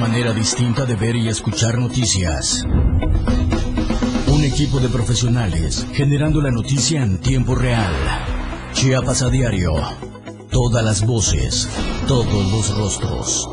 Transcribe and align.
manera 0.00 0.32
distinta 0.32 0.86
de 0.86 0.96
ver 0.96 1.14
y 1.14 1.28
escuchar 1.28 1.76
noticias. 1.78 2.64
Un 4.28 4.42
equipo 4.44 4.80
de 4.80 4.88
profesionales 4.88 5.86
generando 5.92 6.40
la 6.40 6.50
noticia 6.50 7.02
en 7.02 7.20
tiempo 7.20 7.54
real. 7.54 7.92
Chiapas 8.72 9.20
a 9.20 9.28
diario. 9.28 9.74
Todas 10.50 10.82
las 10.82 11.04
voces, 11.04 11.68
todos 12.08 12.50
los 12.50 12.74
rostros. 12.78 13.46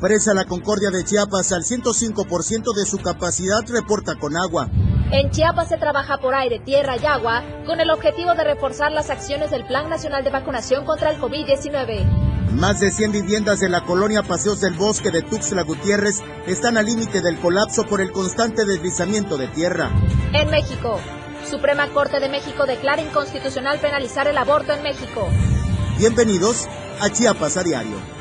Presa 0.00 0.32
La 0.32 0.44
Concordia 0.44 0.90
de 0.90 1.04
Chiapas 1.04 1.50
al 1.50 1.64
105% 1.64 2.72
de 2.72 2.86
su 2.86 2.98
capacidad 2.98 3.68
reporta 3.68 4.14
con 4.14 4.36
agua. 4.36 4.68
En 5.10 5.30
Chiapas 5.32 5.68
se 5.68 5.76
trabaja 5.76 6.18
por 6.18 6.36
aire, 6.36 6.60
tierra 6.60 6.96
y 6.96 7.04
agua 7.04 7.42
con 7.66 7.80
el 7.80 7.90
objetivo 7.90 8.34
de 8.34 8.44
reforzar 8.44 8.92
las 8.92 9.10
acciones 9.10 9.50
del 9.50 9.66
Plan 9.66 9.90
Nacional 9.90 10.22
de 10.22 10.30
Vacunación 10.30 10.84
contra 10.84 11.10
el 11.10 11.20
COVID-19. 11.20 12.19
Más 12.52 12.80
de 12.80 12.90
100 12.90 13.12
viviendas 13.12 13.60
de 13.60 13.68
la 13.68 13.84
colonia 13.84 14.24
Paseos 14.24 14.60
del 14.60 14.74
Bosque 14.74 15.12
de 15.12 15.22
Tuxtla 15.22 15.62
Gutiérrez 15.62 16.20
están 16.48 16.76
al 16.76 16.86
límite 16.86 17.20
del 17.20 17.38
colapso 17.38 17.84
por 17.84 18.00
el 18.00 18.10
constante 18.10 18.64
deslizamiento 18.64 19.38
de 19.38 19.46
tierra. 19.46 19.90
En 20.32 20.50
México, 20.50 20.98
Suprema 21.48 21.86
Corte 21.88 22.18
de 22.18 22.28
México 22.28 22.66
declara 22.66 23.02
inconstitucional 23.02 23.78
penalizar 23.78 24.26
el 24.26 24.36
aborto 24.36 24.72
en 24.72 24.82
México. 24.82 25.28
Bienvenidos 25.96 26.66
a 27.00 27.08
Chiapas 27.08 27.56
a 27.56 27.62
Diario. 27.62 28.19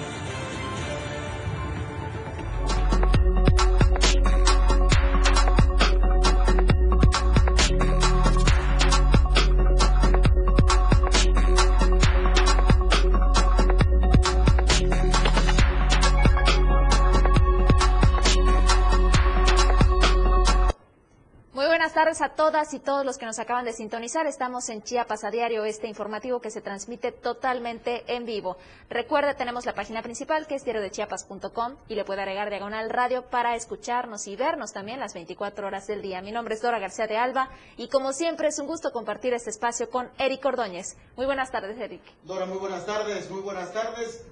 Y 22.73 22.79
todos 22.79 23.05
los 23.05 23.17
que 23.17 23.25
nos 23.25 23.39
acaban 23.39 23.65
de 23.65 23.73
sintonizar. 23.73 24.27
Estamos 24.27 24.69
en 24.69 24.83
Chiapas 24.83 25.23
a 25.23 25.31
diario, 25.31 25.65
este 25.65 25.87
informativo 25.87 26.39
que 26.39 26.51
se 26.51 26.61
transmite 26.61 27.11
totalmente 27.11 28.03
en 28.07 28.25
vivo. 28.25 28.57
Recuerde, 28.89 29.33
tenemos 29.33 29.65
la 29.65 29.73
página 29.73 30.01
principal 30.01 30.45
que 30.47 30.55
es 30.55 30.65
diariodechiapas.com 30.65 31.75
y 31.87 31.95
le 31.95 32.05
puede 32.05 32.21
agregar 32.21 32.49
diagonal 32.49 32.89
radio 32.89 33.23
para 33.23 33.55
escucharnos 33.55 34.27
y 34.27 34.35
vernos 34.35 34.73
también 34.73 34.99
las 34.99 35.13
24 35.13 35.67
horas 35.67 35.87
del 35.87 36.01
día. 36.01 36.21
Mi 36.21 36.31
nombre 36.31 36.55
es 36.55 36.61
Dora 36.61 36.79
García 36.79 37.07
de 37.07 37.17
Alba 37.17 37.49
y 37.77 37.87
como 37.87 38.13
siempre 38.13 38.49
es 38.49 38.59
un 38.59 38.67
gusto 38.67 38.91
compartir 38.91 39.33
este 39.33 39.49
espacio 39.49 39.89
con 39.89 40.09
Eric 40.17 40.45
Ordóñez. 40.45 40.97
Muy 41.15 41.25
buenas 41.25 41.51
tardes, 41.51 41.77
Eric. 41.79 42.01
Dora, 42.23 42.45
muy 42.45 42.57
buenas 42.57 42.85
tardes, 42.85 43.29
muy 43.29 43.41
buenas 43.41 43.73
tardes 43.73 44.25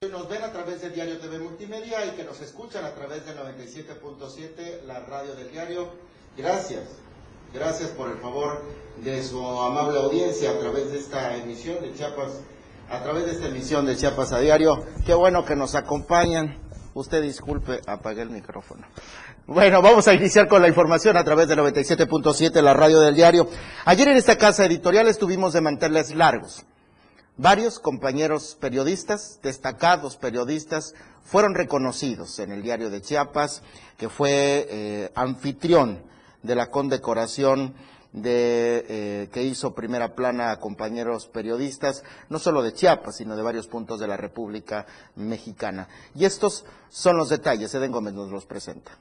que 0.00 0.08
nos 0.08 0.28
ven 0.28 0.42
a 0.42 0.50
través 0.50 0.82
de 0.82 0.90
Diario 0.90 1.20
TV 1.20 1.38
Multimedia 1.38 2.04
y 2.06 2.10
que 2.16 2.24
nos 2.24 2.40
escuchan 2.40 2.84
a 2.84 2.92
través 2.92 3.24
de 3.24 3.36
97.7, 3.36 4.82
la 4.82 4.98
radio 5.00 5.36
del 5.36 5.52
diario 5.52 5.92
Gracias, 6.36 6.84
gracias 7.52 7.90
por 7.90 8.10
el 8.10 8.18
favor 8.18 8.62
de 9.02 9.22
su 9.22 9.38
amable 9.44 9.98
audiencia 9.98 10.50
a 10.50 10.58
través 10.58 10.92
de 10.92 10.98
esta 10.98 11.36
emisión 11.36 11.80
de 11.82 11.92
Chiapas, 11.94 12.40
a 12.90 13.02
través 13.02 13.26
de 13.26 13.32
esta 13.32 13.46
emisión 13.46 13.86
de 13.86 13.96
Chiapas 13.96 14.32
a 14.32 14.38
diario. 14.38 14.84
Qué 15.04 15.14
bueno 15.14 15.44
que 15.44 15.56
nos 15.56 15.74
acompañan. 15.74 16.58
Usted 16.94 17.22
disculpe, 17.22 17.80
apagué 17.86 18.22
el 18.22 18.30
micrófono. 18.30 18.86
Bueno, 19.46 19.82
vamos 19.82 20.06
a 20.08 20.14
iniciar 20.14 20.46
con 20.46 20.62
la 20.62 20.68
información 20.68 21.16
a 21.16 21.24
través 21.24 21.48
de 21.48 21.56
97.7, 21.56 22.60
la 22.62 22.74
radio 22.74 23.00
del 23.00 23.14
diario. 23.14 23.48
Ayer 23.84 24.08
en 24.08 24.16
esta 24.16 24.36
casa 24.36 24.64
editorial 24.64 25.08
estuvimos 25.08 25.52
de 25.52 25.62
manteles 25.62 26.14
largos. 26.14 26.64
Varios 27.38 27.78
compañeros 27.78 28.56
periodistas, 28.60 29.40
destacados 29.42 30.16
periodistas, 30.16 30.94
fueron 31.24 31.54
reconocidos 31.54 32.38
en 32.38 32.52
el 32.52 32.62
diario 32.62 32.90
de 32.90 33.00
Chiapas, 33.00 33.62
que 33.96 34.10
fue 34.10 34.66
eh, 34.70 35.10
anfitrión 35.14 36.11
de 36.42 36.54
la 36.54 36.70
condecoración 36.70 37.74
de, 38.12 38.84
eh, 38.88 39.28
que 39.32 39.42
hizo 39.42 39.74
primera 39.74 40.14
plana 40.14 40.50
a 40.50 40.60
compañeros 40.60 41.26
periodistas, 41.26 42.04
no 42.28 42.38
solo 42.38 42.62
de 42.62 42.74
Chiapas, 42.74 43.16
sino 43.16 43.36
de 43.36 43.42
varios 43.42 43.66
puntos 43.66 44.00
de 44.00 44.06
la 44.06 44.16
República 44.16 44.86
Mexicana. 45.16 45.88
Y 46.14 46.24
estos 46.24 46.64
son 46.90 47.16
los 47.16 47.28
detalles, 47.30 47.74
Eden 47.74 47.92
Gómez 47.92 48.14
nos 48.14 48.30
los 48.30 48.44
presenta. 48.44 48.92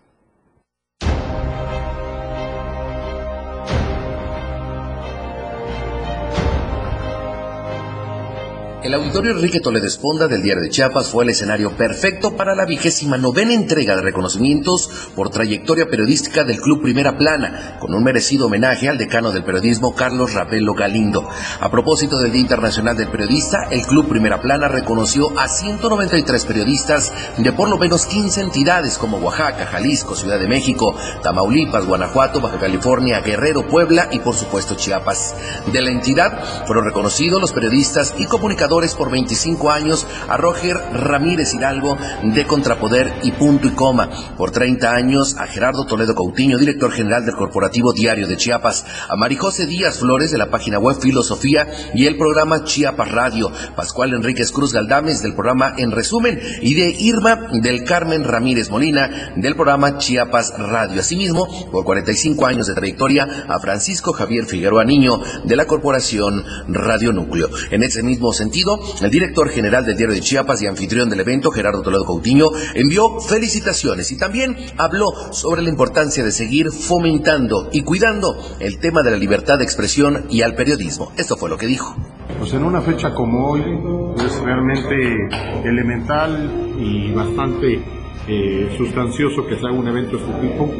El 8.83 8.95
auditorio 8.95 9.33
Enrique 9.33 9.59
Toledo 9.59 9.85
Esponda 9.85 10.27
del 10.27 10.41
Diario 10.41 10.63
de 10.63 10.71
Chiapas 10.71 11.09
fue 11.09 11.23
el 11.23 11.29
escenario 11.29 11.77
perfecto 11.77 12.35
para 12.35 12.55
la 12.55 12.65
vigésima 12.65 13.15
novena 13.15 13.53
entrega 13.53 13.95
de 13.95 14.01
reconocimientos 14.01 14.89
por 15.15 15.29
trayectoria 15.29 15.85
periodística 15.87 16.43
del 16.43 16.59
Club 16.59 16.81
Primera 16.81 17.15
Plana, 17.15 17.77
con 17.79 17.93
un 17.93 18.03
merecido 18.03 18.47
homenaje 18.47 18.89
al 18.89 18.97
decano 18.97 19.31
del 19.31 19.43
periodismo 19.43 19.93
Carlos 19.93 20.33
Ravelo 20.33 20.73
Galindo. 20.73 21.29
A 21.59 21.69
propósito 21.69 22.17
del 22.17 22.31
Día 22.31 22.41
Internacional 22.41 22.97
del 22.97 23.09
Periodista, 23.09 23.67
el 23.69 23.83
Club 23.83 24.09
Primera 24.09 24.41
Plana 24.41 24.67
reconoció 24.67 25.29
a 25.39 25.47
193 25.47 26.43
periodistas 26.47 27.13
de 27.37 27.51
por 27.51 27.69
lo 27.69 27.77
menos 27.77 28.07
15 28.07 28.41
entidades 28.41 28.97
como 28.97 29.17
Oaxaca, 29.17 29.67
Jalisco, 29.67 30.15
Ciudad 30.15 30.39
de 30.39 30.47
México, 30.47 30.95
Tamaulipas, 31.21 31.85
Guanajuato, 31.85 32.41
Baja 32.41 32.57
California, 32.57 33.21
Guerrero, 33.21 33.67
Puebla 33.67 34.09
y 34.11 34.17
por 34.21 34.33
supuesto 34.33 34.73
Chiapas. 34.73 35.35
De 35.71 35.81
la 35.81 35.91
entidad 35.91 36.65
fueron 36.65 36.85
reconocidos 36.85 37.39
los 37.39 37.51
periodistas 37.51 38.15
y 38.17 38.25
comunicadores 38.25 38.70
por 38.71 39.11
25 39.11 39.69
años, 39.69 40.07
a 40.29 40.37
Roger 40.37 40.77
Ramírez 40.93 41.53
Hidalgo 41.53 41.97
de 42.23 42.47
Contrapoder 42.47 43.13
y 43.21 43.33
Punto 43.33 43.67
y 43.67 43.71
Coma, 43.71 44.09
por 44.37 44.51
30 44.51 44.95
años 44.95 45.35
a 45.37 45.45
Gerardo 45.45 45.85
Toledo 45.85 46.15
Coutinho, 46.15 46.57
director 46.57 46.89
general 46.93 47.25
del 47.25 47.35
Corporativo 47.35 47.91
Diario 47.91 48.29
de 48.29 48.37
Chiapas, 48.37 48.85
a 49.09 49.17
Marijose 49.17 49.65
Díaz 49.65 49.99
Flores 49.99 50.31
de 50.31 50.37
la 50.37 50.49
página 50.49 50.79
web 50.79 50.95
Filosofía 51.01 51.67
y 51.93 52.05
el 52.05 52.15
programa 52.15 52.63
Chiapas 52.63 53.11
Radio, 53.11 53.51
Pascual 53.75 54.13
Enríquez 54.13 54.53
Cruz 54.53 54.71
Galdames 54.71 55.21
del 55.21 55.33
programa 55.33 55.73
En 55.77 55.91
Resumen 55.91 56.39
y 56.61 56.73
de 56.73 56.95
Irma 56.97 57.49
del 57.51 57.83
Carmen 57.83 58.23
Ramírez 58.23 58.69
Molina 58.69 59.33
del 59.35 59.55
programa 59.55 59.97
Chiapas 59.97 60.53
Radio. 60.57 61.01
Asimismo, 61.01 61.45
por 61.73 61.83
45 61.83 62.45
años 62.45 62.67
de 62.67 62.73
trayectoria, 62.73 63.45
a 63.49 63.59
Francisco 63.59 64.13
Javier 64.13 64.45
Figueroa 64.45 64.85
Niño 64.85 65.19
de 65.43 65.57
la 65.57 65.65
Corporación 65.65 66.45
Radio 66.69 67.11
Núcleo. 67.11 67.49
En 67.69 67.83
ese 67.83 68.01
mismo 68.01 68.31
sentido, 68.31 68.60
el 69.01 69.11
director 69.11 69.49
general 69.49 69.85
del 69.85 69.97
Diario 69.97 70.15
de 70.15 70.21
Chiapas 70.21 70.61
y 70.61 70.67
anfitrión 70.67 71.09
del 71.09 71.19
evento, 71.19 71.51
Gerardo 71.51 71.81
Toledo 71.81 72.05
Coutinho, 72.05 72.49
envió 72.75 73.19
felicitaciones 73.19 74.11
y 74.11 74.17
también 74.17 74.55
habló 74.77 75.05
sobre 75.31 75.61
la 75.61 75.69
importancia 75.69 76.23
de 76.23 76.31
seguir 76.31 76.71
fomentando 76.71 77.69
y 77.71 77.83
cuidando 77.83 78.35
el 78.59 78.79
tema 78.79 79.03
de 79.03 79.11
la 79.11 79.17
libertad 79.17 79.57
de 79.57 79.63
expresión 79.63 80.25
y 80.29 80.41
al 80.41 80.55
periodismo. 80.55 81.11
Esto 81.17 81.37
fue 81.37 81.49
lo 81.49 81.57
que 81.57 81.67
dijo. 81.67 81.95
Pues 82.39 82.53
en 82.53 82.63
una 82.63 82.81
fecha 82.81 83.13
como 83.13 83.51
hoy 83.51 83.61
es 84.25 84.39
realmente 84.39 84.95
elemental 85.63 86.75
y 86.79 87.11
bastante 87.11 87.83
eh, 88.27 88.73
sustancioso 88.77 89.45
que 89.47 89.59
se 89.59 89.65
haga 89.65 89.75
un 89.75 89.87
evento 89.87 90.17
de 90.17 90.23
este 90.23 90.47
tipo 90.47 90.71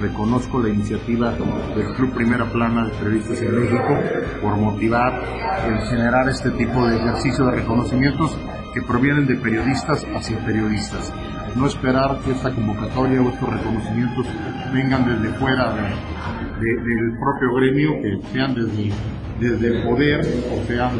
reconozco 0.00 0.62
la 0.62 0.68
iniciativa 0.68 1.32
del 1.32 1.94
Club 1.94 2.12
Primera 2.14 2.44
Plana 2.46 2.86
de 2.86 2.90
Periodistas 2.92 3.40
en 3.42 3.60
México 3.60 3.98
por 4.42 4.56
motivar 4.56 5.22
el 5.66 5.78
generar 5.88 6.28
este 6.28 6.50
tipo 6.50 6.86
de 6.86 6.96
ejercicio 6.96 7.46
de 7.46 7.52
reconocimientos 7.52 8.36
que 8.74 8.82
provienen 8.82 9.26
de 9.26 9.36
periodistas 9.36 10.06
hacia 10.14 10.38
periodistas. 10.44 11.12
No 11.54 11.66
esperar 11.66 12.18
que 12.22 12.32
esta 12.32 12.54
convocatoria 12.54 13.22
o 13.22 13.30
estos 13.30 13.48
reconocimientos 13.48 14.26
vengan 14.74 15.06
desde 15.06 15.34
fuera 15.38 15.72
del 15.72 17.18
propio 17.18 17.54
gremio, 17.54 17.92
que 18.02 18.20
sean 18.32 18.54
desde, 18.54 18.92
desde 19.40 19.68
el 19.68 19.82
poder 19.82 20.20
o 20.20 20.66
sean 20.66 20.90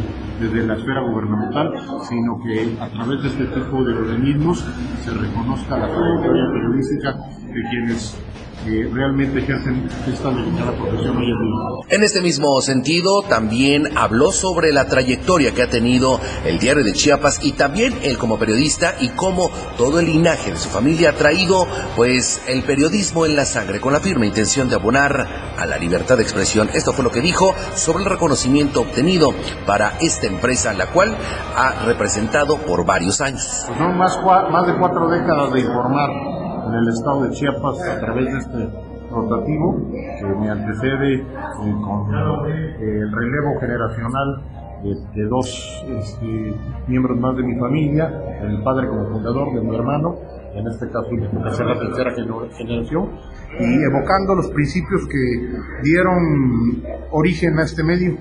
desde 0.40 0.66
la 0.66 0.74
esfera 0.74 1.02
gubernamental, 1.02 1.72
sino 2.08 2.38
que 2.42 2.76
a 2.80 2.88
través 2.88 3.22
de 3.22 3.28
este 3.28 3.44
tipo 3.44 3.84
de 3.84 3.94
organismos 3.94 4.64
se 5.04 5.10
reconozca 5.10 5.76
la 5.76 5.88
trayectoria 5.88 6.44
periodística 6.52 7.12
de 7.46 7.62
quienes 7.70 8.18
realmente 8.66 9.38
ejercen 9.40 9.88
esta 10.06 10.30
profesión 10.30 11.16
hoy 11.16 11.30
en 11.30 11.40
día. 11.40 11.96
En 11.96 12.02
este 12.02 12.20
mismo 12.20 12.60
sentido, 12.60 13.22
también 13.22 13.96
habló 13.96 14.32
sobre 14.32 14.72
la 14.72 14.88
trayectoria 14.88 15.54
que 15.54 15.62
ha 15.62 15.70
tenido 15.70 16.20
el 16.44 16.58
diario 16.58 16.84
de 16.84 16.92
Chiapas 16.92 17.44
y 17.44 17.52
también 17.52 17.94
él 18.02 18.18
como 18.18 18.38
periodista 18.38 18.94
y 19.00 19.10
cómo 19.10 19.50
todo 19.76 20.00
el 20.00 20.06
linaje 20.06 20.50
de 20.50 20.56
su 20.56 20.68
familia 20.68 21.10
ha 21.10 21.12
traído 21.14 21.66
pues 21.94 22.42
el 22.48 22.62
periodismo 22.62 23.24
en 23.26 23.36
la 23.36 23.44
sangre 23.44 23.80
con 23.80 23.92
la 23.92 24.00
firme 24.00 24.26
intención 24.26 24.68
de 24.68 24.74
abonar 24.74 25.54
a 25.56 25.66
la 25.66 25.78
libertad 25.78 26.16
de 26.16 26.22
expresión. 26.22 26.68
Esto 26.74 26.92
fue 26.92 27.04
lo 27.04 27.10
que 27.10 27.20
dijo 27.20 27.54
sobre 27.74 28.04
el 28.04 28.10
reconocimiento 28.10 28.80
obtenido 28.80 29.32
para 29.66 29.98
esta 30.00 30.26
empresa, 30.26 30.72
la 30.72 30.86
cual 30.86 31.16
ha 31.54 31.84
representado 31.86 32.58
por 32.58 32.84
varios 32.84 33.20
años. 33.20 33.64
Pues 33.66 33.78
son 33.78 33.96
más, 33.96 34.18
más 34.50 34.66
de 34.66 34.78
cuatro 34.78 35.08
décadas 35.08 35.52
de 35.52 35.60
informar 35.60 36.35
en 36.68 36.74
el 36.74 36.88
estado 36.88 37.22
de 37.24 37.30
Chiapas 37.30 37.88
a 37.88 38.00
través 38.00 38.32
de 38.32 38.38
este 38.38 38.68
rotativo 39.10 39.90
que 40.18 40.26
me 40.26 40.50
antecede 40.50 41.24
con 41.56 42.14
eh, 42.48 42.76
el 42.80 43.12
relevo 43.12 43.60
generacional 43.60 44.42
de, 45.14 45.24
dos 45.26 45.84
este, 45.88 46.54
miembros 46.86 47.18
más 47.18 47.36
de 47.36 47.42
mi 47.42 47.58
familia, 47.58 48.12
el 48.42 48.62
padre 48.62 48.88
como 48.88 49.06
fundador 49.08 49.54
de 49.54 49.60
mi 49.62 49.74
hermano, 49.74 50.16
en 50.54 50.66
este 50.66 50.88
caso 50.90 51.10
la 51.12 51.78
tercera 51.78 52.12
generación, 52.14 53.10
y 53.58 53.82
evocando 53.82 54.34
los 54.34 54.48
principios 54.50 55.02
que 55.08 55.82
dieron 55.82 56.82
origen 57.10 57.58
a 57.58 57.64
este 57.64 57.82
medio 57.82 58.16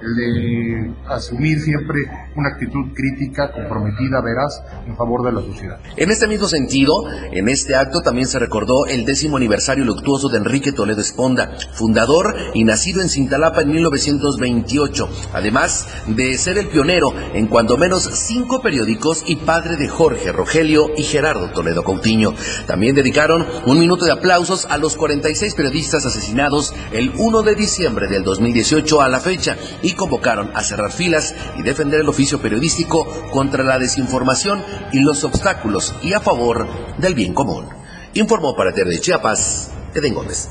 de 0.00 0.94
asumir 1.08 1.60
siempre 1.60 1.98
una 2.36 2.50
actitud 2.50 2.92
crítica, 2.94 3.52
comprometida, 3.52 4.20
veraz, 4.20 4.62
en 4.86 4.96
favor 4.96 5.24
de 5.24 5.32
la 5.32 5.40
sociedad. 5.46 5.78
En 5.96 6.10
este 6.10 6.26
mismo 6.26 6.48
sentido, 6.48 7.04
en 7.32 7.48
este 7.48 7.76
acto 7.76 8.00
también 8.00 8.26
se 8.26 8.38
recordó 8.38 8.86
el 8.86 9.04
décimo 9.04 9.36
aniversario 9.36 9.84
luctuoso 9.84 10.28
de 10.28 10.38
Enrique 10.38 10.72
Toledo 10.72 11.00
Esponda, 11.00 11.52
fundador 11.72 12.34
y 12.54 12.64
nacido 12.64 13.02
en 13.02 13.08
Cintalapa 13.08 13.62
en 13.62 13.72
1928, 13.72 15.08
además 15.34 15.86
de 16.06 16.36
ser 16.38 16.58
el 16.58 16.68
pionero 16.68 17.12
en 17.34 17.46
cuando 17.46 17.76
menos 17.76 18.02
cinco 18.02 18.62
periódicos 18.62 19.24
y 19.26 19.36
padre 19.36 19.76
de 19.76 19.88
Jorge 19.88 20.32
Rogelio 20.32 20.86
y 20.96 21.02
Gerardo 21.02 21.50
Toledo 21.50 21.84
Coutinho. 21.84 22.34
También 22.66 22.94
dedicaron 22.94 23.46
un 23.66 23.78
minuto 23.78 24.04
de 24.04 24.12
aplausos 24.12 24.66
a 24.66 24.78
los 24.78 24.96
46 24.96 25.54
periodistas 25.54 26.06
asesinados 26.06 26.74
el 26.92 27.12
1 27.16 27.42
de 27.42 27.54
diciembre 27.54 28.08
del 28.08 28.24
2018 28.24 29.02
a 29.02 29.08
la 29.08 29.20
fecha 29.20 29.56
y 29.90 29.94
convocaron 29.94 30.52
a 30.54 30.62
cerrar 30.62 30.92
filas 30.92 31.34
y 31.58 31.62
defender 31.62 32.00
el 32.00 32.08
oficio 32.08 32.40
periodístico 32.40 33.04
contra 33.32 33.64
la 33.64 33.78
desinformación 33.78 34.64
y 34.92 35.00
los 35.00 35.24
obstáculos 35.24 35.94
y 36.02 36.12
a 36.12 36.20
favor 36.20 36.68
del 36.98 37.14
bien 37.14 37.34
común. 37.34 37.68
Informó 38.14 38.54
para 38.56 38.72
Tierra 38.72 38.90
de 38.90 39.00
Chiapas, 39.00 39.70
Eden 39.94 40.14
Gómez. 40.14 40.48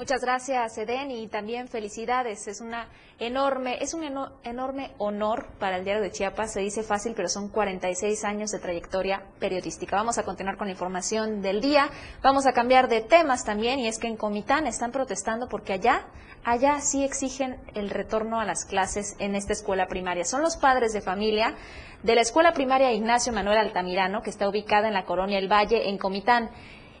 Muchas 0.00 0.22
gracias, 0.22 0.78
Eden, 0.78 1.10
y 1.10 1.28
también 1.28 1.68
felicidades. 1.68 2.48
Es 2.48 2.62
una 2.62 2.88
enorme, 3.18 3.76
es 3.82 3.92
un 3.92 4.02
enorme 4.44 4.92
honor 4.96 5.48
para 5.58 5.76
el 5.76 5.84
diario 5.84 6.02
de 6.02 6.10
Chiapas. 6.10 6.54
Se 6.54 6.60
dice 6.60 6.82
fácil, 6.82 7.12
pero 7.14 7.28
son 7.28 7.50
46 7.50 8.24
años 8.24 8.50
de 8.50 8.60
trayectoria 8.60 9.22
periodística. 9.38 9.96
Vamos 9.96 10.16
a 10.16 10.22
continuar 10.22 10.56
con 10.56 10.68
la 10.68 10.72
información 10.72 11.42
del 11.42 11.60
día. 11.60 11.90
Vamos 12.22 12.46
a 12.46 12.52
cambiar 12.54 12.88
de 12.88 13.02
temas 13.02 13.44
también, 13.44 13.78
y 13.78 13.88
es 13.88 13.98
que 13.98 14.06
en 14.06 14.16
Comitán 14.16 14.66
están 14.66 14.90
protestando 14.90 15.50
porque 15.50 15.74
allá, 15.74 16.06
allá 16.44 16.80
sí 16.80 17.04
exigen 17.04 17.60
el 17.74 17.90
retorno 17.90 18.40
a 18.40 18.46
las 18.46 18.64
clases 18.64 19.16
en 19.18 19.34
esta 19.34 19.52
escuela 19.52 19.86
primaria. 19.86 20.24
Son 20.24 20.40
los 20.40 20.56
padres 20.56 20.94
de 20.94 21.02
familia 21.02 21.56
de 22.02 22.14
la 22.14 22.22
escuela 22.22 22.54
primaria 22.54 22.90
Ignacio 22.90 23.34
Manuel 23.34 23.58
Altamirano, 23.58 24.22
que 24.22 24.30
está 24.30 24.48
ubicada 24.48 24.88
en 24.88 24.94
la 24.94 25.04
colonia 25.04 25.38
El 25.38 25.52
Valle, 25.52 25.90
en 25.90 25.98
Comitán. 25.98 26.48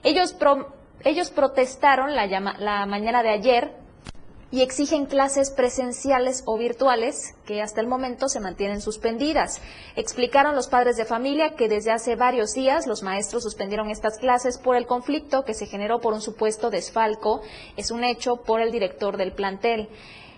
Ellos 0.02 0.34
ellos 1.04 1.30
protestaron 1.30 2.14
la, 2.14 2.26
la 2.26 2.86
mañana 2.86 3.22
de 3.22 3.30
ayer 3.30 3.80
y 4.52 4.62
exigen 4.62 5.06
clases 5.06 5.50
presenciales 5.50 6.42
o 6.44 6.58
virtuales 6.58 7.34
que 7.46 7.62
hasta 7.62 7.80
el 7.80 7.86
momento 7.86 8.28
se 8.28 8.40
mantienen 8.40 8.80
suspendidas. 8.80 9.60
Explicaron 9.94 10.56
los 10.56 10.68
padres 10.68 10.96
de 10.96 11.04
familia 11.04 11.54
que 11.54 11.68
desde 11.68 11.92
hace 11.92 12.16
varios 12.16 12.52
días 12.52 12.86
los 12.86 13.02
maestros 13.02 13.44
suspendieron 13.44 13.90
estas 13.90 14.18
clases 14.18 14.58
por 14.58 14.76
el 14.76 14.86
conflicto 14.86 15.44
que 15.44 15.54
se 15.54 15.66
generó 15.66 16.00
por 16.00 16.14
un 16.14 16.20
supuesto 16.20 16.70
desfalco. 16.70 17.42
Es 17.76 17.90
un 17.90 18.02
hecho 18.02 18.36
por 18.38 18.60
el 18.60 18.72
director 18.72 19.16
del 19.16 19.32
plantel. 19.32 19.88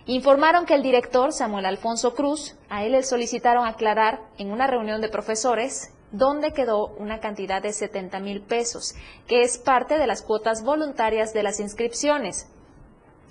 Informaron 0.05 0.67
que 0.67 0.75
el 0.75 0.82
director, 0.82 1.32
Samuel 1.32 1.65
Alfonso 1.65 2.15
Cruz, 2.15 2.56
a 2.69 2.85
él 2.85 2.93
le 2.93 3.03
solicitaron 3.05 3.67
aclarar 3.67 4.20
en 4.37 4.50
una 4.50 4.67
reunión 4.67 5.00
de 5.00 5.08
profesores 5.08 5.91
donde 6.12 6.53
quedó 6.53 6.88
una 6.99 7.20
cantidad 7.20 7.62
de 7.62 7.73
70 7.73 8.20
mil 8.20 8.43
pesos, 8.43 8.94
que 9.26 9.43
es 9.43 9.59
parte 9.59 9.99
de 9.99 10.06
las 10.06 10.23
cuotas 10.23 10.62
voluntarias 10.62 11.32
de 11.32 11.43
las 11.43 11.59
inscripciones. 11.59 12.47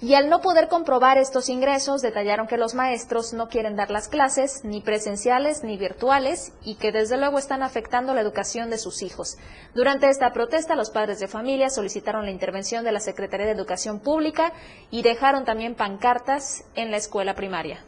Y 0.04 0.16
al 0.16 0.30
no 0.30 0.42
poder 0.42 0.68
comprobar 0.68 1.20
estos 1.20 1.48
ingresos, 1.48 2.02
detallaron 2.02 2.48
que 2.48 2.58
los 2.58 2.74
maestros 2.74 3.34
no 3.34 3.50
quieren 3.50 3.76
dar 3.76 3.92
las 3.92 4.08
clases, 4.08 4.62
ni 4.64 4.82
presenciales 4.82 5.64
ni 5.64 5.78
virtuales, 5.78 6.54
y 6.64 6.74
que 6.78 6.92
desde 6.92 7.18
luego 7.18 7.38
están 7.38 7.62
afectando 7.62 8.16
la 8.16 8.22
educación 8.22 8.72
de 8.72 8.80
sus 8.80 9.04
hijos. 9.04 9.38
Durante 9.76 10.10
esta 10.10 10.34
protesta, 10.34 10.76
los 10.76 10.90
padres 10.90 11.20
de 11.20 11.28
familia 11.28 11.70
solicitaron 11.70 12.26
la 12.26 12.32
intervención 12.32 12.84
de 12.84 12.94
la 12.94 13.00
Secretaría 13.00 13.46
de 13.46 13.52
Educación 13.52 14.00
Pública 14.00 14.54
y 14.90 15.04
dejaron 15.04 15.46
también 15.46 15.76
pancartas 15.76 16.64
en 16.74 16.90
la 16.90 16.98
escuela 16.98 17.36
primaria. 17.36 17.86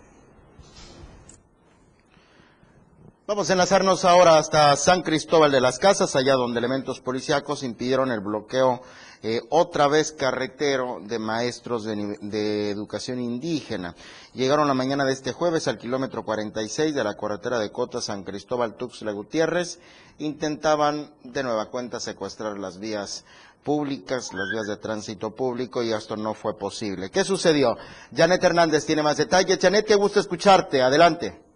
Vamos 3.26 3.50
a 3.50 3.54
enlazarnos 3.54 4.04
ahora 4.04 4.38
hasta 4.38 4.76
San 4.76 5.02
Cristóbal 5.02 5.50
de 5.50 5.62
las 5.62 5.80
Casas, 5.80 6.14
allá 6.18 6.34
donde 6.34 6.60
elementos 6.60 7.00
policíacos 7.00 7.64
impidieron 7.64 8.12
el 8.12 8.20
bloqueo 8.20 8.82
eh, 9.22 9.40
otra 9.50 9.88
vez 9.88 10.12
carretero 10.12 11.00
de 11.02 11.20
maestros 11.20 11.86
de, 11.86 12.70
educación 12.70 13.22
indígena. 13.22 13.96
Llegaron 14.34 14.68
la 14.68 14.74
mañana 14.74 15.06
de 15.06 15.14
este 15.14 15.32
jueves 15.32 15.70
al 15.70 15.78
kilómetro 15.78 16.26
46 16.26 16.94
de 16.94 17.02
la 17.02 17.16
carretera 17.16 17.60
de 17.60 17.72
Cota 17.72 18.02
San 18.02 18.26
Cristóbal 18.26 18.76
Tuxtla 18.76 19.14
Gutiérrez. 19.14 19.80
Intentaban 20.18 21.14
de 21.24 21.44
nueva 21.44 21.70
cuenta 21.70 22.02
secuestrar 22.02 22.60
las 22.60 22.78
vías 22.78 23.24
públicas, 23.64 24.34
las 24.34 24.50
vías 24.52 24.68
de 24.68 24.76
tránsito 24.76 25.34
público 25.34 25.82
y 25.82 25.94
esto 25.94 26.18
no 26.18 26.34
fue 26.34 26.58
posible. 26.58 27.10
¿Qué 27.10 27.24
sucedió? 27.24 27.78
Janet 28.14 28.44
Hernández 28.44 28.86
tiene 28.86 29.02
más 29.02 29.16
detalles. 29.16 29.60
Janet, 29.62 29.86
qué 29.86 29.96
gusto 29.96 30.20
escucharte. 30.20 30.82
Adelante. 30.82 31.53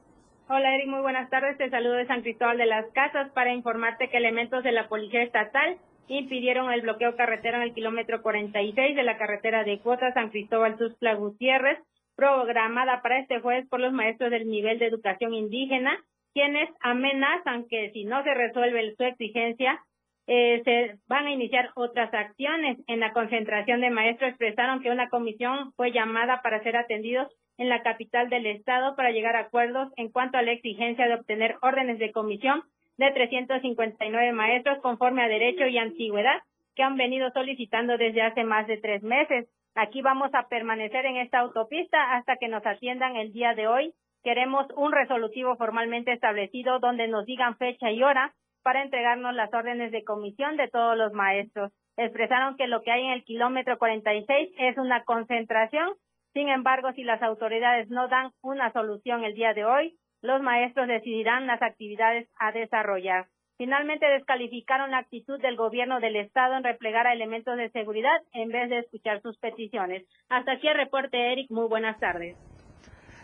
Hola 0.49 0.75
Eric, 0.75 0.87
muy 0.87 1.01
buenas 1.01 1.29
tardes. 1.29 1.57
Te 1.57 1.69
saludo 1.69 1.95
de 1.95 2.07
San 2.07 2.21
Cristóbal 2.21 2.57
de 2.57 2.65
las 2.65 2.85
Casas 2.93 3.29
para 3.33 3.51
informarte 3.51 4.07
que 4.07 4.15
elementos 4.15 4.63
de 4.63 4.71
la 4.71 4.87
Policía 4.87 5.21
Estatal 5.21 5.77
impidieron 6.07 6.71
el 6.71 6.83
bloqueo 6.83 7.17
carretero 7.17 7.57
en 7.57 7.63
el 7.63 7.73
kilómetro 7.73 8.21
46 8.21 8.95
de 8.95 9.03
la 9.03 9.17
carretera 9.17 9.65
de 9.65 9.79
Cuota 9.79 10.13
San 10.13 10.29
Cristóbal 10.29 10.77
Tuxtla 10.77 11.15
Gutiérrez, 11.15 11.79
programada 12.15 13.01
para 13.01 13.19
este 13.19 13.41
jueves 13.41 13.67
por 13.67 13.81
los 13.81 13.91
maestros 13.91 14.31
del 14.31 14.47
nivel 14.47 14.79
de 14.79 14.85
educación 14.85 15.33
indígena, 15.33 15.99
quienes 16.33 16.69
amenazan 16.79 17.67
que 17.67 17.91
si 17.91 18.05
no 18.05 18.23
se 18.23 18.33
resuelve 18.33 18.95
su 18.95 19.03
exigencia, 19.03 19.83
eh, 20.27 20.61
se 20.63 20.97
van 21.07 21.25
a 21.25 21.31
iniciar 21.31 21.71
otras 21.75 22.13
acciones. 22.13 22.77
En 22.87 23.01
la 23.01 23.11
concentración 23.11 23.81
de 23.81 23.89
maestros 23.89 24.29
expresaron 24.29 24.81
que 24.81 24.91
una 24.91 25.09
comisión 25.09 25.73
fue 25.73 25.91
llamada 25.91 26.41
para 26.41 26.63
ser 26.63 26.77
atendidos 26.77 27.27
en 27.57 27.69
la 27.69 27.81
capital 27.81 28.29
del 28.29 28.45
estado 28.45 28.95
para 28.95 29.11
llegar 29.11 29.35
a 29.35 29.41
acuerdos 29.41 29.91
en 29.95 30.09
cuanto 30.09 30.37
a 30.37 30.41
la 30.41 30.51
exigencia 30.51 31.07
de 31.07 31.15
obtener 31.15 31.57
órdenes 31.61 31.99
de 31.99 32.11
comisión 32.11 32.63
de 32.97 33.11
359 33.11 34.31
maestros 34.33 34.79
conforme 34.79 35.23
a 35.23 35.27
derecho 35.27 35.65
y 35.67 35.77
antigüedad 35.77 36.41
que 36.75 36.83
han 36.83 36.97
venido 36.97 37.31
solicitando 37.31 37.97
desde 37.97 38.21
hace 38.21 38.43
más 38.43 38.67
de 38.67 38.77
tres 38.77 39.01
meses. 39.01 39.47
Aquí 39.75 40.01
vamos 40.01 40.29
a 40.33 40.47
permanecer 40.47 41.05
en 41.05 41.17
esta 41.17 41.39
autopista 41.39 42.15
hasta 42.15 42.37
que 42.37 42.47
nos 42.47 42.65
atiendan 42.65 43.15
el 43.15 43.33
día 43.33 43.53
de 43.55 43.67
hoy. 43.67 43.93
Queremos 44.23 44.67
un 44.75 44.91
resolutivo 44.91 45.55
formalmente 45.55 46.13
establecido 46.13 46.79
donde 46.79 47.07
nos 47.07 47.25
digan 47.25 47.57
fecha 47.57 47.91
y 47.91 48.03
hora 48.03 48.33
para 48.63 48.83
entregarnos 48.83 49.33
las 49.33 49.53
órdenes 49.53 49.91
de 49.91 50.03
comisión 50.03 50.57
de 50.57 50.67
todos 50.67 50.97
los 50.97 51.13
maestros. 51.13 51.71
Expresaron 51.95 52.57
que 52.57 52.67
lo 52.67 52.81
que 52.81 52.91
hay 52.91 53.05
en 53.05 53.11
el 53.11 53.23
kilómetro 53.23 53.77
46 53.77 54.49
es 54.57 54.77
una 54.77 55.03
concentración 55.03 55.93
sin 56.33 56.49
embargo, 56.49 56.91
si 56.93 57.03
las 57.03 57.21
autoridades 57.21 57.89
no 57.89 58.07
dan 58.07 58.31
una 58.41 58.71
solución 58.71 59.23
el 59.23 59.33
día 59.33 59.53
de 59.53 59.65
hoy, 59.65 59.97
los 60.21 60.41
maestros 60.41 60.87
decidirán 60.87 61.47
las 61.47 61.61
actividades 61.61 62.27
a 62.39 62.51
desarrollar. 62.51 63.27
Finalmente 63.57 64.05
descalificaron 64.05 64.91
la 64.91 64.99
actitud 64.99 65.41
del 65.41 65.55
gobierno 65.55 65.99
del 65.99 66.15
estado 66.15 66.55
en 66.55 66.63
replegar 66.63 67.07
a 67.07 67.13
elementos 67.13 67.57
de 67.57 67.71
seguridad 67.71 68.21
en 68.33 68.49
vez 68.49 68.69
de 68.69 68.79
escuchar 68.79 69.19
sus 69.23 69.37
peticiones. 69.39 70.05
Hasta 70.29 70.53
aquí 70.53 70.67
el 70.67 70.77
reporte, 70.77 71.31
Eric. 71.31 71.49
Muy 71.49 71.67
buenas 71.67 71.99
tardes. 71.99 72.37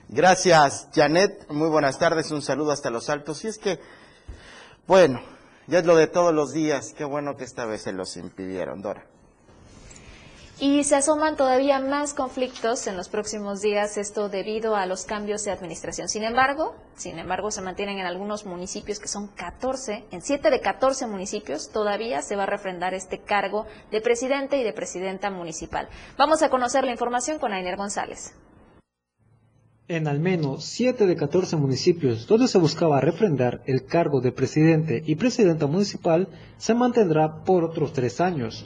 Gracias, 0.09 0.89
Janet. 0.93 1.47
Muy 1.49 1.69
buenas 1.69 1.99
tardes. 1.99 2.31
Un 2.31 2.41
saludo 2.41 2.71
hasta 2.71 2.89
los 2.89 3.09
altos. 3.11 3.45
Y 3.45 3.47
es 3.47 3.59
que, 3.59 3.77
bueno, 4.87 5.21
ya 5.67 5.79
es 5.79 5.85
lo 5.85 5.95
de 5.95 6.07
todos 6.07 6.33
los 6.33 6.51
días. 6.51 6.95
Qué 6.97 7.03
bueno 7.03 7.35
que 7.35 7.43
esta 7.43 7.65
vez 7.65 7.83
se 7.83 7.93
los 7.93 8.17
impidieron, 8.17 8.81
Dora. 8.81 9.05
Y 10.59 10.83
se 10.83 10.95
asoman 10.95 11.35
todavía 11.35 11.79
más 11.79 12.13
conflictos 12.13 12.85
en 12.85 12.95
los 12.95 13.09
próximos 13.09 13.61
días, 13.61 13.97
esto 13.97 14.29
debido 14.29 14.75
a 14.75 14.85
los 14.85 15.03
cambios 15.03 15.43
de 15.43 15.51
administración. 15.51 16.07
Sin 16.07 16.23
embargo, 16.23 16.75
sin 16.95 17.17
embargo, 17.17 17.49
se 17.49 17.61
mantienen 17.61 17.97
en 17.97 18.05
algunos 18.05 18.45
municipios 18.45 18.99
que 18.99 19.07
son 19.07 19.27
14, 19.27 20.05
en 20.11 20.21
7 20.21 20.51
de 20.51 20.61
14 20.61 21.07
municipios 21.07 21.71
todavía 21.71 22.21
se 22.21 22.35
va 22.35 22.43
a 22.43 22.45
refrendar 22.45 22.93
este 22.93 23.17
cargo 23.17 23.65
de 23.89 23.99
presidente 23.99 24.57
y 24.57 24.63
de 24.63 24.73
presidenta 24.73 25.31
municipal. 25.31 25.89
Vamos 26.17 26.43
a 26.43 26.49
conocer 26.49 26.83
la 26.85 26.91
información 26.91 27.39
con 27.39 27.51
Ainer 27.51 27.75
González. 27.75 28.35
En 29.87 30.07
al 30.07 30.19
menos 30.19 30.65
7 30.65 31.07
de 31.07 31.15
14 31.15 31.57
municipios 31.57 32.27
donde 32.27 32.47
se 32.47 32.59
buscaba 32.59 33.01
refrendar 33.01 33.61
el 33.65 33.85
cargo 33.85 34.21
de 34.21 34.31
presidente 34.31 35.03
y 35.05 35.15
presidenta 35.15 35.65
municipal, 35.65 36.29
se 36.57 36.73
mantendrá 36.75 37.43
por 37.43 37.63
otros 37.63 37.91
tres 37.91 38.21
años 38.21 38.65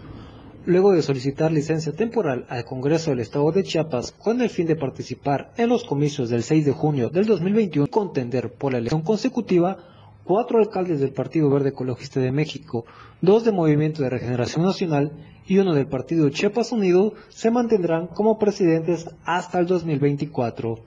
luego 0.67 0.91
de 0.91 1.01
solicitar 1.01 1.49
licencia 1.49 1.93
temporal 1.93 2.45
al 2.49 2.65
Congreso 2.65 3.09
del 3.09 3.21
Estado 3.21 3.53
de 3.53 3.63
Chiapas 3.63 4.11
con 4.11 4.41
el 4.41 4.49
fin 4.49 4.67
de 4.67 4.75
participar 4.75 5.53
en 5.55 5.69
los 5.69 5.85
comicios 5.85 6.29
del 6.29 6.43
6 6.43 6.65
de 6.65 6.73
junio 6.73 7.09
del 7.09 7.25
2021 7.25 7.87
y 7.87 7.89
contender 7.89 8.51
por 8.51 8.73
la 8.73 8.79
elección 8.79 9.01
consecutiva, 9.01 9.77
cuatro 10.25 10.59
alcaldes 10.59 10.99
del 10.99 11.13
Partido 11.13 11.49
Verde 11.49 11.69
Ecologista 11.69 12.19
de 12.19 12.33
México, 12.33 12.85
dos 13.21 13.45
de 13.45 13.53
Movimiento 13.53 14.03
de 14.03 14.09
Regeneración 14.09 14.65
Nacional 14.65 15.13
y 15.47 15.57
uno 15.57 15.73
del 15.73 15.87
Partido 15.87 16.29
Chiapas 16.29 16.73
Unido 16.73 17.13
se 17.29 17.49
mantendrán 17.49 18.07
como 18.07 18.37
presidentes 18.37 19.09
hasta 19.23 19.59
el 19.59 19.67
2024. 19.67 20.79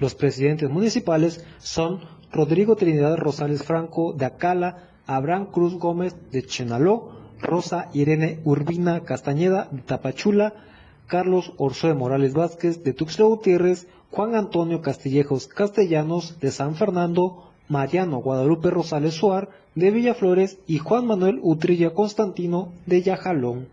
Los 0.00 0.16
presidentes 0.16 0.68
municipales 0.68 1.46
son 1.58 2.00
Rodrigo 2.32 2.74
Trinidad 2.74 3.16
Rosales 3.18 3.62
Franco 3.62 4.14
de 4.14 4.24
Acala, 4.24 4.88
Abraham 5.06 5.52
Cruz 5.52 5.74
Gómez 5.74 6.16
de 6.32 6.42
Chenaló, 6.42 7.21
Rosa 7.42 7.90
Irene 7.92 8.40
Urbina 8.44 9.00
Castañeda 9.00 9.68
de 9.70 9.82
Tapachula, 9.82 10.54
Carlos 11.06 11.52
Orsoe 11.58 11.94
Morales 11.94 12.32
Vázquez 12.32 12.82
de 12.84 12.92
Tuxtla 12.94 13.26
Gutiérrez, 13.26 13.86
Juan 14.10 14.34
Antonio 14.34 14.80
Castillejos 14.80 15.48
Castellanos 15.48 16.38
de 16.40 16.50
San 16.50 16.74
Fernando, 16.76 17.50
Mariano 17.68 18.18
Guadalupe 18.18 18.70
Rosales 18.70 19.14
Suar 19.14 19.50
de 19.74 19.90
Villaflores 19.90 20.58
y 20.66 20.78
Juan 20.78 21.06
Manuel 21.06 21.40
Utrilla 21.42 21.94
Constantino 21.94 22.72
de 22.86 23.02
Yajalón. 23.02 23.68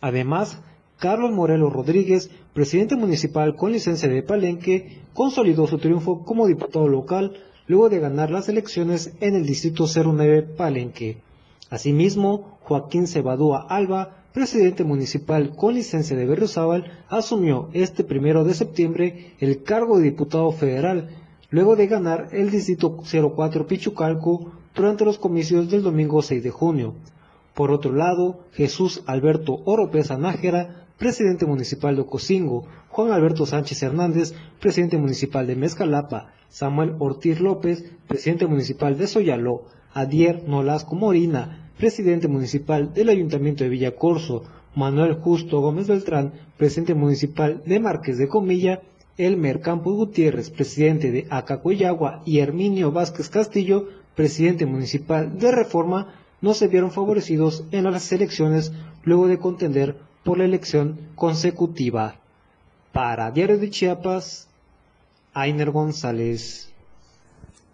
Además, 0.00 0.60
Carlos 0.98 1.32
Morelos 1.32 1.72
Rodríguez, 1.72 2.30
presidente 2.54 2.96
municipal 2.96 3.54
con 3.54 3.72
licencia 3.72 4.08
de 4.08 4.22
Palenque, 4.22 5.00
consolidó 5.14 5.66
su 5.66 5.78
triunfo 5.78 6.24
como 6.24 6.46
diputado 6.46 6.88
local 6.88 7.36
luego 7.66 7.88
de 7.88 8.00
ganar 8.00 8.30
las 8.30 8.48
elecciones 8.48 9.12
en 9.20 9.34
el 9.34 9.46
Distrito 9.46 9.86
09 9.86 10.42
Palenque. 10.56 11.18
Asimismo, 11.70 12.58
Joaquín 12.62 13.06
Cebadúa 13.06 13.66
Alba, 13.68 14.24
presidente 14.32 14.84
municipal 14.84 15.56
con 15.56 15.74
licencia 15.74 16.16
de 16.16 16.26
Berriozábal, 16.26 16.92
asumió 17.08 17.70
este 17.72 18.04
primero 18.04 18.44
de 18.44 18.54
septiembre 18.54 19.34
el 19.40 19.62
cargo 19.62 19.98
de 19.98 20.04
diputado 20.04 20.52
federal, 20.52 21.08
luego 21.50 21.74
de 21.74 21.86
ganar 21.86 22.28
el 22.32 22.50
Distrito 22.50 22.96
04 22.96 23.66
Pichucalco 23.66 24.52
durante 24.74 25.04
los 25.04 25.18
comicios 25.18 25.70
del 25.70 25.82
domingo 25.82 26.22
6 26.22 26.44
de 26.44 26.50
junio. 26.50 26.94
Por 27.54 27.70
otro 27.72 27.92
lado, 27.92 28.44
Jesús 28.52 29.02
Alberto 29.06 29.62
Oropesa 29.64 30.16
Nájera, 30.16 30.86
presidente 30.98 31.46
municipal 31.46 31.96
de 31.96 32.02
Ocosingo, 32.02 32.66
Juan 32.90 33.10
Alberto 33.10 33.44
Sánchez 33.44 33.82
Hernández, 33.82 34.34
presidente 34.60 34.98
municipal 34.98 35.46
de 35.46 35.56
Mezcalapa, 35.56 36.32
Samuel 36.48 36.94
Ortiz 36.98 37.40
López, 37.40 37.90
presidente 38.06 38.46
municipal 38.46 38.96
de 38.96 39.06
Soyaló, 39.06 39.64
Adier 39.96 40.42
Nolasco 40.46 40.94
Morina, 40.94 41.70
presidente 41.78 42.28
municipal 42.28 42.92
del 42.92 43.08
Ayuntamiento 43.08 43.64
de 43.64 43.70
Villacorso, 43.70 44.44
Manuel 44.74 45.14
Justo 45.14 45.62
Gómez 45.62 45.88
Beltrán, 45.88 46.34
presidente 46.58 46.92
municipal 46.92 47.62
de 47.64 47.80
Márquez 47.80 48.18
de 48.18 48.28
Comilla, 48.28 48.82
Elmer 49.16 49.62
Campos 49.62 49.94
Gutiérrez, 49.94 50.50
presidente 50.50 51.10
de 51.10 51.26
Acacoyagua, 51.30 52.20
y 52.26 52.40
Herminio 52.40 52.92
Vázquez 52.92 53.30
Castillo, 53.30 53.88
presidente 54.14 54.66
municipal 54.66 55.38
de 55.38 55.50
Reforma, 55.50 56.12
no 56.42 56.52
se 56.52 56.68
vieron 56.68 56.90
favorecidos 56.90 57.64
en 57.70 57.84
las 57.84 58.12
elecciones 58.12 58.74
luego 59.02 59.28
de 59.28 59.38
contender 59.38 59.96
por 60.24 60.36
la 60.36 60.44
elección 60.44 61.00
consecutiva. 61.14 62.16
Para 62.92 63.30
Diario 63.30 63.56
de 63.56 63.70
Chiapas, 63.70 64.46
Ainer 65.32 65.70
González. 65.70 66.70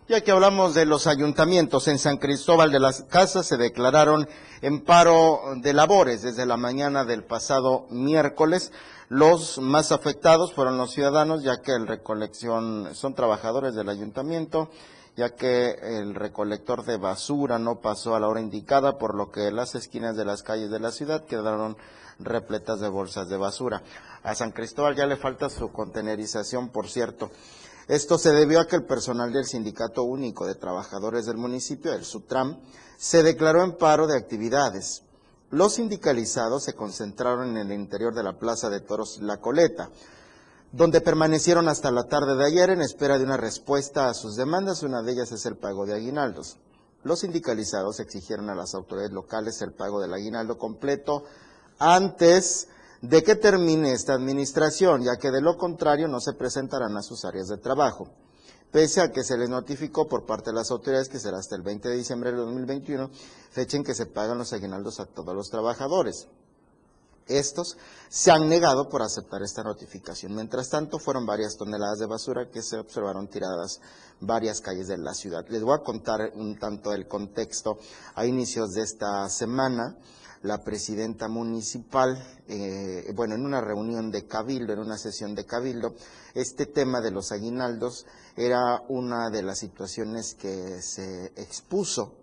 Ya 0.08 0.20
que 0.20 0.32
hablamos 0.32 0.74
de 0.74 0.84
los 0.84 1.06
ayuntamientos, 1.06 1.86
en 1.86 1.96
San 1.96 2.16
Cristóbal 2.16 2.72
de 2.72 2.80
las 2.80 3.04
Casas 3.04 3.46
se 3.46 3.56
declararon 3.56 4.28
en 4.60 4.80
paro 4.80 5.40
de 5.58 5.72
labores 5.72 6.22
desde 6.22 6.44
la 6.44 6.56
mañana 6.56 7.04
del 7.04 7.22
pasado 7.22 7.86
miércoles. 7.88 8.72
Los 9.08 9.58
más 9.58 9.92
afectados 9.92 10.54
fueron 10.54 10.76
los 10.76 10.90
ciudadanos, 10.90 11.44
ya 11.44 11.60
que 11.62 11.70
el 11.70 11.86
recolección 11.86 12.88
son 12.94 13.14
trabajadores 13.14 13.76
del 13.76 13.88
ayuntamiento, 13.88 14.70
ya 15.16 15.36
que 15.36 15.76
el 15.80 16.16
recolector 16.16 16.84
de 16.84 16.96
basura 16.96 17.60
no 17.60 17.80
pasó 17.80 18.16
a 18.16 18.20
la 18.20 18.26
hora 18.26 18.40
indicada, 18.40 18.98
por 18.98 19.14
lo 19.14 19.30
que 19.30 19.52
las 19.52 19.76
esquinas 19.76 20.16
de 20.16 20.24
las 20.24 20.42
calles 20.42 20.72
de 20.72 20.80
la 20.80 20.90
ciudad 20.90 21.24
quedaron 21.26 21.76
repletas 22.18 22.80
de 22.80 22.88
bolsas 22.88 23.28
de 23.28 23.36
basura. 23.36 23.84
A 24.24 24.34
San 24.34 24.50
Cristóbal 24.50 24.96
ya 24.96 25.06
le 25.06 25.16
falta 25.16 25.48
su 25.48 25.70
contenerización, 25.70 26.70
por 26.70 26.88
cierto. 26.88 27.30
Esto 27.88 28.16
se 28.16 28.30
debió 28.30 28.60
a 28.60 28.66
que 28.66 28.76
el 28.76 28.84
personal 28.84 29.32
del 29.32 29.44
Sindicato 29.44 30.04
Único 30.04 30.46
de 30.46 30.54
Trabajadores 30.54 31.26
del 31.26 31.36
municipio, 31.36 31.92
el 31.92 32.04
SUTRAM, 32.04 32.60
se 32.96 33.22
declaró 33.22 33.64
en 33.64 33.76
paro 33.76 34.06
de 34.06 34.16
actividades. 34.16 35.02
Los 35.50 35.74
sindicalizados 35.74 36.64
se 36.64 36.74
concentraron 36.74 37.56
en 37.56 37.70
el 37.70 37.72
interior 37.72 38.14
de 38.14 38.22
la 38.22 38.38
Plaza 38.38 38.70
de 38.70 38.80
Toros 38.80 39.20
La 39.20 39.38
Coleta, 39.38 39.90
donde 40.70 41.00
permanecieron 41.00 41.68
hasta 41.68 41.90
la 41.90 42.04
tarde 42.04 42.36
de 42.36 42.46
ayer 42.46 42.70
en 42.70 42.80
espera 42.80 43.18
de 43.18 43.24
una 43.24 43.36
respuesta 43.36 44.08
a 44.08 44.14
sus 44.14 44.36
demandas. 44.36 44.82
Una 44.82 45.02
de 45.02 45.12
ellas 45.12 45.32
es 45.32 45.44
el 45.44 45.56
pago 45.56 45.84
de 45.84 45.94
aguinaldos. 45.94 46.58
Los 47.02 47.20
sindicalizados 47.20 47.98
exigieron 48.00 48.48
a 48.48 48.54
las 48.54 48.74
autoridades 48.74 49.12
locales 49.12 49.60
el 49.60 49.72
pago 49.72 50.00
del 50.00 50.14
aguinaldo 50.14 50.56
completo 50.56 51.24
antes 51.78 52.68
de 53.02 53.22
que 53.22 53.34
termine 53.34 53.92
esta 53.92 54.14
administración, 54.14 55.02
ya 55.02 55.16
que 55.20 55.30
de 55.30 55.42
lo 55.42 55.56
contrario 55.56 56.06
no 56.08 56.20
se 56.20 56.34
presentarán 56.34 56.96
a 56.96 57.02
sus 57.02 57.24
áreas 57.24 57.48
de 57.48 57.58
trabajo. 57.58 58.08
Pese 58.70 59.02
a 59.02 59.10
que 59.10 59.24
se 59.24 59.36
les 59.36 59.50
notificó 59.50 60.08
por 60.08 60.24
parte 60.24 60.50
de 60.50 60.56
las 60.56 60.70
autoridades 60.70 61.08
que 61.08 61.18
será 61.18 61.38
hasta 61.38 61.56
el 61.56 61.62
20 61.62 61.88
de 61.88 61.96
diciembre 61.96 62.30
de 62.30 62.38
2021, 62.38 63.10
fecha 63.50 63.76
en 63.76 63.84
que 63.84 63.94
se 63.94 64.06
pagan 64.06 64.38
los 64.38 64.52
aguinaldos 64.52 64.98
a 65.00 65.06
todos 65.06 65.34
los 65.34 65.50
trabajadores. 65.50 66.28
Estos 67.26 67.76
se 68.08 68.30
han 68.30 68.48
negado 68.48 68.88
por 68.88 69.02
aceptar 69.02 69.42
esta 69.42 69.62
notificación. 69.62 70.34
Mientras 70.34 70.68
tanto, 70.70 70.98
fueron 70.98 71.26
varias 71.26 71.56
toneladas 71.56 71.98
de 71.98 72.06
basura 72.06 72.50
que 72.50 72.62
se 72.62 72.78
observaron 72.78 73.28
tiradas 73.28 73.80
varias 74.20 74.60
calles 74.60 74.88
de 74.88 74.98
la 74.98 75.14
ciudad. 75.14 75.44
Les 75.48 75.62
voy 75.62 75.74
a 75.74 75.84
contar 75.84 76.32
un 76.34 76.58
tanto 76.58 76.92
el 76.92 77.06
contexto. 77.06 77.78
A 78.14 78.26
inicios 78.26 78.72
de 78.72 78.82
esta 78.82 79.28
semana, 79.28 79.96
la 80.42 80.62
presidenta 80.64 81.28
municipal, 81.28 82.22
eh, 82.48 83.12
bueno, 83.14 83.34
en 83.34 83.44
una 83.44 83.60
reunión 83.60 84.10
de 84.10 84.26
cabildo, 84.26 84.72
en 84.72 84.80
una 84.80 84.98
sesión 84.98 85.34
de 85.34 85.46
cabildo, 85.46 85.94
este 86.34 86.66
tema 86.66 87.00
de 87.00 87.12
los 87.12 87.30
aguinaldos 87.30 88.06
era 88.36 88.82
una 88.88 89.30
de 89.30 89.42
las 89.42 89.58
situaciones 89.58 90.34
que 90.34 90.82
se 90.82 91.26
expuso 91.36 92.14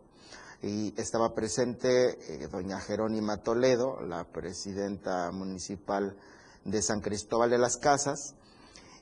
y 0.62 0.94
estaba 1.00 1.34
presente 1.34 2.18
eh, 2.44 2.48
doña 2.52 2.82
Jerónima 2.82 3.38
Toledo, 3.38 4.02
la 4.02 4.26
presidenta 4.26 5.32
municipal 5.32 6.18
de 6.66 6.82
San 6.82 7.00
Cristóbal 7.00 7.50
de 7.50 7.58
las 7.58 7.78
Casas, 7.78 8.36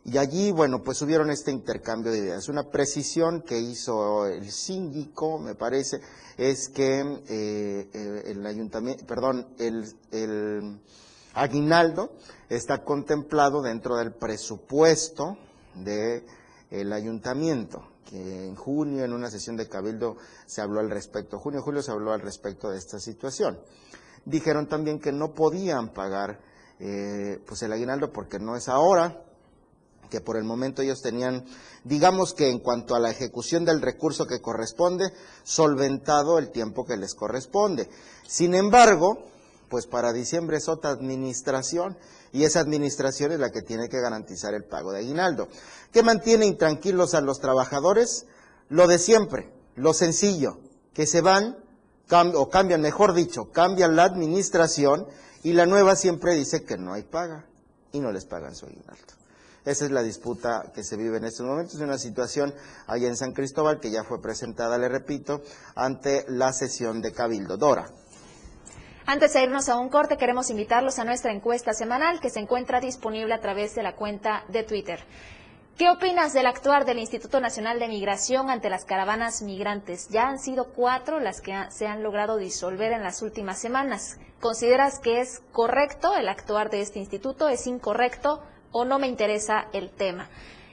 y 0.07 0.17
allí, 0.17 0.51
bueno, 0.51 0.83
pues 0.83 1.01
hubieron 1.01 1.29
este 1.31 1.51
intercambio 1.51 2.13
de 2.13 2.19
ideas. 2.19 2.47
Una 2.47 2.69
precisión 2.69 3.41
que 3.41 3.59
hizo 3.59 4.25
el 4.25 4.49
síndico, 4.51 5.37
me 5.37 5.53
parece, 5.53 5.99
es 6.37 6.69
que 6.69 7.01
eh, 7.27 8.23
el 8.25 8.45
ayuntamiento, 8.45 9.05
perdón, 9.05 9.45
el, 9.59 10.79
aguinaldo 11.33 12.13
está 12.47 12.85
contemplado 12.85 13.61
dentro 13.61 13.97
del 13.97 14.13
presupuesto 14.13 15.37
del 15.75 16.93
ayuntamiento, 16.93 17.83
que 18.09 18.45
en 18.45 18.55
junio 18.55 19.03
en 19.03 19.11
una 19.11 19.29
sesión 19.29 19.57
de 19.57 19.67
cabildo 19.67 20.15
se 20.45 20.61
habló 20.61 20.79
al 20.79 20.89
respecto, 20.89 21.37
junio, 21.37 21.61
julio 21.61 21.81
se 21.81 21.91
habló 21.91 22.13
al 22.13 22.21
respecto 22.21 22.69
de 22.69 22.77
esta 22.77 22.97
situación. 22.97 23.59
Dijeron 24.23 24.69
también 24.69 25.01
que 25.01 25.11
no 25.11 25.33
podían 25.33 25.89
pagar 25.89 26.39
eh, 26.79 27.41
pues 27.45 27.61
el 27.63 27.73
aguinaldo 27.73 28.13
porque 28.13 28.39
no 28.39 28.55
es 28.55 28.69
ahora, 28.69 29.26
que 30.09 30.21
por 30.21 30.37
el 30.37 30.43
momento 30.43 30.81
ellos 30.81 31.01
tenían, 31.01 31.45
digamos 31.83 32.33
que 32.33 32.49
en 32.49 32.59
cuanto 32.59 32.95
a 32.95 32.99
la 32.99 33.11
ejecución 33.11 33.65
del 33.65 33.81
recurso 33.81 34.25
que 34.25 34.41
corresponde, 34.41 35.11
solventado 35.43 36.37
el 36.37 36.51
tiempo 36.51 36.85
que 36.85 36.97
les 36.97 37.15
corresponde. 37.15 37.89
Sin 38.27 38.55
embargo, 38.55 39.25
pues 39.69 39.85
para 39.85 40.13
diciembre 40.13 40.57
es 40.57 40.69
otra 40.69 40.91
administración 40.91 41.97
y 42.31 42.43
esa 42.43 42.59
administración 42.59 43.31
es 43.31 43.39
la 43.39 43.51
que 43.51 43.61
tiene 43.61 43.89
que 43.89 43.99
garantizar 43.99 44.53
el 44.53 44.63
pago 44.63 44.91
de 44.91 44.99
aguinaldo. 44.99 45.47
¿Qué 45.91 46.03
mantiene 46.03 46.45
intranquilos 46.45 47.13
a 47.13 47.21
los 47.21 47.39
trabajadores? 47.39 48.25
Lo 48.69 48.87
de 48.87 48.99
siempre, 48.99 49.51
lo 49.75 49.93
sencillo, 49.93 50.59
que 50.93 51.05
se 51.05 51.21
van 51.21 51.57
o 52.35 52.49
cambian, 52.49 52.81
mejor 52.81 53.13
dicho, 53.13 53.51
cambian 53.51 53.95
la 53.95 54.05
administración 54.05 55.05
y 55.43 55.53
la 55.53 55.65
nueva 55.65 55.95
siempre 55.95 56.35
dice 56.35 56.63
que 56.63 56.77
no 56.77 56.93
hay 56.93 57.03
paga 57.03 57.45
y 57.91 57.99
no 57.99 58.11
les 58.11 58.25
pagan 58.25 58.55
su 58.55 58.65
aguinaldo. 58.65 59.13
Esa 59.67 59.83
es 59.83 59.91
la 59.91 60.01
disputa 60.01 60.71
que 60.74 60.81
se 60.81 60.95
vive 60.95 61.17
en 61.17 61.25
estos 61.25 61.45
momentos, 61.45 61.75
una 61.81 61.97
situación 61.97 62.55
allá 62.88 63.09
en 63.09 63.17
San 63.17 63.33
Cristóbal 63.33 63.81
que 63.81 63.91
ya 63.91 64.05
fue 64.05 64.21
presentada, 64.21 64.77
le 64.77 64.88
repito, 64.88 65.41
ante 65.75 66.24
la 66.29 66.53
sesión 66.53 67.01
de 67.01 67.12
Cabildo. 67.12 67.57
Dora. 67.57 67.89
Antes 69.05 69.33
de 69.33 69.43
irnos 69.43 69.67
a 69.67 69.77
un 69.77 69.89
corte, 69.89 70.15
queremos 70.15 70.50
invitarlos 70.50 71.00
a 71.00 71.03
nuestra 71.03 71.33
encuesta 71.33 71.74
semanal 71.74 72.21
que 72.21 72.29
se 72.29 72.39
encuentra 72.39 72.79
disponible 72.79 73.33
a 73.33 73.41
través 73.41 73.75
de 73.75 73.83
la 73.83 73.97
cuenta 73.97 74.45
de 74.47 74.63
Twitter. 74.63 75.01
¿Qué 75.77 75.89
opinas 75.89 76.31
del 76.31 76.45
actuar 76.45 76.86
del 76.86 77.00
Instituto 77.00 77.41
Nacional 77.41 77.77
de 77.77 77.89
Migración 77.89 78.50
ante 78.50 78.69
las 78.69 78.86
caravanas 78.86 79.41
migrantes? 79.41 80.07
Ya 80.07 80.29
han 80.29 80.39
sido 80.39 80.71
cuatro 80.71 81.19
las 81.19 81.41
que 81.41 81.53
se 81.71 81.88
han 81.88 82.03
logrado 82.03 82.38
disolver 82.38 82.93
en 82.93 83.03
las 83.03 83.21
últimas 83.21 83.59
semanas. 83.59 84.17
¿Consideras 84.39 85.00
que 85.00 85.19
es 85.19 85.41
correcto 85.51 86.15
el 86.15 86.29
actuar 86.29 86.69
de 86.69 86.79
este 86.79 87.00
instituto? 87.00 87.50
¿Es 87.50 87.67
incorrecto? 87.67 88.41
o 88.71 88.86
no 88.86 89.00
me 89.00 89.07
interesa 89.07 89.67
el 89.74 89.89
tema. 89.89 90.29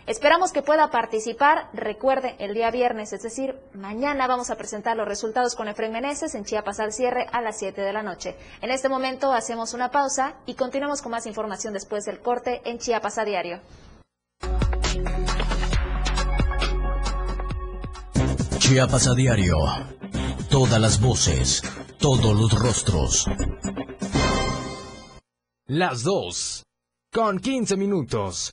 Esperamos 0.07 0.53
que 0.53 0.61
pueda 0.61 0.91
participar. 0.91 1.71
Recuerde, 1.73 2.37
el 2.39 2.53
día 2.53 2.71
viernes, 2.71 3.15
es 3.15 3.23
decir, 3.23 3.59
mañana 3.73 4.27
vamos 4.27 4.51
a 4.51 4.57
presentar 4.57 4.99
los 4.99 5.09
resultados 5.09 5.55
con 5.55 5.67
Efraín 5.67 5.93
Meneses 5.93 6.35
en 6.35 6.45
Chiapas 6.45 6.79
al 6.79 6.93
cierre 6.93 7.27
a 7.33 7.41
las 7.41 7.59
7 7.59 7.81
de 7.81 7.93
la 7.93 8.03
noche. 8.03 8.37
En 8.61 8.71
este 8.71 8.91
momento 8.91 9.33
hacemos 9.33 9.73
una 9.73 9.91
pausa 9.91 10.35
y 10.45 10.55
continuamos 10.55 11.01
con 11.01 11.13
más 11.13 11.25
información 11.25 11.73
después 11.73 12.05
del 12.05 12.21
corte 12.21 12.61
en 12.67 12.79
Chiapas 12.79 13.17
a 13.17 13.25
diario. 13.25 13.61
Chiapas 18.59 19.09
a 19.09 19.15
diario. 19.15 19.57
Todas 20.51 20.81
las 20.81 21.01
voces, 21.01 21.63
todos 21.99 22.35
los 22.39 22.53
rostros. 22.53 23.27
Las 25.67 26.03
dos 26.03 26.65
con 27.15 27.39
15 27.39 27.77
minutos. 27.77 28.53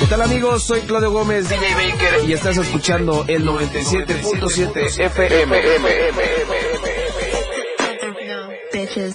¿Qué 0.00 0.06
tal 0.10 0.22
amigos? 0.22 0.64
Soy 0.64 0.80
Claudio 0.80 1.12
Gómez, 1.12 1.48
DJ 1.48 1.74
Baker, 1.76 2.28
y 2.28 2.32
estás 2.32 2.56
escuchando 2.56 3.24
el 3.28 3.46
97.7 3.46 5.04
FM. 5.04 5.56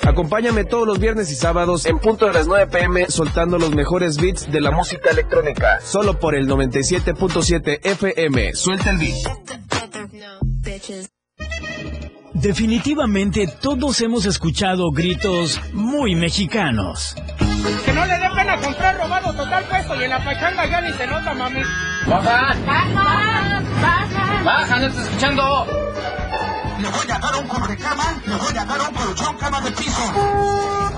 Acompáñame 0.04 0.64
todos 0.64 0.88
los 0.88 0.98
viernes 0.98 1.30
y 1.30 1.36
sábados 1.36 1.86
en 1.86 2.00
punto 2.00 2.28
de 2.28 2.34
las 2.34 2.48
9 2.48 2.68
pm 2.68 3.08
soltando 3.10 3.58
los 3.58 3.76
mejores 3.76 4.16
beats 4.22 4.50
de 4.50 4.62
la 4.62 4.72
música 4.72 5.10
electrónica. 5.10 5.82
Solo 5.82 6.18
por 6.18 6.34
el 6.34 6.48
97.7 6.48 7.80
FM. 7.84 8.54
Suelta 8.56 8.92
el 8.92 8.98
beat. 9.00 9.18
Definitivamente 12.34 13.48
todos 13.48 14.02
hemos 14.02 14.26
escuchado 14.26 14.92
gritos 14.92 15.60
muy 15.74 16.16
mexicanos. 16.16 17.16
Que 17.86 17.94
no 17.94 18.06
le 18.06 18.18
dé 18.18 18.30
pena 18.36 18.60
comprar 18.60 18.98
robado 18.98 19.34
total 19.34 19.64
peso 19.66 19.96
y 20.00 20.04
en 20.04 20.10
la 20.10 20.24
pachanga 20.24 20.66
ya 20.70 20.82
ni 20.82 20.94
se 20.94 21.08
nota, 21.08 21.34
mami. 21.34 21.62
¡Baja! 22.06 22.56
¡Baja! 22.66 23.62
¡Baja! 23.82 24.44
¡Baja! 24.44 24.80
¡No 24.80 24.88
estás 24.88 25.08
escuchando! 25.08 25.68
Le 26.80 26.90
voy 26.90 27.12
a 27.12 27.20
dar 27.20 27.36
un 27.36 27.48
cubrecama, 27.48 28.22
le 28.26 28.36
voy 28.36 28.58
a 28.58 28.66
dar 28.66 28.82
un 28.82 28.96
colchón 28.96 29.38
cama 29.38 29.62
de 29.62 29.72
piso. 29.72 30.14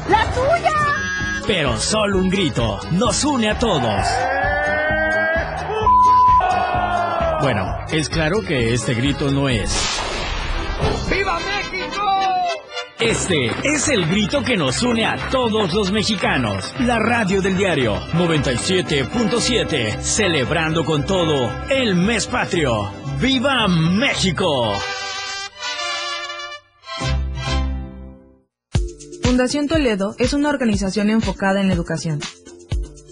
¡La 0.10 0.26
tuya! 0.32 0.74
Pero 1.48 1.78
solo 1.78 2.18
un 2.18 2.30
grito 2.30 2.80
nos 2.92 3.24
une 3.24 3.50
a 3.50 3.58
todos. 3.58 4.06
Bueno, 7.42 7.66
es 7.90 8.10
claro 8.10 8.42
que 8.42 8.74
este 8.74 8.94
grito 8.94 9.32
no 9.32 9.48
es. 9.48 10.02
¡Viva 11.10 11.39
México! 11.39 12.01
Este 13.00 13.51
es 13.63 13.88
el 13.88 14.06
grito 14.08 14.44
que 14.44 14.58
nos 14.58 14.84
une 14.84 15.06
a 15.06 15.16
todos 15.30 15.74
los 15.74 15.92
mexicanos. 15.92 16.74
La 16.82 17.00
radio 17.00 17.42
del 17.42 17.58
diario 17.58 17.96
97.7, 18.13 20.01
celebrando 20.01 20.84
con 20.84 21.06
todo 21.06 21.50
el 21.70 21.96
mes 21.96 22.28
patrio. 22.28 22.92
¡Viva 23.22 23.68
México! 23.68 24.74
Fundación 29.24 29.68
Toledo 29.68 30.16
es 30.18 30.34
una 30.34 30.50
organización 30.50 31.10
enfocada 31.10 31.62
en 31.62 31.70
la 31.70 31.74
educación. 31.74 32.20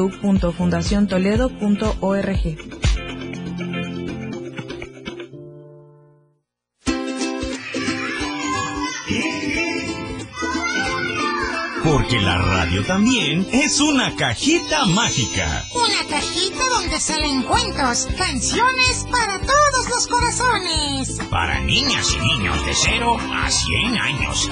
www.fundaciontoledo.org. 0.00 2.56
Porque 11.82 12.20
la 12.20 12.36
radio 12.38 12.84
también 12.84 13.48
es 13.52 13.80
una 13.80 14.14
cajita 14.14 14.84
mágica. 14.86 15.64
Una 15.74 16.06
cajita 16.08 16.68
donde 16.68 17.00
salen 17.00 17.42
cuentos, 17.42 18.06
canciones 18.16 19.08
para 19.10 19.40
todos 19.40 19.88
los 19.88 20.06
corazones. 20.06 21.18
Para 21.30 21.58
niñas 21.60 22.14
y 22.14 22.18
niños 22.20 22.64
de 22.64 22.74
0 22.74 23.16
a 23.18 23.50
100 23.50 23.98
años. 23.98 24.48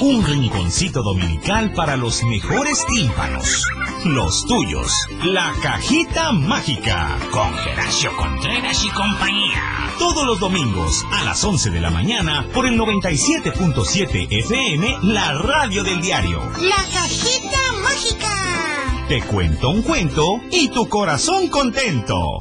Un 0.00 0.24
rinconcito 0.24 1.00
dominical 1.02 1.72
para 1.74 1.96
los 1.96 2.24
mejores 2.24 2.84
tímpanos. 2.86 3.62
Los 4.04 4.46
tuyos. 4.46 4.92
La 5.24 5.52
cajita 5.60 6.30
mágica. 6.30 7.18
Con 7.32 7.52
Geracio 7.58 8.16
Contreras 8.16 8.84
y 8.84 8.88
compañía. 8.90 9.60
Todos 9.98 10.24
los 10.24 10.38
domingos 10.38 11.04
a 11.10 11.24
las 11.24 11.42
11 11.42 11.70
de 11.70 11.80
la 11.80 11.90
mañana 11.90 12.46
por 12.54 12.66
el 12.66 12.78
97.7 12.78 14.28
FM, 14.30 14.98
la 15.02 15.32
radio 15.32 15.82
del 15.82 16.00
diario. 16.00 16.38
La 16.60 16.76
cajita 16.92 17.58
mágica. 17.82 19.06
Te 19.08 19.20
cuento 19.22 19.70
un 19.70 19.82
cuento 19.82 20.40
y 20.52 20.68
tu 20.68 20.88
corazón 20.88 21.48
contento. 21.48 22.40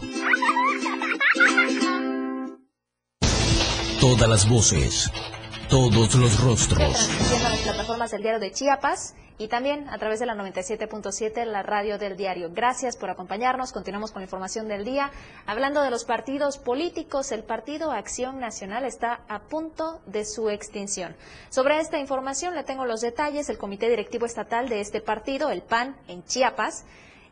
Todas 4.00 4.30
las 4.30 4.48
voces, 4.48 5.12
todos 5.70 6.14
los 6.14 6.40
rostros. 6.40 7.10
A 7.44 7.50
las 7.50 7.60
plataformas 7.62 8.12
del 8.12 8.22
diario 8.22 8.40
de 8.40 8.52
Chiapas 8.52 9.16
y 9.40 9.48
también 9.50 9.88
a 9.90 9.98
través 10.00 10.20
de 10.20 10.26
la 10.26 10.34
97.7, 10.34 11.46
la 11.46 11.62
radio 11.62 11.98
del 11.98 12.18
diario. 12.18 12.50
Gracias 12.52 12.98
por 12.98 13.10
acompañarnos. 13.10 13.72
Continuamos 13.72 14.12
con 14.12 14.22
la 14.22 14.26
información 14.26 14.68
del 14.68 14.84
día. 14.84 15.12
Hablando 15.46 15.82
de 15.82 15.92
los 15.92 16.06
partidos 16.06 16.58
políticos, 16.58 17.32
el 17.32 17.44
Partido 17.44 17.92
Acción 17.92 18.40
Nacional 18.40 18.84
está 18.84 19.22
a 19.28 19.40
punto 19.40 20.02
de 20.08 20.26
su 20.26 20.50
extinción. 20.50 21.16
Sobre 21.50 21.80
esta 21.80 22.00
información 22.00 22.56
le 22.56 22.64
tengo 22.64 22.86
los 22.86 23.02
detalles. 23.02 23.50
El 23.50 23.60
Comité 23.60 23.90
Directivo 23.90 24.26
Estatal 24.26 24.70
de 24.70 24.82
este 24.82 25.02
partido, 25.02 25.52
el 25.52 25.62
PAN, 25.62 25.96
en 26.08 26.24
Chiapas, 26.24 26.86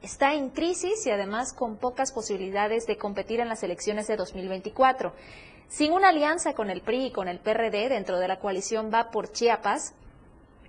está 0.04 0.36
en 0.36 0.50
crisis 0.50 1.08
y 1.08 1.10
además 1.10 1.54
con 1.54 1.78
pocas 1.78 2.12
posibilidades 2.12 2.86
de 2.86 2.98
competir 2.98 3.40
en 3.40 3.50
las 3.50 3.64
elecciones 3.64 4.06
de 4.06 4.16
2024. 4.16 5.12
Sin 5.70 5.92
una 5.92 6.10
alianza 6.10 6.54
con 6.54 6.70
el 6.70 6.82
PRI 6.82 7.08
y 7.08 7.12
con 7.12 7.28
el 7.28 7.40
PRD 7.40 7.90
dentro 7.90 8.20
de 8.20 8.28
la 8.28 8.38
coalición 8.38 8.92
Va 8.94 9.10
por 9.10 9.32
Chiapas, 9.32 9.96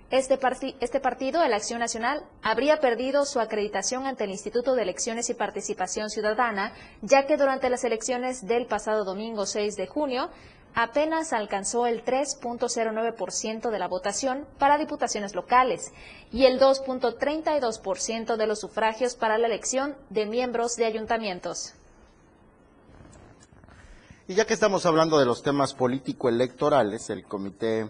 este, 0.09 0.39
este, 0.79 0.99
partido, 0.99 1.43
el 1.43 1.53
Acción 1.53 1.79
Nacional, 1.79 2.23
habría 2.41 2.79
perdido 2.79 3.25
su 3.25 3.39
acreditación 3.39 4.05
ante 4.05 4.23
el 4.23 4.31
Instituto 4.31 4.73
de 4.73 4.83
Elecciones 4.83 5.29
y 5.29 5.33
Participación 5.33 6.09
Ciudadana, 6.09 6.73
ya 7.01 7.25
que 7.25 7.37
durante 7.37 7.69
las 7.69 7.83
elecciones 7.83 8.45
del 8.45 8.67
pasado 8.67 9.03
domingo 9.03 9.45
6 9.45 9.75
de 9.75 9.87
junio 9.87 10.29
apenas 10.75 11.33
alcanzó 11.33 11.87
el 11.87 12.05
3.09% 12.05 13.71
de 13.71 13.79
la 13.79 13.87
votación 13.87 14.45
para 14.59 14.77
diputaciones 14.77 15.33
locales 15.33 15.91
y 16.31 16.45
el 16.45 16.59
2.32% 16.59 18.37
de 18.37 18.47
los 18.47 18.59
sufragios 18.59 19.15
para 19.15 19.37
la 19.37 19.47
elección 19.47 19.95
de 20.09 20.25
miembros 20.25 20.75
de 20.75 20.85
ayuntamientos. 20.85 21.73
Y 24.27 24.35
ya 24.35 24.45
que 24.45 24.53
estamos 24.53 24.85
hablando 24.85 25.17
de 25.19 25.25
los 25.25 25.41
temas 25.41 25.73
político-electorales, 25.73 27.09
el 27.09 27.23
comité 27.25 27.89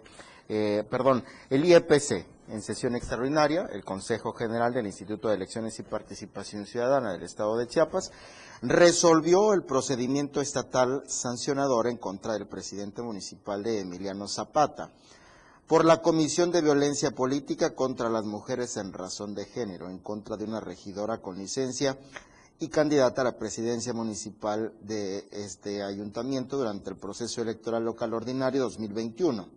eh, 0.50 0.84
perdón, 0.90 1.24
el 1.50 1.66
IEPC, 1.66 2.26
en 2.50 2.62
sesión 2.62 2.96
extraordinaria, 2.96 3.68
el 3.74 3.84
Consejo 3.84 4.32
General 4.32 4.74
del 4.74 4.86
Instituto 4.88 5.28
de 5.28 5.36
Elecciones 5.36 5.78
y 5.80 5.84
Participación 5.84 6.66
Ciudadana 6.66 7.12
del 7.12 7.24
Estado 7.24 7.58
de 7.58 7.68
Chiapas 7.68 8.12
resolvió 8.62 9.54
el 9.54 9.64
procedimiento 9.64 10.42
estatal 10.42 11.04
sancionador 11.08 11.88
en 11.88 11.98
contra 11.98 12.34
del 12.34 12.48
presidente 12.48 13.02
municipal 13.02 13.62
de 13.64 13.82
Emiliano 13.82 14.28
Zapata 14.28 14.92
por 15.68 15.84
la 15.84 16.02
Comisión 16.02 16.52
de 16.52 16.62
Violencia 16.62 17.12
Política 17.12 17.76
contra 17.76 18.10
las 18.10 18.24
Mujeres 18.24 18.78
en 18.78 18.94
Razón 18.94 19.36
de 19.36 19.46
Género, 19.46 19.90
en 19.90 20.00
contra 20.00 20.38
de 20.38 20.46
una 20.46 20.62
regidora 20.62 21.18
con 21.18 21.38
licencia 21.38 22.00
y 22.60 22.70
candidata 22.70 23.22
a 23.22 23.26
la 23.26 23.38
presidencia 23.38 23.94
municipal 23.94 24.74
de 24.82 25.28
este 25.32 25.84
ayuntamiento 25.84 26.58
durante 26.58 26.90
el 26.90 26.96
proceso 26.96 27.42
electoral 27.42 27.84
local 27.84 28.14
ordinario 28.14 28.64
2021. 28.64 29.57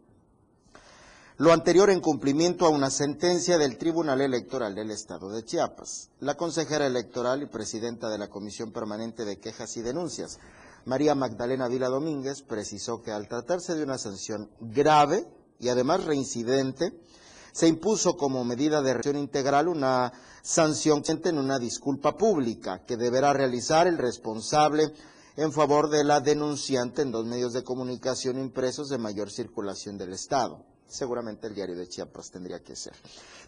Lo 1.40 1.54
anterior 1.54 1.88
en 1.88 2.00
cumplimiento 2.00 2.66
a 2.66 2.68
una 2.68 2.90
sentencia 2.90 3.56
del 3.56 3.78
Tribunal 3.78 4.20
Electoral 4.20 4.74
del 4.74 4.90
Estado 4.90 5.30
de 5.30 5.42
Chiapas. 5.42 6.10
La 6.20 6.34
consejera 6.34 6.86
electoral 6.86 7.42
y 7.42 7.46
presidenta 7.46 8.10
de 8.10 8.18
la 8.18 8.28
Comisión 8.28 8.72
Permanente 8.72 9.24
de 9.24 9.38
Quejas 9.38 9.74
y 9.78 9.80
Denuncias, 9.80 10.38
María 10.84 11.14
Magdalena 11.14 11.66
Vila 11.66 11.88
Domínguez, 11.88 12.42
precisó 12.42 13.00
que 13.00 13.10
al 13.10 13.26
tratarse 13.26 13.74
de 13.74 13.82
una 13.82 13.96
sanción 13.96 14.50
grave 14.60 15.26
y 15.58 15.70
además 15.70 16.04
reincidente, 16.04 16.92
se 17.52 17.68
impuso 17.68 18.18
como 18.18 18.44
medida 18.44 18.82
de 18.82 18.92
reacción 18.92 19.16
integral 19.16 19.68
una 19.68 20.12
sanción 20.42 21.02
en 21.06 21.38
una 21.38 21.58
disculpa 21.58 22.18
pública 22.18 22.84
que 22.84 22.98
deberá 22.98 23.32
realizar 23.32 23.86
el 23.86 23.96
responsable 23.96 24.92
en 25.36 25.52
favor 25.52 25.88
de 25.88 26.04
la 26.04 26.20
denunciante 26.20 27.00
en 27.00 27.12
dos 27.12 27.24
medios 27.24 27.54
de 27.54 27.64
comunicación 27.64 28.38
impresos 28.38 28.90
de 28.90 28.98
mayor 28.98 29.30
circulación 29.30 29.96
del 29.96 30.12
Estado. 30.12 30.66
Seguramente 30.90 31.46
el 31.46 31.54
diario 31.54 31.76
de 31.76 31.88
Chiapas 31.88 32.30
tendría 32.30 32.60
que 32.60 32.76
ser. 32.76 32.92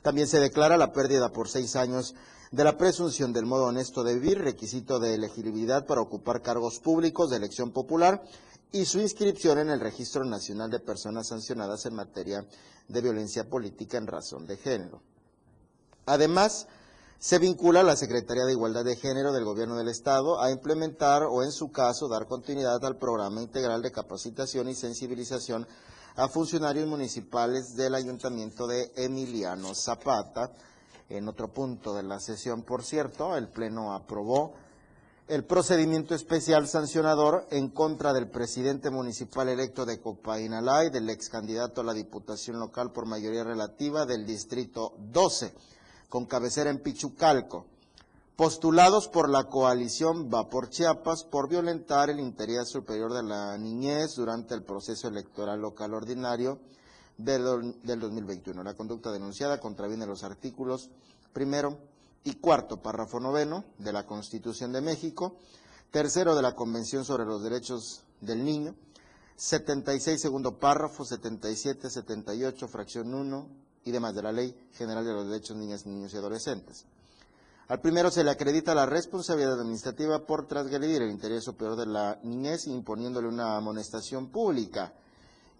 También 0.03 0.27
se 0.27 0.41
declara 0.41 0.77
la 0.77 0.93
pérdida 0.93 1.31
por 1.31 1.49
seis 1.49 1.77
años 1.77 2.15
de 2.51 2.65
la 2.65 2.77
presunción 2.77 3.33
del 3.33 3.47
modo 3.47 3.65
honesto 3.65 4.05
de 4.05 4.15
vivir, 4.15 4.39
requisito 4.39 4.99
de 5.01 5.15
elegibilidad 5.15 5.87
para 5.87 6.01
ocupar 6.01 6.43
cargos 6.43 6.81
públicos 6.81 7.31
de 7.31 7.37
elección 7.37 7.73
popular 7.73 8.23
y 8.73 8.85
su 8.85 9.01
inscripción 9.01 9.59
en 9.59 9.71
el 9.71 9.81
Registro 9.81 10.25
Nacional 10.25 10.71
de 10.71 10.81
Personas 10.81 11.29
Sancionadas 11.29 11.85
en 11.87 11.95
materia 11.95 12.47
de 12.89 13.01
violencia 13.01 13.49
política 13.49 13.99
en 13.99 14.07
razón 14.07 14.47
de 14.47 14.57
género. 14.57 15.03
Además, 16.07 16.67
se 17.19 17.39
vincula 17.39 17.81
a 17.81 17.85
la 17.85 17.95
Secretaría 17.95 18.45
de 18.45 18.53
Igualdad 18.53 18.85
de 18.85 18.97
Género 18.97 19.33
del 19.33 19.45
Gobierno 19.45 19.77
del 19.77 19.89
Estado 19.89 20.41
a 20.43 20.51
implementar 20.51 21.23
o, 21.23 21.45
en 21.45 21.53
su 21.53 21.71
caso, 21.71 22.09
dar 22.09 22.27
continuidad 22.27 22.85
al 22.85 22.97
programa 22.97 23.41
integral 23.41 23.81
de 23.81 23.93
capacitación 23.93 24.69
y 24.69 24.75
sensibilización 24.75 25.69
a 26.17 26.29
funcionarios 26.29 26.87
municipales 26.87 27.75
del 27.75 27.95
Ayuntamiento 27.95 28.67
de 28.67 28.93
Emiliano 28.97 29.75
Zapata, 29.75 30.53
en 31.09 31.29
otro 31.29 31.49
punto 31.49 31.95
de 31.95 32.03
la 32.03 32.21
sesión, 32.21 32.63
por 32.63 32.85
cierto, 32.85 33.37
el 33.37 33.49
Pleno 33.49 33.93
aprobó 33.93 34.55
el 35.29 35.45
procedimiento 35.45 36.15
especial 36.15 36.69
sancionador 36.69 37.47
en 37.51 37.69
contra 37.69 38.13
del 38.13 38.29
presidente 38.29 38.91
municipal 38.91 39.49
electo 39.49 39.87
de 39.87 40.01
Copainalá 40.01 40.85
y 40.85 40.91
del 40.91 41.09
ex 41.09 41.29
candidato 41.29 41.81
a 41.81 41.85
la 41.85 41.95
Diputación 41.95 42.59
Local 42.59 42.93
por 42.93 43.07
mayoría 43.07 43.45
relativa 43.45 44.05
del 44.05 44.27
Distrito 44.27 44.95
12, 44.99 45.55
con 46.09 46.27
cabecera 46.27 46.71
en 46.71 46.83
Pichucalco, 46.83 47.67
postulados 48.37 49.09
por 49.09 49.29
la 49.29 49.45
coalición 49.45 50.31
Va 50.33 50.49
por 50.49 50.71
Chiapas 50.71 51.25
por 51.25 51.49
violentar 51.49 52.11
el 52.11 52.21
interés 52.21 52.69
superior 52.69 53.13
de 53.13 53.23
la 53.23 53.57
niñez 53.59 54.15
durante 54.17 54.55
el 54.55 54.63
proceso 54.63 55.09
electoral 55.09 55.61
local 55.61 55.95
ordinario 55.95 56.59
del, 57.19 57.81
del 57.83 58.01
2021. 58.01 58.63
La 58.63 58.75
conducta 58.75 59.13
denunciada 59.13 59.61
contraviene 59.61 60.07
los 60.07 60.25
artículos 60.25 60.91
primero 61.33 61.79
y 62.25 62.35
cuarto, 62.35 62.81
párrafo 62.81 63.21
noveno 63.21 63.65
de 63.79 63.93
la 63.93 64.07
Constitución 64.07 64.73
de 64.73 64.81
México, 64.81 65.37
tercero 65.91 66.35
de 66.35 66.43
la 66.43 66.55
Convención 66.55 67.05
sobre 67.05 67.25
los 67.25 67.43
Derechos 67.43 68.03
del 68.21 68.45
Niño, 68.45 68.75
76 69.37 70.21
segundo 70.21 70.59
párrafo, 70.59 71.05
77, 71.05 71.91
78, 71.91 72.69
fracción 72.69 73.13
1 73.13 73.49
y 73.85 73.91
demás 73.91 74.15
de 74.15 74.23
la 74.23 74.33
Ley 74.33 74.55
General 74.75 75.05
de 75.05 75.13
los 75.13 75.27
Derechos 75.27 75.57
de 75.57 75.63
Niñas, 75.63 75.87
Niños 75.87 76.15
y 76.15 76.17
Adolescentes. 76.17 76.87
Al 77.69 77.81
primero 77.81 78.11
se 78.11 78.25
le 78.25 78.31
acredita 78.31 78.75
la 78.75 78.87
responsabilidad 78.87 79.61
administrativa 79.61 80.27
por 80.27 80.47
transgredir 80.47 81.03
el 81.03 81.11
interés 81.11 81.45
superior 81.45 81.77
de 81.77 81.87
la 81.87 82.19
niñez 82.23 82.67
imponiéndole 82.67 83.29
una 83.29 83.57
amonestación 83.57 84.31
pública 84.31 84.93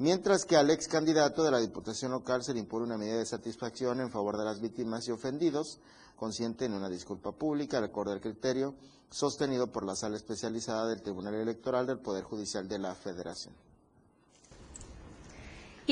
mientras 0.03 0.45
que 0.45 0.57
al 0.57 0.69
ex 0.71 0.89
candidato 0.89 1.45
de 1.45 1.53
la 1.53 1.61
Diputación 1.61 2.11
Local 2.11 2.43
se 2.43 2.53
le 2.53 2.59
impone 2.59 2.87
una 2.87 2.99
medida 2.99 3.19
de 3.19 3.25
satisfacción 3.25 4.01
en 4.01 4.11
favor 4.11 4.37
de 4.37 4.45
las 4.45 4.61
víctimas 4.61 5.07
y 5.07 5.13
ofendidos, 5.13 5.79
consciente 6.17 6.65
en 6.65 6.75
una 6.75 6.89
disculpa 6.89 7.31
pública, 7.31 7.81
de 7.81 7.87
acuerdo 7.87 8.13
al 8.13 8.21
criterio 8.21 8.75
sostenido 9.11 9.71
por 9.71 9.85
la 9.85 9.95
sala 9.95 10.17
especializada 10.17 10.89
del 10.89 11.03
Tribunal 11.03 11.35
Electoral 11.35 11.87
del 11.87 12.01
Poder 12.01 12.25
Judicial 12.25 12.67
de 12.67 12.79
la 12.81 12.95
Federación. 12.97 13.55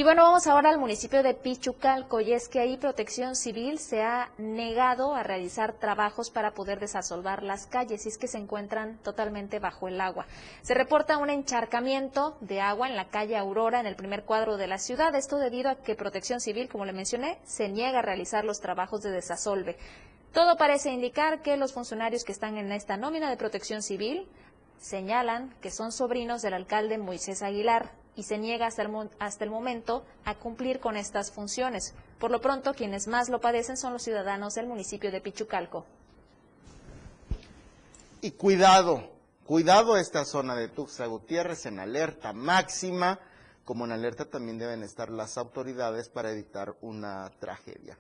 Y 0.01 0.03
bueno, 0.03 0.23
vamos 0.23 0.47
ahora 0.47 0.71
al 0.71 0.79
municipio 0.79 1.23
de 1.23 1.35
Pichucalco 1.35 2.23
y 2.23 2.33
es 2.33 2.49
que 2.49 2.59
ahí 2.59 2.79
Protección 2.79 3.37
Civil 3.37 3.79
se 3.79 4.01
ha 4.01 4.31
negado 4.39 5.15
a 5.15 5.23
realizar 5.23 5.75
trabajos 5.75 6.31
para 6.31 6.53
poder 6.53 6.81
desasolvar 6.81 7.43
las 7.43 7.67
calles 7.67 8.07
y 8.07 8.09
es 8.09 8.17
que 8.17 8.27
se 8.27 8.39
encuentran 8.39 8.97
totalmente 9.03 9.59
bajo 9.59 9.89
el 9.89 10.01
agua. 10.01 10.25
Se 10.63 10.73
reporta 10.73 11.19
un 11.19 11.29
encharcamiento 11.29 12.39
de 12.41 12.63
agua 12.63 12.89
en 12.89 12.97
la 12.97 13.09
calle 13.09 13.37
Aurora 13.37 13.79
en 13.79 13.85
el 13.85 13.95
primer 13.95 14.25
cuadro 14.25 14.57
de 14.57 14.69
la 14.69 14.79
ciudad, 14.79 15.15
esto 15.15 15.37
debido 15.37 15.69
a 15.69 15.75
que 15.75 15.95
Protección 15.97 16.41
Civil, 16.41 16.71
como 16.71 16.87
le 16.87 16.95
mencioné, 16.95 17.39
se 17.45 17.69
niega 17.69 17.99
a 17.99 18.03
realizar 18.03 18.47
los 18.47 18.61
trabajos 18.61 19.03
de 19.03 19.11
desasolve. 19.11 19.77
Todo 20.33 20.57
parece 20.57 20.93
indicar 20.93 21.43
que 21.43 21.59
los 21.59 21.75
funcionarios 21.75 22.25
que 22.25 22.33
están 22.33 22.57
en 22.57 22.73
esta 22.73 22.97
nómina 22.97 23.29
de 23.29 23.37
Protección 23.37 23.83
Civil 23.83 24.27
señalan 24.79 25.55
que 25.61 25.71
son 25.71 25.93
sobrinos 25.93 26.41
del 26.41 26.55
alcalde 26.55 26.97
Moisés 26.97 27.43
Aguilar 27.43 28.00
y 28.17 28.25
se 28.25 28.39
niega 28.39 28.67
hasta 28.67 28.83
el, 28.83 29.51
momento 29.51 30.05
a 30.25 30.35
cumplir 30.35 30.81
con 30.81 30.97
estas 30.97 31.31
funciones. 31.31 31.95
Por 32.19 32.31
lo 32.31 32.41
pronto, 32.41 32.75
quienes 32.75 33.07
más 33.07 33.29
lo 33.29 33.41
padecen 33.41 33.77
son 33.77 33.93
los 33.93 34.03
ciudadanos 34.03 34.55
del 34.55 34.67
municipio 34.67 35.11
de 35.11 35.21
Pichucalco. 35.21 35.87
Y 38.21 38.33
cuidado, 38.33 39.11
cuidado 39.47 39.97
esta 39.97 40.25
zona 40.25 40.55
de 40.55 40.69
Tuxtla 40.69 41.07
Gutiérrez 41.07 41.65
en 41.67 41.79
alerta 41.79 42.33
máxima, 42.33 43.19
como 43.65 43.85
en 43.85 43.93
alerta 43.93 44.25
también 44.25 44.59
deben 44.59 44.83
estar 44.83 45.11
las 45.11 45.39
autoridades 45.39 46.09
para 46.09 46.33
evitar 46.33 46.75
una 46.81 47.31
tragedia. 47.39 47.97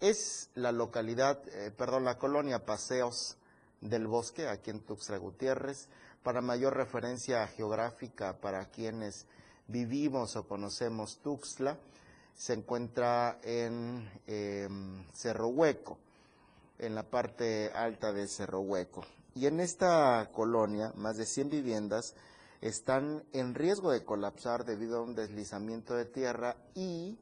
Es 0.00 0.50
la 0.54 0.72
localidad, 0.72 1.40
eh, 1.48 1.70
perdón, 1.70 2.04
la 2.04 2.18
colonia 2.18 2.66
Paseos 2.66 3.36
del 3.80 4.06
Bosque, 4.06 4.48
aquí 4.48 4.70
en 4.70 4.80
Tuxtla 4.80 5.16
Gutiérrez, 5.16 5.88
para 6.22 6.40
mayor 6.40 6.76
referencia 6.76 7.46
geográfica 7.48 8.36
para 8.38 8.66
quienes 8.66 9.26
vivimos 9.72 10.36
o 10.36 10.46
conocemos 10.46 11.18
Tuxtla, 11.18 11.78
se 12.34 12.52
encuentra 12.52 13.40
en 13.42 14.08
em, 14.26 15.04
Cerro 15.12 15.48
Hueco, 15.48 15.98
en 16.78 16.94
la 16.94 17.02
parte 17.02 17.72
alta 17.74 18.12
de 18.12 18.28
Cerro 18.28 18.60
Hueco. 18.60 19.04
Y 19.34 19.46
en 19.46 19.60
esta 19.60 20.30
colonia, 20.32 20.92
más 20.94 21.16
de 21.16 21.26
100 21.26 21.50
viviendas 21.50 22.14
están 22.60 23.24
en 23.32 23.54
riesgo 23.54 23.90
de 23.90 24.04
colapsar 24.04 24.64
debido 24.64 24.98
a 24.98 25.02
un 25.02 25.14
deslizamiento 25.14 25.94
de 25.94 26.04
tierra 26.04 26.56
y 26.74 27.18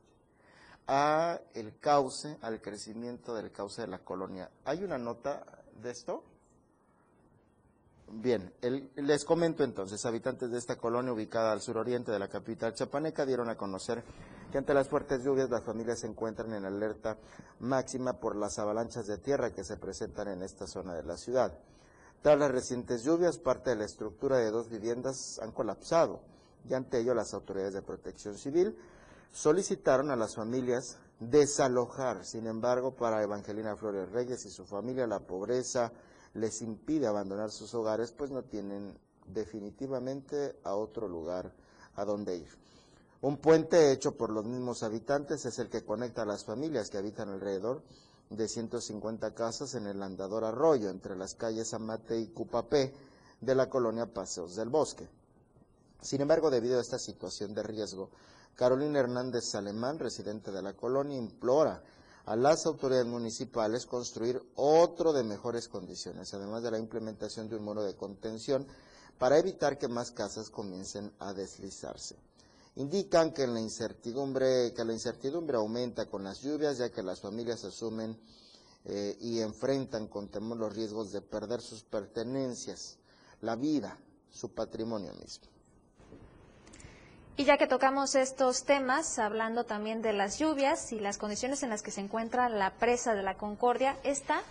a 0.87 1.41
el 1.55 1.79
cauce, 1.79 2.37
al 2.43 2.61
crecimiento 2.61 3.35
del 3.35 3.53
cauce 3.53 3.83
de 3.83 3.89
la 3.89 4.01
colonia. 4.01 4.51
¿Hay 4.65 4.83
una 4.83 4.99
nota 4.99 5.45
de 5.81 5.91
esto? 5.91 6.25
Bien, 8.13 8.53
les 8.97 9.25
comento 9.25 9.63
entonces, 9.63 10.05
habitantes 10.05 10.51
de 10.51 10.59
esta 10.59 10.77
colonia 10.77 11.13
ubicada 11.13 11.53
al 11.53 11.61
suroriente 11.61 12.11
de 12.11 12.19
la 12.19 12.27
capital 12.27 12.75
chapaneca 12.75 13.25
dieron 13.25 13.49
a 13.49 13.57
conocer 13.57 14.03
que 14.51 14.59
ante 14.59 14.75
las 14.75 14.89
fuertes 14.89 15.23
lluvias 15.23 15.49
las 15.49 15.63
familias 15.63 16.01
se 16.01 16.09
encuentran 16.09 16.53
en 16.55 16.65
alerta 16.65 17.19
máxima 17.61 18.15
por 18.15 18.35
las 18.35 18.59
avalanchas 18.59 19.07
de 19.07 19.19
tierra 19.19 19.53
que 19.53 19.63
se 19.63 19.77
presentan 19.77 20.27
en 20.27 20.43
esta 20.43 20.67
zona 20.67 20.95
de 20.95 21.05
la 21.05 21.17
ciudad. 21.17 21.57
Tras 22.21 22.37
las 22.37 22.51
recientes 22.51 23.05
lluvias, 23.05 23.39
parte 23.39 23.71
de 23.71 23.77
la 23.77 23.85
estructura 23.85 24.39
de 24.39 24.51
dos 24.51 24.69
viviendas 24.69 25.39
han 25.41 25.53
colapsado 25.53 26.21
y 26.69 26.75
ante 26.75 26.99
ello 26.99 27.15
las 27.15 27.33
autoridades 27.33 27.75
de 27.75 27.83
protección 27.83 28.37
civil 28.37 28.77
solicitaron 29.31 30.11
a 30.11 30.17
las 30.17 30.35
familias 30.35 30.99
desalojar. 31.21 32.25
Sin 32.25 32.49
embargo, 32.49 32.97
para 32.97 33.23
Evangelina 33.23 33.77
Flores 33.77 34.11
Reyes 34.11 34.45
y 34.47 34.51
su 34.51 34.67
familia, 34.67 35.07
la 35.07 35.21
pobreza, 35.21 35.93
les 36.35 36.63
impide 36.63 37.07
abandonar 37.07 37.51
sus 37.51 37.75
hogares, 37.75 38.13
pues 38.13 38.31
no 38.31 38.43
tienen 38.43 38.97
definitivamente 39.27 40.57
a 40.65 40.75
otro 40.75 41.09
lugar 41.09 41.53
a 41.97 42.05
donde 42.05 42.37
ir. 42.37 42.49
Un 43.23 43.37
puente 43.37 43.93
hecho 43.93 44.17
por 44.17 44.31
los 44.31 44.47
mismos 44.47 44.83
habitantes 44.83 45.45
es 45.45 45.59
el 45.59 45.69
que 45.69 45.85
conecta 45.85 46.23
a 46.23 46.27
las 46.27 46.45
familias 46.45 46.89
que 46.89 46.99
habitan 46.99 47.29
alrededor 47.29 47.83
de 48.31 48.49
150 48.49 49.35
casas 49.35 49.75
en 49.75 49.87
el 49.87 50.03
andador 50.03 50.45
arroyo 50.45 50.89
entre 50.89 51.17
las 51.17 51.35
calles 51.35 51.75
Amate 51.75 52.19
y 52.19 52.29
Cupapé 52.29 52.95
de 53.41 53.55
la 53.55 53.69
colonia 53.69 54.07
Paseos 54.07 54.57
del 54.57 54.69
Bosque. 54.69 55.09
Sin 56.01 56.23
embargo, 56.23 56.51
debido 56.51 56.79
a 56.79 56.81
esta 56.81 56.99
situación 56.99 57.53
de 57.53 57.63
riesgo, 57.63 58.11
Carolina 58.55 59.01
Hernández 59.01 59.55
Alemán, 59.55 59.99
residente 59.99 60.51
de 60.51 60.63
la 60.63 60.73
colonia, 60.75 61.19
implora 61.19 61.83
a 62.27 62.37
las 62.37 62.67
autoridades 62.67 63.07
municipales 63.07 63.87
construir 63.87 64.43
otro 64.55 65.13
de 65.13 65.25
mejores 65.25 65.69
condiciones, 65.69 66.33
además 66.35 66.63
de 66.63 66.71
la 66.71 66.79
implementación 66.79 67.49
de 67.49 67.57
un 67.57 67.65
muro 67.65 67.83
de 67.83 67.97
contención 67.97 68.67
para 69.19 69.39
evitar 69.39 69.79
que 69.79 69.89
más 69.89 70.11
casas 70.11 70.51
comiencen 70.51 71.13
a 71.19 71.33
deslizarse. 71.33 72.17
Indican 72.77 73.33
que 73.33 73.47
la 73.47 73.61
incertidumbre, 73.61 74.73
que 74.73 74.85
la 74.85 74.93
incertidumbre 74.93 75.57
aumenta 75.57 76.07
con 76.07 76.25
las 76.25 76.41
lluvias, 76.41 76.79
ya 76.79 76.91
que 76.91 77.03
las 77.03 77.21
familias 77.21 77.65
asumen 77.65 78.19
eh, 78.85 79.17
y 79.21 79.41
enfrentan 79.41 80.07
con 80.07 80.29
temor 80.29 80.57
los 80.57 80.75
riesgos 80.75 81.13
de 81.13 81.21
perder 81.21 81.61
sus 81.61 81.83
pertenencias, 81.83 82.97
la 83.43 83.57
vida, 83.57 83.99
su 84.31 84.55
patrimonio 84.55 85.13
mismo. 85.15 85.60
Y 87.41 87.45
ya 87.45 87.57
que 87.57 87.67
tocamos 87.67 88.17
estos 88.17 88.65
temas, 88.65 89.19
hablando 89.19 89.65
también 89.65 90.03
de 90.03 90.13
las 90.13 90.39
lluvias 90.39 90.93
y 90.93 91.01
las 91.01 91.17
condiciones 91.17 91.63
en 91.63 91.71
las 91.71 91.81
que 91.81 91.91
se 91.91 92.03
encuentra 92.03 92.51
la 92.51 92.75
presa 92.75 93.15
de 93.15 93.23
la 93.23 93.39
Concordia, 93.39 93.97
esta 94.05 94.43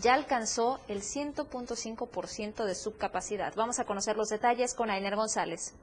ya 0.00 0.14
alcanzó 0.14 0.78
el 0.86 1.02
100.5% 1.02 2.64
de 2.64 2.76
su 2.76 2.96
capacidad. 2.96 3.52
Vamos 3.56 3.80
a 3.80 3.86
conocer 3.86 4.16
los 4.16 4.28
detalles 4.28 4.74
con 4.74 4.88
Ainer 4.88 5.16
González. 5.16 5.74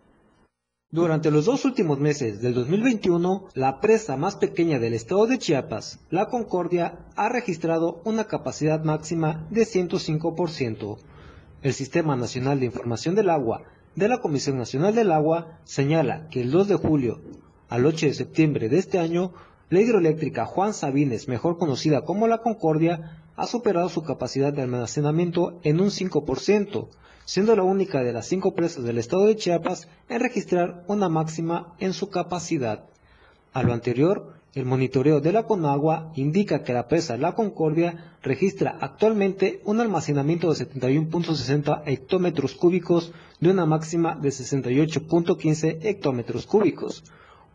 Durante 0.89 1.29
los 1.29 1.43
dos 1.43 1.65
últimos 1.65 1.99
meses 1.99 2.41
del 2.41 2.53
2021, 2.53 3.49
la 3.53 3.81
presa 3.81 4.15
más 4.15 4.37
pequeña 4.37 4.79
del 4.79 4.93
estado 4.93 5.27
de 5.27 5.37
Chiapas, 5.37 5.99
la 6.09 6.27
Concordia, 6.27 6.99
ha 7.17 7.27
registrado 7.27 8.01
una 8.05 8.27
capacidad 8.27 8.81
máxima 8.81 9.45
de 9.49 9.63
105%. 9.63 10.99
El 11.63 11.73
Sistema 11.73 12.15
Nacional 12.15 12.61
de 12.61 12.67
Información 12.67 13.13
del 13.13 13.29
Agua 13.29 13.74
de 13.95 14.09
la 14.09 14.17
Comisión 14.17 14.57
Nacional 14.57 14.93
del 14.93 15.11
Agua 15.11 15.59
señala 15.63 16.27
que 16.29 16.41
el 16.41 16.51
2 16.51 16.67
de 16.67 16.75
julio, 16.75 17.21
Al 17.69 17.85
8 17.85 18.07
de 18.07 18.13
septiembre 18.13 18.69
de 18.69 18.77
este 18.77 18.99
año, 18.99 19.33
la 19.69 19.79
hidroeléctrica 19.81 20.45
Juan 20.45 20.73
Sabines, 20.73 21.27
mejor 21.27 21.57
conocida 21.57 22.01
como 22.03 22.27
La 22.27 22.39
Concordia, 22.39 23.23
ha 23.35 23.47
superado 23.47 23.89
su 23.89 24.03
capacidad 24.03 24.53
de 24.53 24.61
almacenamiento 24.61 25.59
en 25.63 25.79
un 25.79 25.87
5%, 25.87 26.89
siendo 27.25 27.55
la 27.55 27.63
única 27.63 28.03
de 28.03 28.13
las 28.13 28.27
cinco 28.27 28.53
presas 28.53 28.83
del 28.83 28.97
estado 28.97 29.25
de 29.25 29.35
Chiapas 29.35 29.87
en 30.09 30.19
registrar 30.19 30.83
una 30.87 31.09
máxima 31.09 31.73
en 31.79 31.93
su 31.93 32.09
capacidad. 32.09 32.85
A 33.53 33.63
lo 33.63 33.73
anterior, 33.73 34.33
el 34.55 34.65
monitoreo 34.65 35.19
de 35.19 35.33
la 35.33 35.43
Conagua 35.43 36.13
indica 36.15 36.63
que 36.63 36.71
la 36.71 36.87
presa 36.87 37.17
La 37.17 37.35
Concordia 37.35 38.15
registra 38.23 38.77
actualmente 38.79 39.61
un 39.65 39.81
almacenamiento 39.81 40.53
de 40.53 40.65
71.60 40.65 41.83
hectómetros 41.85 42.55
cúbicos 42.55 43.11
de 43.41 43.49
una 43.49 43.65
máxima 43.65 44.15
de 44.15 44.29
68.15 44.29 45.79
hectómetros 45.81 46.45
cúbicos. 46.45 47.03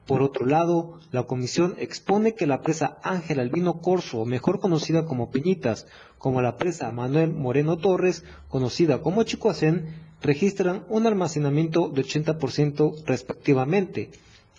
Por 0.06 0.20
otro 0.22 0.44
lado, 0.44 0.98
la 1.10 1.22
comisión 1.22 1.74
expone 1.78 2.34
que 2.34 2.46
la 2.46 2.60
presa 2.60 2.98
Ángel 3.02 3.40
Albino 3.40 3.80
Corso, 3.80 4.26
mejor 4.26 4.60
conocida 4.60 5.06
como 5.06 5.30
Piñitas, 5.30 5.86
como 6.18 6.42
la 6.42 6.58
presa 6.58 6.92
Manuel 6.92 7.32
Moreno 7.32 7.78
Torres, 7.78 8.24
conocida 8.48 9.00
como 9.00 9.22
Chicoacén, 9.22 9.94
registran 10.20 10.84
un 10.90 11.06
almacenamiento 11.06 11.88
de 11.88 12.02
80% 12.02 13.04
respectivamente, 13.06 14.10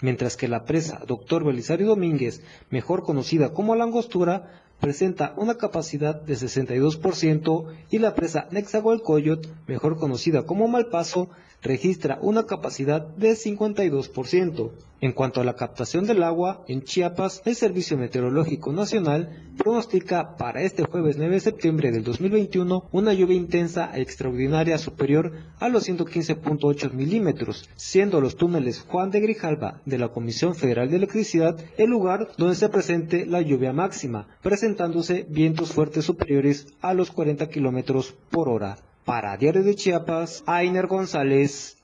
mientras 0.01 0.37
que 0.37 0.47
la 0.47 0.65
presa 0.65 1.01
Dr. 1.07 1.43
Belisario 1.43 1.87
Domínguez, 1.87 2.41
mejor 2.69 3.03
conocida 3.03 3.53
como 3.53 3.75
Langostura, 3.75 4.61
presenta 4.81 5.33
una 5.37 5.55
capacidad 5.55 6.19
de 6.19 6.33
62% 6.33 7.67
y 7.91 7.99
la 7.99 8.15
presa 8.15 8.47
Nexahualcoyot, 8.51 9.47
mejor 9.67 9.97
conocida 9.97 10.43
como 10.43 10.67
Malpaso, 10.67 11.29
registra 11.61 12.17
una 12.21 12.47
capacidad 12.47 13.01
de 13.01 13.33
52%. 13.33 14.71
En 14.99 15.13
cuanto 15.13 15.39
a 15.39 15.43
la 15.43 15.55
captación 15.55 16.05
del 16.05 16.23
agua, 16.23 16.63
en 16.67 16.83
Chiapas, 16.83 17.41
el 17.45 17.55
Servicio 17.55 17.97
Meteorológico 17.97 18.73
Nacional 18.73 19.50
pronostica 19.63 20.37
para 20.37 20.61
este 20.61 20.83
jueves 20.83 21.17
9 21.17 21.35
de 21.35 21.39
septiembre 21.39 21.91
del 21.91 22.03
2021 22.03 22.89
una 22.91 23.13
lluvia 23.13 23.35
intensa 23.35 23.91
e 23.93 24.01
extraordinaria 24.01 24.77
superior 24.77 25.33
a 25.59 25.69
los 25.69 25.87
115.8 25.87 26.91
milímetros, 26.91 27.69
siendo 27.75 28.21
los 28.21 28.35
túneles 28.35 28.81
Juan 28.81 29.11
de 29.11 29.19
Grijalva 29.19 29.81
de 29.85 29.97
la 29.97 30.09
Comisión 30.09 30.55
Federal 30.55 30.89
de 30.89 30.97
Electricidad 30.97 31.59
el 31.77 31.89
lugar 31.89 32.29
donde 32.37 32.55
se 32.55 32.69
presente 32.69 33.25
la 33.25 33.41
lluvia 33.41 33.73
máxima, 33.73 34.27
presentándose 34.41 35.25
vientos 35.29 35.71
fuertes 35.73 36.05
superiores 36.05 36.67
a 36.81 36.93
los 36.93 37.11
40 37.11 37.47
kilómetros 37.49 38.15
por 38.29 38.49
hora. 38.49 38.77
Para 39.05 39.37
Diario 39.37 39.63
de 39.63 39.75
Chiapas, 39.75 40.43
Ainer 40.45 40.87
González. 40.87 41.80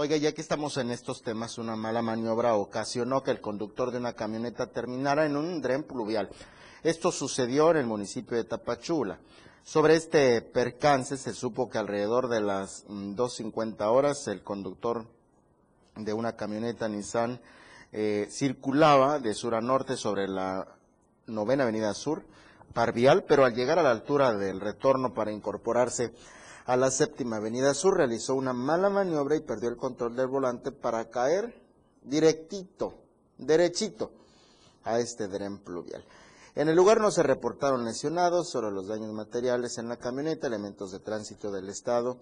Oiga, 0.00 0.16
ya 0.16 0.32
que 0.32 0.42
estamos 0.42 0.76
en 0.76 0.92
estos 0.92 1.24
temas, 1.24 1.58
una 1.58 1.74
mala 1.74 2.02
maniobra 2.02 2.54
ocasionó 2.54 3.24
que 3.24 3.32
el 3.32 3.40
conductor 3.40 3.90
de 3.90 3.98
una 3.98 4.12
camioneta 4.12 4.68
terminara 4.68 5.26
en 5.26 5.36
un 5.36 5.60
dren 5.60 5.82
pluvial. 5.82 6.30
Esto 6.84 7.10
sucedió 7.10 7.72
en 7.72 7.78
el 7.78 7.86
municipio 7.86 8.36
de 8.36 8.44
Tapachula. 8.44 9.18
Sobre 9.64 9.96
este 9.96 10.40
percance 10.40 11.16
se 11.16 11.34
supo 11.34 11.68
que 11.68 11.78
alrededor 11.78 12.28
de 12.28 12.40
las 12.40 12.86
2.50 12.86 13.74
mm, 13.74 13.92
horas 13.92 14.28
el 14.28 14.44
conductor 14.44 15.04
de 15.96 16.12
una 16.12 16.36
camioneta 16.36 16.88
Nissan 16.88 17.40
eh, 17.90 18.28
circulaba 18.30 19.18
de 19.18 19.34
sur 19.34 19.56
a 19.56 19.60
norte 19.60 19.96
sobre 19.96 20.28
la 20.28 20.76
novena 21.26 21.64
avenida 21.64 21.92
sur, 21.92 22.22
Parvial, 22.72 23.24
pero 23.24 23.44
al 23.44 23.56
llegar 23.56 23.80
a 23.80 23.82
la 23.82 23.90
altura 23.90 24.32
del 24.34 24.60
retorno 24.60 25.12
para 25.12 25.32
incorporarse 25.32 26.12
a 26.68 26.76
la 26.76 26.90
séptima 26.90 27.36
avenida 27.36 27.72
sur, 27.72 27.96
realizó 27.96 28.34
una 28.34 28.52
mala 28.52 28.90
maniobra 28.90 29.36
y 29.36 29.40
perdió 29.40 29.70
el 29.70 29.78
control 29.78 30.14
del 30.14 30.26
volante 30.26 30.70
para 30.70 31.08
caer 31.08 31.58
directito, 32.02 32.92
derechito, 33.38 34.10
a 34.84 34.98
este 34.98 35.28
dren 35.28 35.60
pluvial. 35.60 36.04
En 36.54 36.68
el 36.68 36.76
lugar 36.76 37.00
no 37.00 37.10
se 37.10 37.22
reportaron 37.22 37.86
lesionados, 37.86 38.50
solo 38.50 38.70
los 38.70 38.86
daños 38.86 39.14
materiales 39.14 39.78
en 39.78 39.88
la 39.88 39.96
camioneta, 39.96 40.46
elementos 40.46 40.92
de 40.92 40.98
tránsito 40.98 41.50
del 41.50 41.70
Estado 41.70 42.18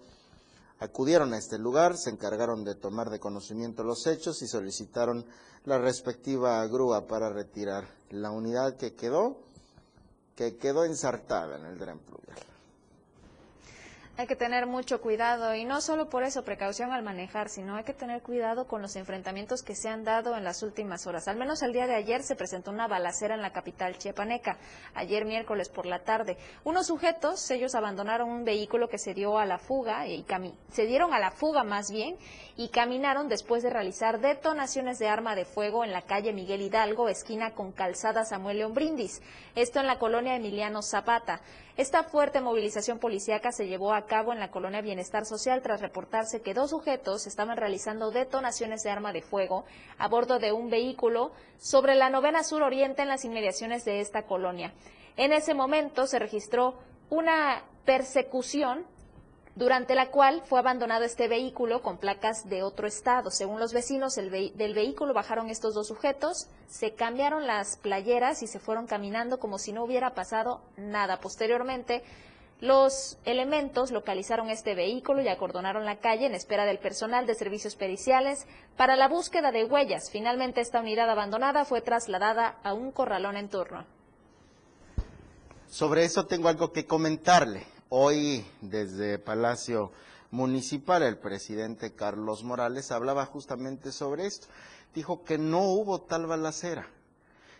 acudieron 0.79 1.33
a 1.33 1.37
este 1.37 1.57
lugar, 1.57 1.97
se 1.97 2.09
encargaron 2.09 2.63
de 2.63 2.75
tomar 2.75 3.09
de 3.09 3.19
conocimiento 3.19 3.83
los 3.83 4.07
hechos 4.07 4.41
y 4.43 4.47
solicitaron 4.47 5.25
la 5.65 5.77
respectiva 5.77 6.65
grúa 6.67 7.05
para 7.05 7.29
retirar 7.29 7.85
la 8.11 8.31
unidad 8.31 8.77
que 8.77 8.93
quedó, 8.93 9.39
que 10.37 10.55
quedó 10.55 10.85
ensartada 10.85 11.57
en 11.57 11.65
el 11.65 11.77
dren 11.77 11.99
pluvial. 11.99 12.37
Hay 14.19 14.25
que 14.25 14.35
tener 14.35 14.65
mucho 14.65 14.99
cuidado 14.99 15.53
y 15.53 15.63
no 15.63 15.79
solo 15.79 16.09
por 16.09 16.23
eso 16.23 16.43
precaución 16.43 16.91
al 16.91 17.03
manejar, 17.03 17.49
sino 17.49 17.75
hay 17.75 17.83
que 17.83 17.93
tener 17.93 18.23
cuidado 18.23 18.65
con 18.65 18.81
los 18.81 18.95
enfrentamientos 18.95 19.61
que 19.61 19.75
se 19.75 19.89
han 19.89 20.03
dado 20.03 20.35
en 20.35 20.43
las 20.43 20.63
últimas 20.63 21.05
horas. 21.05 21.27
Al 21.27 21.37
menos 21.37 21.61
el 21.61 21.71
día 21.71 21.85
de 21.85 21.93
ayer 21.93 22.23
se 22.23 22.35
presentó 22.35 22.71
una 22.71 22.87
balacera 22.87 23.35
en 23.35 23.43
la 23.43 23.53
capital 23.53 23.99
chiapaneca, 23.99 24.57
ayer 24.95 25.23
miércoles 25.23 25.69
por 25.69 25.85
la 25.85 25.99
tarde. 25.99 26.35
Unos 26.63 26.87
sujetos, 26.87 27.51
ellos 27.51 27.75
abandonaron 27.75 28.27
un 28.27 28.43
vehículo 28.43 28.89
que 28.89 28.97
se 28.97 29.13
dio 29.13 29.37
a 29.37 29.45
la 29.45 29.59
fuga 29.59 30.07
y 30.07 30.25
se 30.71 30.87
dieron 30.87 31.13
a 31.13 31.19
la 31.19 31.29
fuga 31.29 31.63
más 31.63 31.91
bien 31.91 32.17
y 32.55 32.69
caminaron 32.69 33.29
después 33.29 33.61
de 33.61 33.69
realizar 33.69 34.19
detonaciones 34.19 34.97
de 34.97 35.09
arma 35.09 35.35
de 35.35 35.45
fuego 35.45 35.83
en 35.83 35.91
la 35.91 36.01
calle 36.01 36.33
Miguel 36.33 36.63
Hidalgo, 36.63 37.07
esquina 37.07 37.53
con 37.53 37.71
calzada 37.71 38.25
Samuel 38.25 38.57
León 38.57 38.73
Brindis. 38.73 39.21
Esto 39.53 39.79
en 39.79 39.85
la 39.85 39.99
colonia 39.99 40.35
Emiliano 40.35 40.81
Zapata. 40.81 41.39
Esta 41.77 42.03
fuerte 42.03 42.41
movilización 42.41 42.97
policíaca 42.97 43.51
se 43.51 43.67
llevó 43.67 43.93
a 43.93 44.07
cabo 44.07 44.33
en 44.33 44.39
la 44.39 44.49
colonia 44.49 44.81
Bienestar 44.81 45.27
Social 45.27 45.61
tras 45.61 45.79
reportarse 45.79 46.41
que 46.41 46.55
dos 46.55 46.71
sujetos 46.71 47.27
estaban 47.27 47.55
realizando 47.55 48.09
detonaciones 48.09 48.81
de 48.81 48.89
arma 48.89 49.13
de 49.13 49.21
fuego 49.21 49.63
a 49.99 50.07
bordo 50.07 50.39
de 50.39 50.51
un 50.51 50.71
vehículo 50.71 51.33
sobre 51.59 51.93
la 51.93 52.09
novena 52.09 52.43
sur 52.43 52.63
oriente 52.63 53.03
en 53.03 53.09
las 53.09 53.25
inmediaciones 53.25 53.85
de 53.85 53.99
esta 53.99 54.23
colonia. 54.23 54.73
En 55.17 55.31
ese 55.31 55.53
momento 55.53 56.07
se 56.07 56.17
registró 56.17 56.79
una 57.11 57.61
persecución 57.85 58.83
durante 59.57 59.95
la 59.95 60.11
cual 60.11 60.43
fue 60.45 60.59
abandonado 60.59 61.03
este 61.03 61.27
vehículo 61.27 61.81
con 61.81 61.97
placas 61.97 62.47
de 62.47 62.61
otro 62.61 62.85
estado. 62.85 63.31
Según 63.31 63.59
los 63.59 63.73
vecinos 63.73 64.13
del 64.13 64.73
vehículo 64.75 65.15
bajaron 65.15 65.49
estos 65.49 65.73
dos 65.73 65.87
sujetos, 65.87 66.47
se 66.67 66.93
cambiaron 66.93 67.47
las 67.47 67.77
playeras 67.77 68.43
y 68.43 68.47
se 68.47 68.59
fueron 68.59 68.85
caminando 68.85 69.39
como 69.39 69.57
si 69.57 69.73
no 69.73 69.83
hubiera 69.83 70.13
pasado 70.13 70.61
nada. 70.77 71.19
Posteriormente, 71.19 72.03
los 72.61 73.17
elementos 73.25 73.89
localizaron 73.89 74.51
este 74.51 74.75
vehículo 74.75 75.23
y 75.23 75.27
acordonaron 75.27 75.85
la 75.85 75.97
calle 75.97 76.27
en 76.27 76.35
espera 76.35 76.65
del 76.65 76.77
personal 76.77 77.25
de 77.25 77.33
servicios 77.33 77.75
periciales 77.75 78.45
para 78.75 78.95
la 78.95 79.07
búsqueda 79.07 79.51
de 79.51 79.65
huellas. 79.65 80.11
Finalmente, 80.11 80.61
esta 80.61 80.81
unidad 80.81 81.09
abandonada 81.09 81.65
fue 81.65 81.81
trasladada 81.81 82.59
a 82.63 82.75
un 82.75 82.91
corralón 82.91 83.37
en 83.37 83.49
turno. 83.49 83.85
Sobre 85.67 86.05
eso 86.05 86.27
tengo 86.27 86.47
algo 86.47 86.71
que 86.71 86.85
comentarle. 86.85 87.65
Hoy, 87.89 88.45
desde 88.59 89.17
Palacio 89.17 89.93
Municipal, 90.31 91.03
el 91.03 91.17
presidente 91.17 91.93
Carlos 91.93 92.43
Morales 92.43 92.91
hablaba 92.91 93.25
justamente 93.25 93.93
sobre 93.93 94.25
esto. 94.25 94.47
Dijo 94.93 95.23
que 95.23 95.37
no 95.37 95.61
hubo 95.61 96.01
tal 96.01 96.25
balacera, 96.25 96.85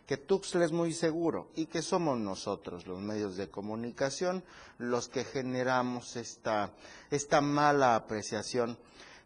que 0.06 0.18
Tuxtla 0.18 0.66
es 0.66 0.74
muy 0.74 0.92
seguro 0.92 1.48
y 1.56 1.68
que 1.68 1.82
somos 1.82 2.20
nosotros, 2.20 2.88
los 2.88 3.00
medios 3.00 3.38
de 3.38 3.50
comunicación, 3.50 4.44
los 4.80 5.08
que 5.08 5.24
generamos 5.24 6.18
esta, 6.18 6.74
esta 7.10 7.40
mala 7.40 7.96
apreciación 7.96 8.78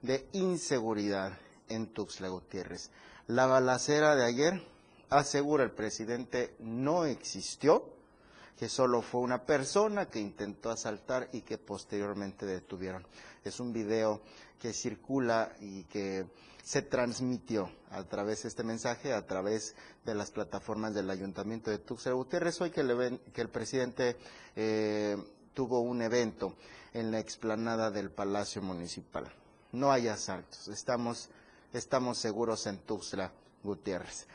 de 0.03 0.27
inseguridad 0.33 1.35
en 1.67 1.87
Tuxtla 1.87 2.27
Gutiérrez. 2.27 2.91
La 3.25 3.47
balacera 3.47 4.15
de 4.15 4.25
ayer, 4.25 4.63
asegura 5.09 5.63
el 5.63 5.71
presidente, 5.71 6.53
no 6.59 7.05
existió 7.05 8.00
que 8.62 8.69
solo 8.69 9.02
fue 9.02 9.21
una 9.21 9.43
persona 9.43 10.06
que 10.06 10.19
intentó 10.19 10.69
asaltar 10.69 11.30
y 11.34 11.41
que 11.41 11.58
posteriormente 11.58 12.45
detuvieron. 12.45 13.04
Es 13.43 13.60
un 13.60 13.74
video 13.74 14.21
que 14.60 14.71
circula 14.71 15.52
y 15.60 15.86
que 15.86 16.28
se 16.63 16.84
transmitió 16.84 17.71
a 17.89 18.04
través 18.04 18.43
de 18.43 18.50
este 18.50 18.62
mensaje, 18.62 19.13
a 19.13 19.26
través 19.26 19.74
de 20.06 20.13
las 20.13 20.30
plataformas 20.30 20.93
del 20.93 21.10
Ayuntamiento 21.10 21.71
de 21.71 21.80
Tuxtla 21.80 22.12
Gutiérrez, 22.12 22.62
hoy 22.62 22.69
que, 22.69 22.82
el 22.82 23.50
presidente 23.50 24.15
eh, 24.56 25.17
tuvo 25.56 25.80
un 25.80 26.04
evento 26.04 26.56
en 26.93 27.10
la 27.10 27.17
explanada 27.17 27.89
del 27.89 28.12
Palacio 28.12 28.62
Municipal. 28.62 29.26
No 29.71 29.91
hay 29.91 30.08
asaltos, 30.08 30.67
estamos, 30.67 31.30
estamos 31.74 32.19
seguros 32.19 32.67
en 32.67 32.78
Tuxtla 32.78 33.32
Gutiérrez. 33.63 34.28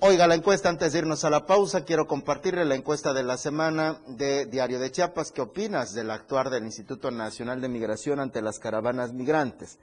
Oiga, 0.00 0.26
la 0.26 0.34
encuesta, 0.34 0.70
antes 0.70 0.92
de 0.92 1.00
irnos 1.00 1.24
a 1.24 1.30
la 1.30 1.44
pausa, 1.44 1.84
quiero 1.84 2.06
compartirle 2.06 2.64
la 2.64 2.76
encuesta 2.76 3.12
de 3.12 3.22
la 3.22 3.36
semana 3.36 4.00
de 4.06 4.46
Diario 4.46 4.78
de 4.78 4.90
Chiapas. 4.90 5.32
¿Qué 5.32 5.42
opinas 5.42 5.92
del 5.92 6.10
actuar 6.10 6.48
del 6.48 6.64
Instituto 6.64 7.10
Nacional 7.10 7.60
de 7.60 7.68
Migración 7.68 8.20
ante 8.20 8.40
las 8.40 8.58
caravanas 8.58 9.12
migrantes? 9.12 9.78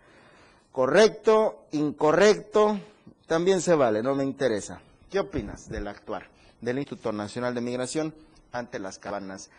¿Correcto? 0.71 1.67
¿Incorrecto? 1.73 2.79
También 3.27 3.61
se 3.61 3.75
vale, 3.75 4.01
no 4.01 4.15
me 4.15 4.23
interesa. 4.23 4.81
¿Qué 5.11 5.19
opinas 5.19 5.69
del 5.69 5.87
actuar 5.87 6.27
del 6.59 6.79
Instituto 6.79 7.11
Nacional 7.11 7.53
de 7.53 7.61
Migración 7.61 8.15
ante 8.51 8.79
las 8.79 8.97
caravanas 8.97 9.51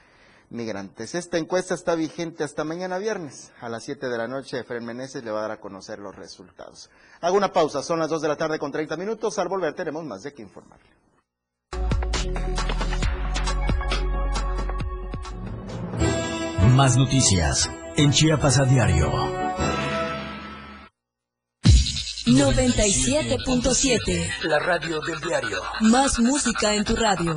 migrantes. 0.55 1.15
Esta 1.15 1.37
encuesta 1.37 1.75
está 1.75 1.95
vigente 1.95 2.45
hasta 2.45 2.65
mañana 2.65 2.97
viernes. 2.99 3.53
A 3.61 3.69
las 3.69 3.85
7 3.85 4.09
de 4.09 4.17
la 4.17 4.27
noche, 4.27 4.61
Efraín 4.61 4.87
Meneses 4.87 5.23
le 5.23 5.31
va 5.31 5.41
a 5.41 5.43
dar 5.43 5.51
a 5.51 5.61
conocer 5.61 5.99
los 5.99 6.17
resultados. 6.17 6.89
Hago 7.21 7.37
una 7.37 7.53
pausa, 7.53 7.83
son 7.83 7.99
las 7.99 8.09
2 8.09 8.23
de 8.23 8.29
la 8.29 8.37
tarde 8.37 8.59
con 8.59 8.73
30 8.73 8.97
minutos. 8.97 9.39
Al 9.39 9.49
volver 9.49 9.75
tenemos 9.75 10.03
más 10.05 10.23
de 10.23 10.33
qué 10.33 10.41
informarle. 10.43 10.89
Más 16.71 16.97
noticias 16.97 17.69
en 17.97 18.11
Chiapas 18.11 18.59
a 18.59 18.65
diario. 18.65 19.13
97.7 22.27 24.45
La 24.45 24.59
radio 24.59 24.99
del 25.03 25.21
diario. 25.21 25.61
Más 25.81 26.19
música 26.19 26.75
en 26.75 26.85
tu 26.85 26.97
radio. 26.97 27.37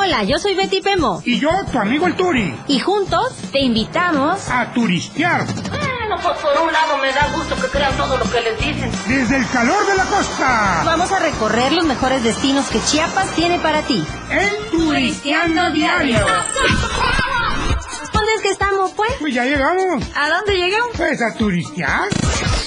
Hola, 0.00 0.22
yo 0.22 0.38
soy 0.38 0.54
Betty 0.54 0.80
Pemo. 0.80 1.20
Y 1.24 1.40
yo, 1.40 1.50
tu 1.72 1.76
amigo 1.76 2.06
el 2.06 2.14
Turi. 2.14 2.56
Y 2.68 2.78
juntos 2.78 3.32
te 3.50 3.58
invitamos 3.58 4.48
a 4.48 4.72
turistear. 4.72 5.44
Bueno, 5.44 6.16
pues 6.22 6.38
por 6.38 6.56
un 6.62 6.72
lado 6.72 6.98
me 6.98 7.12
da 7.12 7.26
gusto 7.34 7.56
que 7.56 7.66
crean 7.66 7.96
todo 7.96 8.16
lo 8.16 8.30
que 8.30 8.40
les 8.40 8.56
dicen. 8.60 8.92
Desde 9.08 9.38
el 9.38 9.48
calor 9.50 9.84
de 9.88 9.96
la 9.96 10.04
costa. 10.04 10.82
Vamos 10.86 11.10
a 11.10 11.18
recorrer 11.18 11.72
los 11.72 11.84
mejores 11.84 12.22
destinos 12.22 12.66
que 12.68 12.80
Chiapas 12.80 13.34
tiene 13.34 13.58
para 13.58 13.82
ti. 13.82 14.06
El 14.30 14.70
Turisteando 14.70 15.72
Diario. 15.72 16.24
¿Dónde 18.28 18.36
es 18.36 18.42
que 18.42 18.50
estamos, 18.50 18.92
pues? 18.92 19.10
Pues 19.20 19.32
ya 19.32 19.44
llegamos. 19.44 20.04
¿A 20.14 20.28
dónde 20.28 20.54
llegamos? 20.54 20.90
Pues 20.98 21.22
a 21.22 21.32
turistear. 21.32 22.08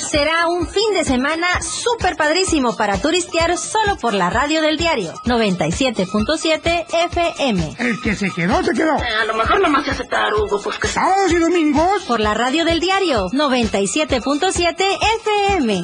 Será 0.09 0.47
un 0.47 0.67
fin 0.67 0.91
de 0.95 1.03
semana 1.03 1.61
súper 1.61 2.15
padrísimo 2.15 2.75
para 2.75 2.97
turistear 2.97 3.55
solo 3.59 3.95
por 3.97 4.15
la 4.15 4.31
radio 4.31 4.63
del 4.63 4.77
diario 4.77 5.13
97.7 5.25 6.85
FM. 7.11 7.75
El 7.77 8.01
que 8.01 8.15
se 8.15 8.31
quedó, 8.31 8.63
se 8.63 8.73
quedó. 8.73 8.97
Eh, 8.97 9.15
a 9.21 9.25
lo 9.25 9.35
mejor 9.35 9.61
nomás 9.61 9.85
se 9.85 9.91
hace 9.91 10.05
tarugo, 10.05 10.59
pues 10.63 10.79
que... 10.79 10.87
Sábados 10.87 11.31
y 11.31 11.35
domingos. 11.35 12.05
Por 12.05 12.19
la 12.19 12.33
radio 12.33 12.65
del 12.65 12.79
diario 12.79 13.29
97.7 13.29 14.83
FM. 15.21 15.83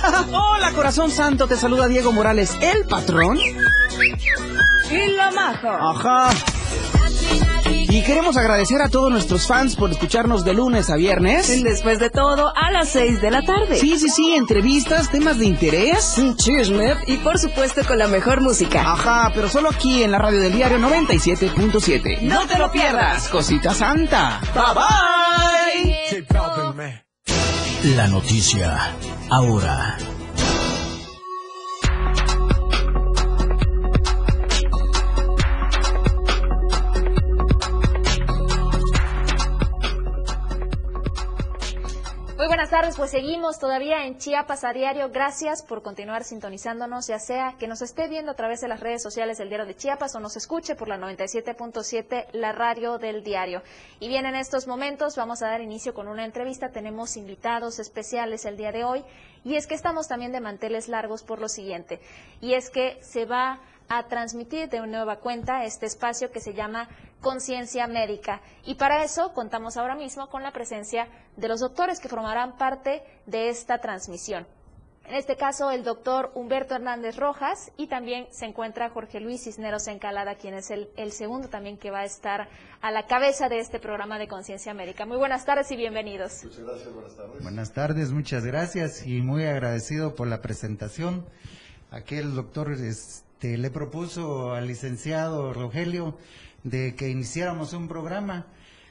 Hola, 0.32 0.72
corazón 0.72 1.10
santo, 1.10 1.46
te 1.46 1.56
saluda 1.56 1.88
Diego 1.88 2.12
Morales, 2.12 2.56
el 2.60 2.84
patrón. 2.86 3.38
Y 3.38 5.12
la 5.12 5.30
maja. 5.30 5.78
Ajá. 5.80 6.30
Y 7.92 8.02
queremos 8.04 8.36
agradecer 8.36 8.80
a 8.82 8.88
todos 8.88 9.10
nuestros 9.10 9.48
fans 9.48 9.74
por 9.74 9.90
escucharnos 9.90 10.44
de 10.44 10.54
lunes 10.54 10.90
a 10.90 10.96
viernes. 10.96 11.62
Después 11.62 11.98
de 11.98 12.08
todo, 12.08 12.52
a 12.56 12.70
las 12.70 12.88
6 12.90 13.20
de 13.20 13.30
la 13.32 13.42
tarde. 13.42 13.76
Sí, 13.78 13.98
sí, 13.98 14.08
sí, 14.08 14.34
entrevistas, 14.34 15.10
temas 15.10 15.38
de 15.38 15.46
interés. 15.46 16.16
Chisme 16.36 16.94
y 17.06 17.16
por 17.16 17.38
supuesto 17.38 17.82
con 17.84 17.98
la 17.98 18.06
mejor 18.06 18.40
música. 18.42 18.92
Ajá, 18.92 19.32
pero 19.34 19.48
solo 19.48 19.70
aquí 19.70 20.04
en 20.04 20.12
la 20.12 20.18
radio 20.18 20.40
del 20.40 20.52
diario 20.52 20.78
97.7. 20.78 22.20
No 22.22 22.46
te 22.46 22.58
lo 22.58 22.70
pierdas. 22.70 23.28
Cosita 23.28 23.74
santa. 23.74 24.40
Bye 24.54 26.22
bye. 26.22 26.59
La 27.82 28.06
noticia 28.08 28.94
ahora. 29.30 29.96
Buenas 42.70 42.84
tardes, 42.84 42.96
pues 42.98 43.10
seguimos 43.10 43.58
todavía 43.58 44.06
en 44.06 44.16
Chiapas 44.18 44.62
a 44.62 44.72
diario. 44.72 45.10
Gracias 45.10 45.60
por 45.60 45.82
continuar 45.82 46.22
sintonizándonos, 46.22 47.08
ya 47.08 47.18
sea 47.18 47.56
que 47.58 47.66
nos 47.66 47.82
esté 47.82 48.06
viendo 48.06 48.30
a 48.30 48.36
través 48.36 48.60
de 48.60 48.68
las 48.68 48.78
redes 48.78 49.02
sociales 49.02 49.38
del 49.38 49.48
Diario 49.48 49.66
de 49.66 49.74
Chiapas 49.74 50.14
o 50.14 50.20
nos 50.20 50.36
escuche 50.36 50.76
por 50.76 50.86
la 50.86 50.96
97.7, 50.96 52.26
la 52.30 52.52
radio 52.52 52.98
del 52.98 53.24
diario. 53.24 53.64
Y 53.98 54.06
bien, 54.06 54.24
en 54.24 54.36
estos 54.36 54.68
momentos 54.68 55.16
vamos 55.16 55.42
a 55.42 55.48
dar 55.48 55.60
inicio 55.60 55.94
con 55.94 56.06
una 56.06 56.24
entrevista. 56.24 56.70
Tenemos 56.70 57.16
invitados 57.16 57.80
especiales 57.80 58.44
el 58.44 58.56
día 58.56 58.70
de 58.70 58.84
hoy 58.84 59.04
y 59.42 59.56
es 59.56 59.66
que 59.66 59.74
estamos 59.74 60.06
también 60.06 60.30
de 60.30 60.40
manteles 60.40 60.86
largos 60.86 61.24
por 61.24 61.40
lo 61.40 61.48
siguiente. 61.48 61.98
Y 62.40 62.54
es 62.54 62.70
que 62.70 63.02
se 63.02 63.24
va 63.24 63.58
a 63.90 64.04
transmitir 64.04 64.68
de 64.68 64.86
nueva 64.86 65.16
cuenta 65.16 65.64
este 65.64 65.84
espacio 65.84 66.30
que 66.30 66.40
se 66.40 66.54
llama 66.54 66.88
Conciencia 67.20 67.88
Médica. 67.88 68.40
Y 68.64 68.76
para 68.76 69.02
eso 69.02 69.34
contamos 69.34 69.76
ahora 69.76 69.96
mismo 69.96 70.30
con 70.30 70.44
la 70.44 70.52
presencia 70.52 71.08
de 71.36 71.48
los 71.48 71.58
doctores 71.58 71.98
que 71.98 72.08
formarán 72.08 72.56
parte 72.56 73.02
de 73.26 73.48
esta 73.48 73.78
transmisión. 73.78 74.46
En 75.06 75.16
este 75.16 75.36
caso, 75.36 75.72
el 75.72 75.82
doctor 75.82 76.30
Humberto 76.36 76.76
Hernández 76.76 77.16
Rojas 77.16 77.72
y 77.76 77.88
también 77.88 78.28
se 78.30 78.46
encuentra 78.46 78.90
Jorge 78.90 79.18
Luis 79.18 79.42
Cisneros 79.42 79.88
Encalada, 79.88 80.36
quien 80.36 80.54
es 80.54 80.70
el, 80.70 80.88
el 80.96 81.10
segundo 81.10 81.48
también 81.48 81.76
que 81.76 81.90
va 81.90 82.00
a 82.00 82.04
estar 82.04 82.48
a 82.80 82.92
la 82.92 83.08
cabeza 83.08 83.48
de 83.48 83.58
este 83.58 83.80
programa 83.80 84.20
de 84.20 84.28
Conciencia 84.28 84.72
Médica. 84.72 85.04
Muy 85.04 85.16
buenas 85.16 85.44
tardes 85.44 85.68
y 85.72 85.76
bienvenidos. 85.76 86.44
Muchas 86.44 86.60
gracias, 86.60 86.94
buenas 86.94 87.16
tardes. 87.16 87.42
Buenas 87.42 87.72
tardes, 87.72 88.12
muchas 88.12 88.44
gracias 88.44 89.04
y 89.04 89.20
muy 89.20 89.46
agradecido 89.46 90.14
por 90.14 90.28
la 90.28 90.40
presentación. 90.42 91.26
Aquel 91.90 92.36
doctor 92.36 92.68
este, 93.40 93.56
le 93.56 93.70
propuso 93.70 94.52
al 94.52 94.66
licenciado 94.66 95.54
Rogelio 95.54 96.14
de 96.62 96.94
que 96.94 97.08
iniciáramos 97.08 97.72
un 97.72 97.88
programa 97.88 98.44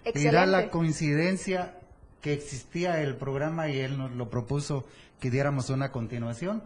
y 0.03 0.23
da 0.23 0.47
la 0.47 0.61
Excelente. 0.61 0.69
coincidencia 0.71 1.75
que 2.19 2.33
existía 2.33 2.99
el 3.03 3.15
programa 3.15 3.69
y 3.69 3.77
él 3.79 3.99
nos 3.99 4.11
lo 4.13 4.31
propuso 4.31 4.87
que 5.19 5.29
diéramos 5.29 5.69
una 5.69 5.91
continuación 5.91 6.63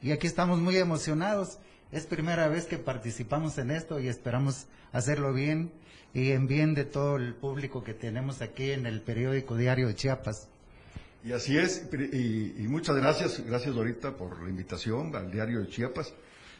y 0.00 0.12
aquí 0.12 0.28
estamos 0.28 0.60
muy 0.60 0.76
emocionados. 0.76 1.58
Es 1.90 2.06
primera 2.06 2.46
vez 2.46 2.66
que 2.66 2.78
participamos 2.78 3.58
en 3.58 3.72
esto 3.72 3.98
y 3.98 4.06
esperamos 4.06 4.66
hacerlo 4.92 5.32
bien 5.32 5.72
y 6.12 6.30
en 6.30 6.46
bien 6.46 6.74
de 6.74 6.84
todo 6.84 7.16
el 7.16 7.34
público 7.34 7.82
que 7.82 7.94
tenemos 7.94 8.42
aquí 8.42 8.70
en 8.70 8.86
el 8.86 9.00
periódico 9.00 9.56
diario 9.56 9.88
de 9.88 9.96
Chiapas. 9.96 10.46
Y 11.24 11.32
así 11.32 11.58
es, 11.58 11.88
y, 11.92 12.54
y 12.62 12.68
muchas 12.68 12.94
gracias, 12.94 13.44
gracias 13.44 13.74
Dorita 13.74 14.16
por 14.16 14.40
la 14.40 14.50
invitación 14.50 15.16
al 15.16 15.32
diario 15.32 15.62
de 15.62 15.68
Chiapas. 15.68 16.14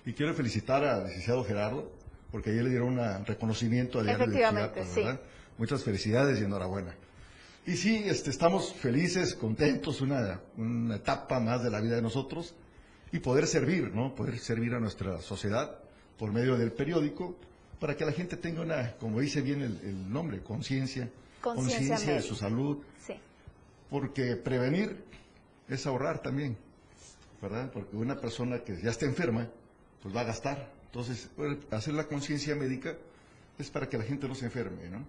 Y 0.07 0.13
quiero 0.13 0.35
felicitar 0.35 0.85
al 0.85 1.05
licenciado 1.07 1.45
Gerardo, 1.45 1.91
porque 2.31 2.51
ayer 2.51 2.65
le 2.65 2.71
dieron 2.71 2.99
un 2.99 3.27
reconocimiento 3.27 3.99
al 4.01 4.07
diario 4.07 4.27
de 4.27 4.33
Efectivamente, 4.33 4.83
Chiapas, 4.95 5.19
sí. 5.19 5.27
Muchas 5.57 5.83
felicidades 5.85 6.41
y 6.41 6.45
enhorabuena. 6.45 6.95
Y 7.67 7.77
sí, 7.77 8.03
este, 8.05 8.31
estamos 8.31 8.75
felices, 8.75 9.35
contentos, 9.35 10.01
una, 10.01 10.41
una 10.57 10.97
etapa 10.97 11.41
más 11.41 11.63
de 11.63 11.71
la 11.71 11.81
vida 11.81 11.97
de 11.97 12.03
nosotros 12.03 12.55
y 13.13 13.21
poder 13.21 13.47
servir, 13.47 13.95
¿no? 13.95 14.15
Poder 14.15 14.39
servir 14.39 14.75
a 14.75 14.81
nuestra 14.81 15.21
sociedad 15.23 15.79
por 16.19 16.33
medio 16.33 16.59
del 16.59 16.73
periódico 16.73 17.37
para 17.81 17.97
que 17.97 18.05
la 18.05 18.13
gente 18.13 18.37
tenga 18.37 18.61
una, 18.63 18.93
como 18.97 19.21
dice 19.21 19.41
bien 19.41 19.63
el, 19.63 19.81
el 19.83 20.13
nombre, 20.13 20.41
conciencia, 20.43 21.09
Conciencia 21.41 22.15
de 22.15 22.23
su 22.23 22.35
salud, 22.35 22.79
Sí. 23.07 23.15
porque 23.91 24.35
prevenir 24.37 25.05
es 25.69 25.87
ahorrar 25.87 26.21
también. 26.23 26.57
¿verdad? 27.43 27.71
Porque 27.71 27.95
una 27.97 28.19
persona 28.19 28.61
que 28.61 28.81
ya 28.81 28.91
está 28.91 29.05
enferma, 29.05 29.49
pues 30.05 30.15
va 30.15 30.21
a 30.21 30.25
gastar. 30.25 30.69
Entonces, 30.85 31.29
hacer 31.73 31.95
la 31.95 32.05
conciencia 32.05 32.55
médica 32.55 32.95
es 33.59 33.71
para 33.71 33.89
que 33.89 33.97
la 33.99 34.05
gente 34.05 34.29
no 34.29 34.35
se 34.35 34.45
enferme, 34.45 34.89
¿no? 34.91 35.05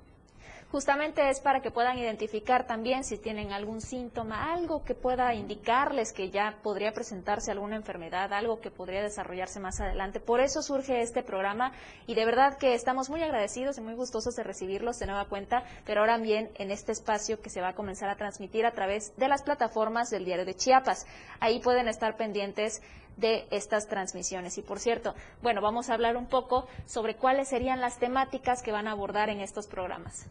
Justamente 0.71 1.29
es 1.29 1.39
para 1.39 1.61
que 1.61 1.69
puedan 1.69 1.97
identificar 1.97 2.65
también 2.65 3.03
si 3.03 3.17
tienen 3.17 3.53
algún 3.53 3.81
síntoma, 3.81 4.51
algo 4.51 4.83
que 4.83 4.95
pueda 4.95 5.33
indicarles 5.33 6.11
que 6.11 6.31
ya 6.31 6.57
podría 6.63 6.91
presentarse 6.91 7.51
alguna 7.51 7.75
enfermedad, 7.75 8.33
algo 8.33 8.59
que 8.59 8.71
podría 8.71 9.01
desarrollarse 9.01 9.59
más 9.59 9.79
adelante. 9.79 10.19
Por 10.19 10.41
eso 10.41 10.61
surge 10.61 11.01
este 11.01 11.23
programa 11.23 11.71
y 12.07 12.15
de 12.15 12.25
verdad 12.25 12.57
que 12.57 12.73
estamos 12.73 13.09
muy 13.09 13.21
agradecidos 13.21 13.77
y 13.77 13.81
muy 13.81 13.93
gustosos 13.93 14.35
de 14.35 14.43
recibirlos 14.43 14.97
de 14.97 15.05
nueva 15.05 15.25
cuenta, 15.25 15.63
pero 15.85 16.01
ahora 16.01 16.17
bien 16.17 16.49
en 16.55 16.71
este 16.71 16.91
espacio 16.91 17.39
que 17.39 17.49
se 17.49 17.61
va 17.61 17.69
a 17.69 17.75
comenzar 17.75 18.09
a 18.09 18.17
transmitir 18.17 18.65
a 18.65 18.71
través 18.71 19.15
de 19.17 19.27
las 19.27 19.43
plataformas 19.43 20.09
del 20.09 20.25
diario 20.25 20.45
de 20.45 20.55
Chiapas. 20.55 21.05
Ahí 21.39 21.59
pueden 21.59 21.87
estar 21.87 22.17
pendientes 22.17 22.81
de 23.17 23.47
estas 23.51 23.87
transmisiones. 23.87 24.57
Y 24.57 24.61
por 24.61 24.79
cierto, 24.79 25.15
bueno, 25.41 25.61
vamos 25.61 25.89
a 25.89 25.93
hablar 25.93 26.17
un 26.17 26.27
poco 26.27 26.67
sobre 26.85 27.15
cuáles 27.15 27.47
serían 27.47 27.81
las 27.81 27.99
temáticas 27.99 28.61
que 28.61 28.71
van 28.71 28.87
a 28.87 28.91
abordar 28.91 29.29
en 29.29 29.39
estos 29.39 29.67
programas. 29.67 30.25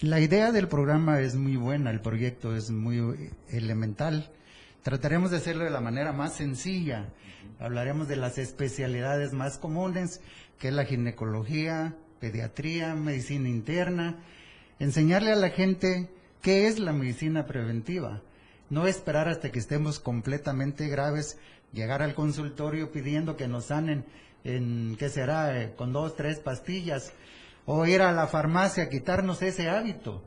La 0.00 0.20
idea 0.20 0.52
del 0.52 0.68
programa 0.68 1.20
es 1.20 1.34
muy 1.34 1.56
buena, 1.56 1.90
el 1.90 2.00
proyecto 2.00 2.54
es 2.56 2.70
muy 2.70 3.30
elemental. 3.48 4.30
Trataremos 4.82 5.30
de 5.30 5.38
hacerlo 5.38 5.64
de 5.64 5.70
la 5.70 5.80
manera 5.80 6.12
más 6.12 6.34
sencilla. 6.34 7.06
Hablaremos 7.58 8.08
de 8.08 8.16
las 8.16 8.36
especialidades 8.36 9.32
más 9.32 9.56
comunes, 9.56 10.20
que 10.58 10.68
es 10.68 10.74
la 10.74 10.84
ginecología, 10.84 11.94
pediatría, 12.20 12.94
medicina 12.94 13.48
interna. 13.48 14.16
Enseñarle 14.78 15.32
a 15.32 15.36
la 15.36 15.50
gente 15.50 16.10
qué 16.42 16.66
es 16.66 16.78
la 16.80 16.92
medicina 16.92 17.46
preventiva. 17.46 18.20
No 18.70 18.86
esperar 18.86 19.28
hasta 19.28 19.50
que 19.50 19.58
estemos 19.58 20.00
completamente 20.00 20.88
graves, 20.88 21.38
llegar 21.72 22.02
al 22.02 22.14
consultorio 22.14 22.90
pidiendo 22.90 23.36
que 23.36 23.48
nos 23.48 23.66
sanen 23.66 24.04
en, 24.44 24.96
¿qué 24.98 25.08
será?, 25.08 25.60
eh, 25.60 25.74
con 25.76 25.92
dos, 25.92 26.16
tres 26.16 26.38
pastillas 26.38 27.12
o 27.66 27.86
ir 27.86 28.02
a 28.02 28.12
la 28.12 28.26
farmacia, 28.26 28.90
quitarnos 28.90 29.42
ese 29.42 29.68
hábito 29.68 30.22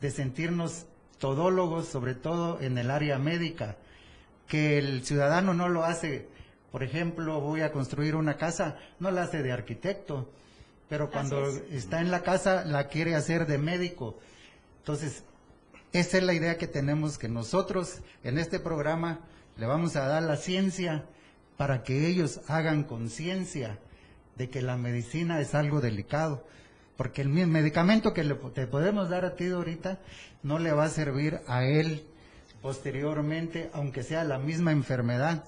de 0.00 0.10
sentirnos 0.10 0.86
todólogos, 1.18 1.88
sobre 1.88 2.14
todo 2.14 2.60
en 2.60 2.78
el 2.78 2.90
área 2.90 3.18
médica, 3.18 3.76
que 4.46 4.78
el 4.78 5.04
ciudadano 5.04 5.52
no 5.52 5.68
lo 5.68 5.84
hace, 5.84 6.28
por 6.72 6.82
ejemplo, 6.82 7.40
voy 7.40 7.60
a 7.60 7.72
construir 7.72 8.14
una 8.14 8.36
casa, 8.36 8.76
no 8.98 9.10
la 9.10 9.22
hace 9.22 9.42
de 9.42 9.52
arquitecto, 9.52 10.30
pero 10.88 11.10
cuando 11.10 11.48
está 11.70 12.00
en 12.00 12.10
la 12.10 12.22
casa 12.22 12.64
la 12.64 12.88
quiere 12.88 13.14
hacer 13.14 13.46
de 13.46 13.58
médico. 13.58 14.18
Entonces, 14.78 15.24
esa 15.92 16.18
es 16.18 16.22
la 16.22 16.34
idea 16.34 16.58
que 16.58 16.66
tenemos, 16.66 17.18
que 17.18 17.28
nosotros 17.28 18.00
en 18.24 18.38
este 18.38 18.60
programa 18.60 19.20
le 19.56 19.66
vamos 19.66 19.96
a 19.96 20.06
dar 20.06 20.22
la 20.22 20.36
ciencia 20.36 21.04
para 21.56 21.82
que 21.82 22.06
ellos 22.06 22.40
hagan 22.46 22.84
conciencia 22.84 23.78
de 24.36 24.48
que 24.48 24.62
la 24.62 24.76
medicina 24.76 25.40
es 25.40 25.54
algo 25.54 25.80
delicado 25.80 26.44
porque 26.98 27.22
el 27.22 27.28
medicamento 27.28 28.12
que 28.12 28.24
le, 28.24 28.34
te 28.34 28.66
podemos 28.66 29.08
dar 29.08 29.24
a 29.24 29.36
ti 29.36 29.48
ahorita 29.48 30.00
no 30.42 30.58
le 30.58 30.72
va 30.72 30.86
a 30.86 30.88
servir 30.88 31.38
a 31.46 31.64
él 31.64 32.04
posteriormente, 32.60 33.70
aunque 33.72 34.02
sea 34.02 34.24
la 34.24 34.40
misma 34.40 34.72
enfermedad. 34.72 35.44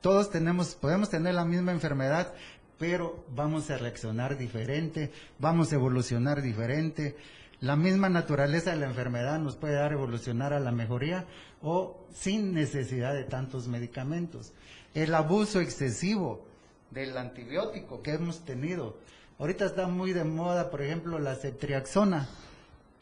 Todos 0.00 0.30
tenemos, 0.30 0.74
podemos 0.74 1.10
tener 1.10 1.34
la 1.34 1.44
misma 1.44 1.72
enfermedad, 1.72 2.32
pero 2.78 3.26
vamos 3.28 3.68
a 3.68 3.76
reaccionar 3.76 4.38
diferente, 4.38 5.12
vamos 5.38 5.70
a 5.70 5.74
evolucionar 5.74 6.40
diferente. 6.40 7.14
La 7.60 7.76
misma 7.76 8.08
naturaleza 8.08 8.70
de 8.70 8.76
la 8.76 8.86
enfermedad 8.86 9.38
nos 9.38 9.56
puede 9.56 9.74
dar 9.74 9.92
evolucionar 9.92 10.52
a 10.52 10.60
la 10.60 10.72
mejoría 10.72 11.26
o 11.62 12.06
sin 12.14 12.52
necesidad 12.52 13.14
de 13.14 13.24
tantos 13.24 13.66
medicamentos. 13.66 14.52
El 14.94 15.14
abuso 15.14 15.60
excesivo 15.60 16.44
del 16.90 17.16
antibiótico 17.16 18.02
que 18.02 18.12
hemos 18.12 18.44
tenido 18.44 18.96
Ahorita 19.38 19.66
está 19.66 19.86
muy 19.86 20.14
de 20.14 20.24
moda, 20.24 20.70
por 20.70 20.80
ejemplo, 20.80 21.18
la 21.18 21.34
ceftriaxona. 21.34 22.26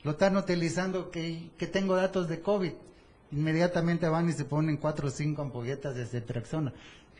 Lo 0.03 0.13
están 0.13 0.37
utilizando 0.37 1.13
que, 1.13 1.51
que 1.57 1.69
tengo 1.69 1.95
datos 1.95 2.29
de 2.29 2.41
COVID. 2.41 2.73
Inmediatamente 3.31 4.09
van 4.09 4.29
y 4.29 4.33
se 4.33 4.45
ponen 4.45 4.77
cuatro 4.77 5.09
o 5.09 5.11
cinco 5.11 5.43
ampolletas 5.43 5.95
de 5.95 6.07
ceftriaxona, 6.07 6.73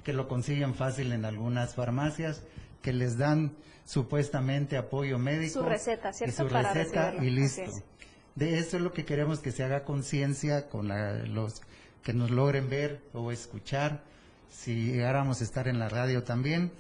que 0.03 0.13
lo 0.13 0.27
consiguen 0.27 0.75
fácil 0.75 1.13
en 1.13 1.25
algunas 1.25 1.77
farmacias, 1.77 2.43
que 2.85 2.93
les 2.93 3.17
dan 3.17 3.57
supuestamente 3.87 4.77
apoyo 4.77 5.19
médico. 5.19 5.61
Su 5.61 5.63
receta, 5.63 6.13
¿cierto? 6.13 6.35
Y 6.35 6.37
su 6.37 6.55
receta 6.55 7.15
y 7.19 7.31
listo. 7.31 7.73
De 8.35 8.59
eso 8.59 8.77
es 8.77 8.83
lo 8.83 8.93
que 8.93 9.07
queremos 9.07 9.39
que 9.39 9.53
se 9.53 9.65
haga 9.65 9.85
conciencia 9.85 10.69
con 10.69 10.91
los 11.35 11.63
que 12.03 12.13
nos 12.13 12.31
logren 12.31 12.69
ver 12.69 13.01
o 13.15 13.33
escuchar, 13.33 14.03
si 14.51 14.93
llegáramos 14.93 15.41
a 15.41 15.45
estar 15.45 15.67
en 15.67 15.79
la 15.79 15.89
radio 15.89 16.25
también 16.25 16.73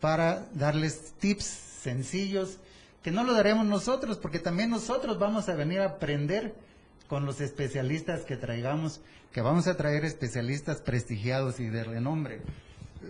para 0.00 0.46
darles 0.54 1.12
tips 1.18 1.44
sencillos 1.44 2.58
que 3.02 3.10
no 3.10 3.22
lo 3.22 3.34
daremos 3.34 3.66
nosotros, 3.66 4.16
porque 4.16 4.38
también 4.38 4.70
nosotros 4.70 5.18
vamos 5.18 5.50
a 5.50 5.54
venir 5.54 5.80
a 5.80 5.84
aprender 5.84 6.54
con 7.08 7.26
los 7.26 7.42
especialistas 7.42 8.22
que 8.22 8.36
traigamos, 8.36 9.02
que 9.32 9.42
vamos 9.42 9.68
a 9.68 9.76
traer 9.76 10.06
especialistas 10.06 10.80
prestigiados 10.80 11.60
y 11.60 11.66
de 11.66 11.84
renombre. 11.84 12.40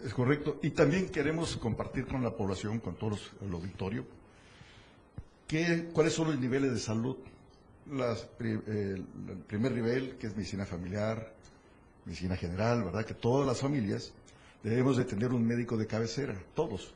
Es 0.05 0.13
correcto. 0.15 0.59
Y 0.63 0.71
también 0.71 1.09
queremos 1.09 1.57
compartir 1.57 2.07
con 2.07 2.23
la 2.23 2.31
población, 2.31 2.81
con 2.81 2.97
todos 2.97 3.33
el 3.41 3.53
auditorio, 3.53 4.07
qué, 5.47 5.89
cuáles 5.93 6.13
son 6.13 6.29
los 6.29 6.41
niveles 6.41 6.73
de 6.73 6.79
salud. 6.79 7.17
Las, 7.93 8.29
eh, 8.41 8.97
el 8.97 9.05
primer 9.47 9.73
nivel, 9.73 10.17
que 10.17 10.27
es 10.27 10.37
medicina 10.37 10.67
familiar, 10.67 11.33
medicina 12.05 12.37
general, 12.37 12.85
¿verdad? 12.85 13.05
Que 13.05 13.15
todas 13.15 13.47
las 13.47 13.61
familias 13.61 14.13
debemos 14.63 14.97
de 14.97 15.05
tener 15.05 15.33
un 15.33 15.47
médico 15.47 15.77
de 15.77 15.87
cabecera, 15.87 16.35
todos, 16.55 16.93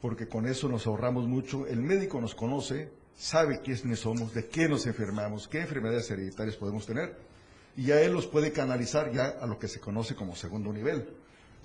porque 0.00 0.26
con 0.26 0.46
eso 0.46 0.68
nos 0.68 0.86
ahorramos 0.86 1.28
mucho. 1.28 1.66
El 1.66 1.80
médico 1.80 2.20
nos 2.20 2.34
conoce, 2.34 2.90
sabe 3.16 3.60
quiénes 3.60 4.00
somos, 4.00 4.34
de 4.34 4.48
qué 4.48 4.68
nos 4.68 4.86
enfermamos, 4.86 5.46
qué 5.46 5.60
enfermedades 5.60 6.10
hereditarias 6.10 6.56
podemos 6.56 6.86
tener, 6.86 7.16
y 7.76 7.84
ya 7.84 8.00
él 8.00 8.12
los 8.12 8.26
puede 8.26 8.50
canalizar 8.50 9.12
ya 9.12 9.28
a 9.40 9.46
lo 9.46 9.58
que 9.58 9.68
se 9.68 9.78
conoce 9.78 10.16
como 10.16 10.34
segundo 10.34 10.72
nivel, 10.72 11.08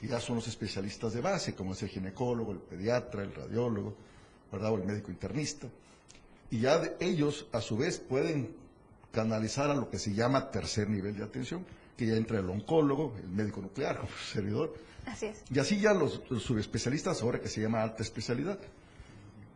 que 0.03 0.09
ya 0.09 0.19
son 0.19 0.35
los 0.35 0.49
especialistas 0.49 1.13
de 1.13 1.21
base, 1.21 1.55
como 1.55 1.71
es 1.71 1.81
el 1.81 1.87
ginecólogo, 1.87 2.51
el 2.51 2.57
pediatra, 2.57 3.23
el 3.23 3.33
radiólogo, 3.33 3.95
¿verdad? 4.51 4.73
o 4.73 4.75
el 4.75 4.83
médico 4.83 5.11
internista. 5.11 5.69
Y 6.51 6.59
ya 6.59 6.81
ellos, 6.99 7.47
a 7.53 7.61
su 7.61 7.77
vez, 7.77 7.99
pueden 7.99 8.53
canalizar 9.13 9.71
a 9.71 9.75
lo 9.75 9.89
que 9.89 9.99
se 9.99 10.13
llama 10.13 10.51
tercer 10.51 10.89
nivel 10.89 11.15
de 11.15 11.23
atención, 11.23 11.65
que 11.95 12.05
ya 12.05 12.17
entra 12.17 12.39
el 12.39 12.49
oncólogo, 12.49 13.13
el 13.17 13.29
médico 13.29 13.61
nuclear, 13.61 13.95
como 14.01 14.11
servidor, 14.29 14.73
Así 15.05 15.27
es. 15.27 15.41
Y 15.49 15.59
así 15.59 15.79
ya 15.79 15.93
los, 15.93 16.21
subespecialistas, 16.41 17.21
ahora 17.21 17.39
que 17.39 17.47
se 17.47 17.61
llama 17.61 17.81
alta 17.81 18.03
especialidad. 18.03 18.59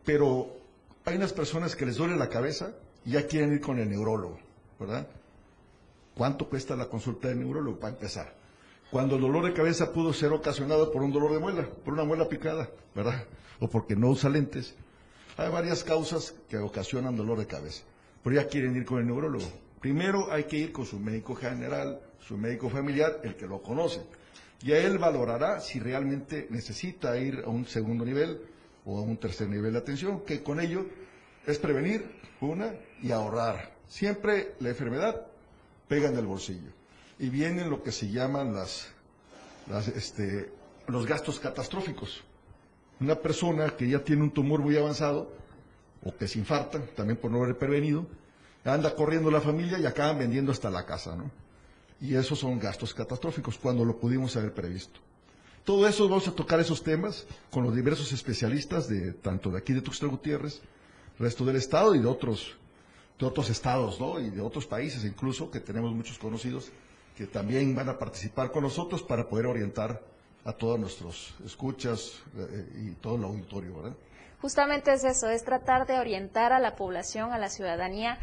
Pero 0.06 0.56
hay 1.04 1.16
unas 1.16 1.34
personas 1.34 1.76
que 1.76 1.84
les 1.84 1.96
duele 1.96 2.16
la 2.16 2.30
cabeza 2.30 2.72
y 3.04 3.12
ya 3.12 3.26
quieren 3.26 3.52
ir 3.52 3.60
con 3.60 3.78
el 3.78 3.90
neurólogo, 3.90 4.38
¿verdad? 4.80 5.06
¿Cuánto 6.14 6.48
cuesta 6.48 6.74
la 6.74 6.86
consulta 6.86 7.28
del 7.28 7.40
neurólogo 7.40 7.78
para 7.78 7.92
empezar? 7.92 8.37
Cuando 8.90 9.16
el 9.16 9.22
dolor 9.22 9.44
de 9.44 9.52
cabeza 9.52 9.92
pudo 9.92 10.12
ser 10.12 10.32
ocasionado 10.32 10.90
por 10.90 11.02
un 11.02 11.12
dolor 11.12 11.32
de 11.32 11.38
muela, 11.38 11.68
por 11.84 11.94
una 11.94 12.04
muela 12.04 12.28
picada, 12.28 12.70
¿verdad? 12.94 13.24
O 13.60 13.68
porque 13.68 13.94
no 13.94 14.08
usa 14.08 14.30
lentes. 14.30 14.74
Hay 15.36 15.50
varias 15.50 15.84
causas 15.84 16.34
que 16.48 16.56
ocasionan 16.58 17.16
dolor 17.16 17.38
de 17.38 17.46
cabeza, 17.46 17.82
pero 18.24 18.36
ya 18.36 18.48
quieren 18.48 18.76
ir 18.76 18.84
con 18.84 18.98
el 18.98 19.06
neurólogo. 19.06 19.46
Primero 19.80 20.32
hay 20.32 20.44
que 20.44 20.56
ir 20.56 20.72
con 20.72 20.86
su 20.86 20.98
médico 20.98 21.34
general, 21.34 22.00
su 22.18 22.36
médico 22.36 22.68
familiar, 22.70 23.20
el 23.22 23.36
que 23.36 23.46
lo 23.46 23.62
conoce 23.62 24.00
y 24.62 24.72
a 24.72 24.78
él 24.78 24.98
valorará 24.98 25.60
si 25.60 25.78
realmente 25.78 26.46
necesita 26.50 27.16
ir 27.16 27.42
a 27.44 27.48
un 27.48 27.66
segundo 27.66 28.04
nivel 28.04 28.40
o 28.84 28.98
a 28.98 29.02
un 29.02 29.16
tercer 29.16 29.48
nivel 29.48 29.72
de 29.72 29.78
atención, 29.78 30.24
que 30.24 30.42
con 30.42 30.60
ello 30.60 30.86
es 31.46 31.58
prevenir, 31.58 32.04
una, 32.40 32.74
y 33.02 33.10
ahorrar. 33.12 33.72
Siempre 33.86 34.54
la 34.60 34.70
enfermedad 34.70 35.26
pega 35.86 36.08
en 36.08 36.16
el 36.16 36.26
bolsillo. 36.26 36.70
Y 37.18 37.28
vienen 37.28 37.70
lo 37.70 37.82
que 37.82 37.92
se 37.92 38.10
llaman 38.10 38.54
las, 38.54 38.88
este, 39.94 40.52
los 40.86 41.06
gastos 41.06 41.40
catastróficos. 41.40 42.22
Una 43.00 43.16
persona 43.16 43.70
que 43.76 43.88
ya 43.88 44.04
tiene 44.04 44.22
un 44.22 44.30
tumor 44.30 44.60
muy 44.60 44.76
avanzado, 44.76 45.32
o 46.04 46.16
que 46.16 46.28
se 46.28 46.38
infarta, 46.38 46.80
también 46.94 47.16
por 47.16 47.30
no 47.30 47.42
haber 47.42 47.58
prevenido, 47.58 48.06
anda 48.64 48.94
corriendo 48.94 49.30
la 49.30 49.40
familia 49.40 49.78
y 49.78 49.86
acaban 49.86 50.18
vendiendo 50.18 50.52
hasta 50.52 50.70
la 50.70 50.84
casa, 50.84 51.16
¿no? 51.16 51.30
y 52.00 52.14
esos 52.14 52.38
son 52.38 52.58
gastos 52.58 52.94
catastróficos 52.94 53.58
cuando 53.58 53.84
lo 53.84 53.98
pudimos 53.98 54.36
haber 54.36 54.54
previsto. 54.54 55.00
Todo 55.64 55.86
eso 55.86 56.08
vamos 56.08 56.28
a 56.28 56.32
tocar 56.32 56.60
esos 56.60 56.82
temas 56.82 57.26
con 57.50 57.64
los 57.64 57.74
diversos 57.74 58.12
especialistas 58.12 58.88
de 58.88 59.12
tanto 59.12 59.50
de 59.50 59.58
aquí 59.58 59.72
de 59.72 59.82
Tuxtla 59.82 60.08
Gutiérrez, 60.08 60.62
resto 61.18 61.44
del 61.44 61.56
estado 61.56 61.94
y 61.94 61.98
de 61.98 62.06
otros 62.06 62.56
de 63.18 63.26
otros 63.26 63.50
estados, 63.50 63.98
¿no? 63.98 64.20
Y 64.20 64.30
de 64.30 64.40
otros 64.40 64.64
países 64.66 65.04
incluso 65.04 65.50
que 65.50 65.58
tenemos 65.58 65.92
muchos 65.92 66.18
conocidos 66.18 66.70
que 67.18 67.26
también 67.26 67.74
van 67.74 67.88
a 67.88 67.98
participar 67.98 68.52
con 68.52 68.62
nosotros 68.62 69.02
para 69.02 69.28
poder 69.28 69.46
orientar 69.46 70.00
a 70.44 70.52
todos 70.52 70.78
nuestros 70.78 71.34
escuchas 71.44 72.22
eh, 72.36 72.64
y 72.76 72.90
todo 72.92 73.16
el 73.16 73.24
auditorio, 73.24 73.74
¿verdad? 73.74 73.96
Justamente 74.40 74.92
es 74.92 75.02
eso, 75.02 75.28
es 75.28 75.42
tratar 75.42 75.88
de 75.88 75.98
orientar 75.98 76.52
a 76.52 76.60
la 76.60 76.76
población, 76.76 77.32
a 77.32 77.38
la 77.38 77.48
ciudadanía 77.48 78.20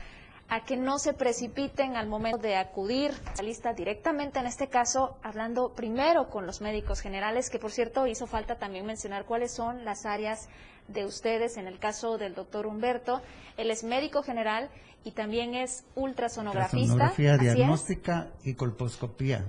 a 0.47 0.63
que 0.63 0.77
no 0.77 0.97
se 0.99 1.13
precipiten 1.13 1.97
al 1.97 2.07
momento 2.07 2.37
de 2.37 2.55
acudir 2.55 3.11
a 3.25 3.35
la 3.37 3.43
lista 3.43 3.73
directamente, 3.73 4.39
en 4.39 4.45
este 4.45 4.69
caso, 4.69 5.17
hablando 5.23 5.73
primero 5.73 6.29
con 6.29 6.45
los 6.45 6.61
médicos 6.61 7.01
generales, 7.01 7.49
que 7.49 7.59
por 7.59 7.71
cierto 7.71 8.07
hizo 8.07 8.27
falta 8.27 8.57
también 8.57 8.85
mencionar 8.85 9.25
cuáles 9.25 9.51
son 9.51 9.83
las 9.83 10.05
áreas 10.05 10.47
de 10.87 11.05
ustedes. 11.05 11.57
En 11.57 11.67
el 11.67 11.79
caso 11.79 12.17
del 12.17 12.35
doctor 12.35 12.65
Humberto, 12.67 13.21
él 13.57 13.71
es 13.71 13.83
médico 13.83 14.23
general 14.23 14.69
y 15.03 15.11
también 15.11 15.55
es 15.55 15.85
ultrasonografista. 15.95 16.93
Sonografía 16.93 17.35
Así 17.35 17.47
es. 17.47 17.55
diagnóstica 17.55 18.27
y 18.43 18.53
colposcopía. 18.55 19.45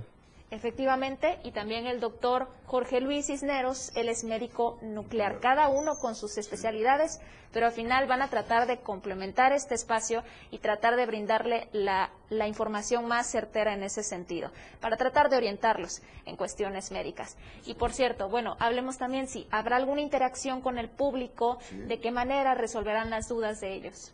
Efectivamente, 0.49 1.39
y 1.43 1.51
también 1.51 1.87
el 1.87 1.99
doctor 1.99 2.47
Jorge 2.65 3.01
Luis 3.01 3.27
Cisneros, 3.27 3.91
él 3.95 4.07
es 4.07 4.23
médico 4.23 4.79
nuclear, 4.81 5.41
cada 5.41 5.67
uno 5.67 5.97
con 5.99 6.15
sus 6.15 6.37
especialidades, 6.37 7.19
pero 7.51 7.65
al 7.65 7.73
final 7.73 8.07
van 8.07 8.21
a 8.21 8.29
tratar 8.29 8.65
de 8.65 8.79
complementar 8.79 9.51
este 9.51 9.75
espacio 9.75 10.23
y 10.49 10.59
tratar 10.59 10.95
de 10.95 11.05
brindarle 11.05 11.67
la, 11.73 12.11
la 12.29 12.47
información 12.47 13.09
más 13.09 13.29
certera 13.29 13.73
en 13.73 13.83
ese 13.83 14.03
sentido, 14.03 14.51
para 14.79 14.95
tratar 14.95 15.29
de 15.29 15.35
orientarlos 15.35 16.01
en 16.25 16.37
cuestiones 16.37 16.91
médicas. 16.91 17.35
Y 17.65 17.73
por 17.73 17.91
cierto, 17.91 18.29
bueno, 18.29 18.55
hablemos 18.59 18.97
también 18.97 19.27
si 19.27 19.47
habrá 19.51 19.75
alguna 19.75 19.99
interacción 19.99 20.61
con 20.61 20.77
el 20.77 20.89
público, 20.89 21.57
de 21.71 21.99
qué 21.99 22.11
manera 22.11 22.53
resolverán 22.53 23.09
las 23.09 23.27
dudas 23.27 23.59
de 23.59 23.73
ellos. 23.73 24.13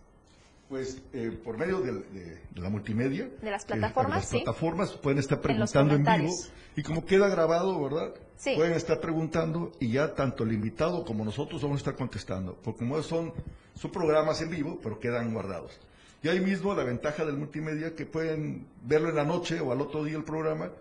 Pues 0.70 1.01
eh, 1.14 1.38
por 1.43 1.57
medio 1.57 1.82
de, 1.82 1.93
de 1.93 2.61
la 2.61 2.70
multimedia. 2.70 3.30
De 3.41 3.51
las 3.51 3.66
plataformas, 3.66 4.18
las 4.18 4.30
sí. 4.30 4.38
plataformas 4.38 4.91
pueden 4.93 5.20
estar 5.20 5.39
preguntando 5.39 5.93
en, 5.95 6.03
vivo. 6.03 6.34
Y 6.76 6.84
como 6.84 7.05
queda 7.05 7.28
grabado, 7.28 7.82
¿verdad? 7.82 8.14
Sí. 8.38 8.53
Pueden 8.55 8.74
estar 8.74 8.99
preguntando 8.99 9.72
y 9.80 9.91
ya 9.91 10.16
tanto 10.16 10.43
el 10.43 10.53
invitado 10.53 11.05
como 11.05 11.24
nosotros 11.24 11.61
vamos 11.61 11.78
a 11.78 11.80
estar 11.80 11.95
contestando. 11.95 12.57
Porque 12.64 12.80
como 12.80 13.01
son, 13.03 13.34
son 13.76 13.91
programas 13.91 14.41
en 14.41 14.49
vivo, 14.49 14.80
pero 14.82 14.99
quedan 14.99 15.34
guardados. 15.34 15.80
Y 16.24 16.30
ahí 16.30 16.39
mismo 16.39 16.74
la 16.74 16.84
ventaja 16.84 17.26
del 17.26 17.38
multimedia 17.38 17.95
que 17.95 18.05
pueden 18.05 18.66
verlo 18.84 19.09
en 19.09 19.16
la 19.16 19.26
noche 19.26 19.59
o 19.59 19.72
al 19.72 19.82
otro 19.82 20.03
día 20.03 20.18
el 20.18 20.24
programa 20.24 20.72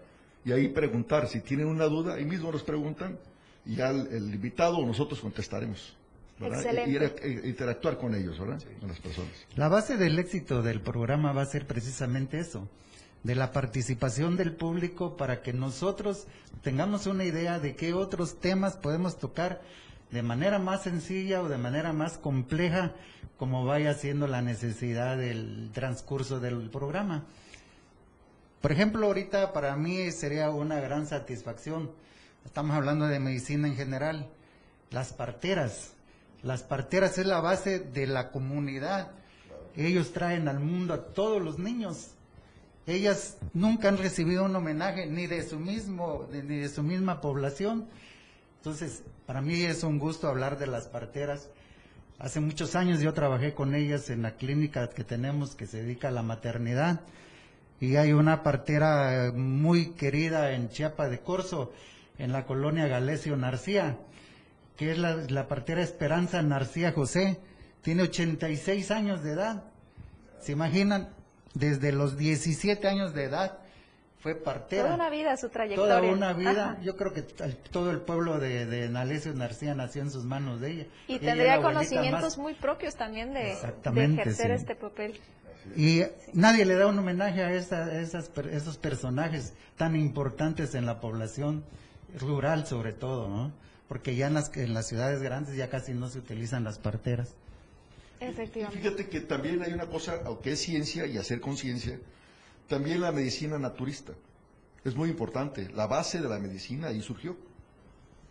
y 0.44 0.52
ahí 0.52 0.68
preguntar. 0.68 1.28
Si 1.28 1.40
tienen 1.40 1.66
una 1.66 1.86
duda, 1.86 2.14
ahí 2.14 2.24
mismo 2.24 2.50
nos 2.52 2.62
preguntan 2.62 3.18
y 3.66 3.76
ya 3.76 3.90
el, 3.90 4.06
el 4.06 4.34
invitado 4.34 4.78
o 4.78 4.86
nosotros 4.86 5.20
contestaremos. 5.20 5.96
¿Verdad? 6.38 6.60
Excelente. 6.60 6.90
Y, 6.90 6.94
ir 6.94 7.02
a- 7.02 7.26
e- 7.26 7.48
interactuar 7.48 7.98
con 7.98 8.14
ellos, 8.14 8.38
¿verdad? 8.38 8.60
Con 8.80 8.88
las 8.88 8.98
personas. 9.00 9.30
La 9.56 9.68
base 9.68 9.96
del 9.96 10.18
éxito 10.18 10.62
del 10.62 10.80
programa 10.80 11.32
va 11.32 11.42
a 11.42 11.46
ser 11.46 11.66
precisamente 11.66 12.38
eso, 12.40 12.68
de 13.22 13.34
la 13.34 13.52
participación 13.52 14.36
del 14.36 14.52
público 14.54 15.16
para 15.16 15.42
que 15.42 15.52
nosotros 15.52 16.26
tengamos 16.62 17.06
una 17.06 17.24
idea 17.24 17.58
de 17.60 17.76
qué 17.76 17.94
otros 17.94 18.40
temas 18.40 18.76
podemos 18.76 19.18
tocar 19.18 19.60
de 20.10 20.22
manera 20.22 20.58
más 20.58 20.82
sencilla 20.82 21.40
o 21.42 21.48
de 21.48 21.56
manera 21.58 21.92
más 21.92 22.18
compleja, 22.18 22.92
como 23.38 23.64
vaya 23.64 23.94
siendo 23.94 24.26
la 24.26 24.42
necesidad 24.42 25.16
del 25.16 25.70
transcurso 25.72 26.38
del 26.40 26.68
programa. 26.70 27.24
Por 28.60 28.72
ejemplo, 28.72 29.06
ahorita 29.06 29.52
para 29.52 29.74
mí 29.76 30.10
sería 30.12 30.50
una 30.50 30.80
gran 30.80 31.06
satisfacción, 31.06 31.90
estamos 32.44 32.76
hablando 32.76 33.06
de 33.06 33.18
medicina 33.20 33.66
en 33.68 33.74
general, 33.76 34.28
las 34.90 35.12
parteras. 35.12 35.94
Las 36.42 36.62
parteras 36.62 37.18
es 37.18 37.26
la 37.26 37.40
base 37.40 37.78
de 37.78 38.06
la 38.06 38.30
comunidad. 38.30 39.12
Ellos 39.76 40.12
traen 40.12 40.48
al 40.48 40.60
mundo 40.60 40.94
a 40.94 41.06
todos 41.06 41.40
los 41.40 41.58
niños. 41.58 42.14
Ellas 42.86 43.36
nunca 43.54 43.88
han 43.88 43.98
recibido 43.98 44.44
un 44.44 44.56
homenaje 44.56 45.06
ni 45.06 45.28
de 45.28 45.48
su 45.48 45.60
mismo 45.60 46.28
ni 46.32 46.58
de 46.58 46.68
su 46.68 46.82
misma 46.82 47.20
población. 47.20 47.86
Entonces, 48.56 49.02
para 49.26 49.40
mí 49.40 49.62
es 49.62 49.84
un 49.84 49.98
gusto 49.98 50.28
hablar 50.28 50.58
de 50.58 50.66
las 50.66 50.88
parteras. 50.88 51.48
Hace 52.18 52.40
muchos 52.40 52.74
años 52.74 53.00
yo 53.00 53.12
trabajé 53.12 53.54
con 53.54 53.74
ellas 53.74 54.10
en 54.10 54.22
la 54.22 54.32
clínica 54.32 54.90
que 54.90 55.04
tenemos 55.04 55.54
que 55.54 55.66
se 55.66 55.82
dedica 55.82 56.08
a 56.08 56.12
la 56.12 56.22
maternidad. 56.22 57.00
Y 57.80 57.96
hay 57.96 58.12
una 58.12 58.42
partera 58.42 59.32
muy 59.34 59.90
querida 59.94 60.52
en 60.52 60.68
Chiapa 60.68 61.08
de 61.08 61.20
Corzo, 61.20 61.72
en 62.18 62.32
la 62.32 62.46
colonia 62.46 62.86
Galesio 62.86 63.36
Narcía, 63.36 63.98
que 64.76 64.90
es 64.92 64.98
la, 64.98 65.14
la 65.16 65.48
partera 65.48 65.82
Esperanza 65.82 66.42
Narcía 66.42 66.92
José. 66.92 67.40
Tiene 67.82 68.02
86 68.04 68.90
años 68.90 69.22
de 69.22 69.32
edad. 69.32 69.64
¿Se 70.40 70.52
imaginan? 70.52 71.10
Desde 71.54 71.92
los 71.92 72.16
17 72.16 72.86
años 72.88 73.12
de 73.14 73.24
edad 73.24 73.58
fue 74.20 74.34
partera. 74.36 74.84
Toda 74.84 74.94
una 74.94 75.10
vida 75.10 75.36
su 75.36 75.48
trayectoria. 75.50 75.98
Toda 75.98 76.12
una 76.12 76.32
vida. 76.32 76.70
Ajá. 76.72 76.80
Yo 76.82 76.96
creo 76.96 77.12
que 77.12 77.22
todo 77.22 77.90
el 77.90 78.00
pueblo 78.00 78.38
de, 78.38 78.66
de 78.66 78.88
Nalesio 78.88 79.34
Narcía 79.34 79.74
nació 79.74 80.02
en 80.02 80.10
sus 80.10 80.24
manos 80.24 80.60
de 80.60 80.70
ella. 80.70 80.86
Y 81.08 81.14
Ella 81.16 81.20
tendría 81.20 81.60
conocimientos 81.60 82.22
más- 82.22 82.38
muy 82.38 82.54
propios 82.54 82.94
también 82.96 83.34
de, 83.34 83.52
ejercer 83.52 84.46
sí. 84.48 84.52
este 84.62 84.76
papel. 84.76 85.20
Y 85.76 86.02
nadie 86.32 86.64
le 86.64 86.74
da 86.74 86.86
un 86.86 86.98
homenaje 86.98 87.42
a 87.42 87.52
esa- 87.52 88.00
esas 88.00 88.28
per- 88.28 88.48
esos 88.48 88.78
personajes 88.78 89.54
tan 89.76 89.94
importantes 89.96 90.74
en 90.74 90.86
la 90.86 91.00
población 91.00 91.64
rural 92.18 92.66
sobre 92.66 92.92
todo, 92.92 93.28
¿no? 93.28 93.52
Porque 93.92 94.16
ya 94.16 94.28
en 94.28 94.32
las, 94.32 94.50
en 94.56 94.72
las 94.72 94.86
ciudades 94.86 95.20
grandes 95.20 95.54
ya 95.54 95.68
casi 95.68 95.92
no 95.92 96.08
se 96.08 96.18
utilizan 96.18 96.64
las 96.64 96.78
parteras. 96.78 97.34
Efectivamente. 98.20 98.80
Fíjate 98.80 99.06
que 99.10 99.20
también 99.20 99.60
hay 99.62 99.74
una 99.74 99.84
cosa, 99.84 100.18
aunque 100.24 100.52
es 100.52 100.60
ciencia 100.60 101.04
y 101.04 101.18
hacer 101.18 101.42
conciencia, 101.42 102.00
también 102.68 103.02
la 103.02 103.12
medicina 103.12 103.58
naturista. 103.58 104.14
Es 104.82 104.96
muy 104.96 105.10
importante. 105.10 105.68
La 105.74 105.86
base 105.86 106.22
de 106.22 106.28
la 106.30 106.38
medicina 106.38 106.86
ahí 106.88 107.02
surgió. 107.02 107.36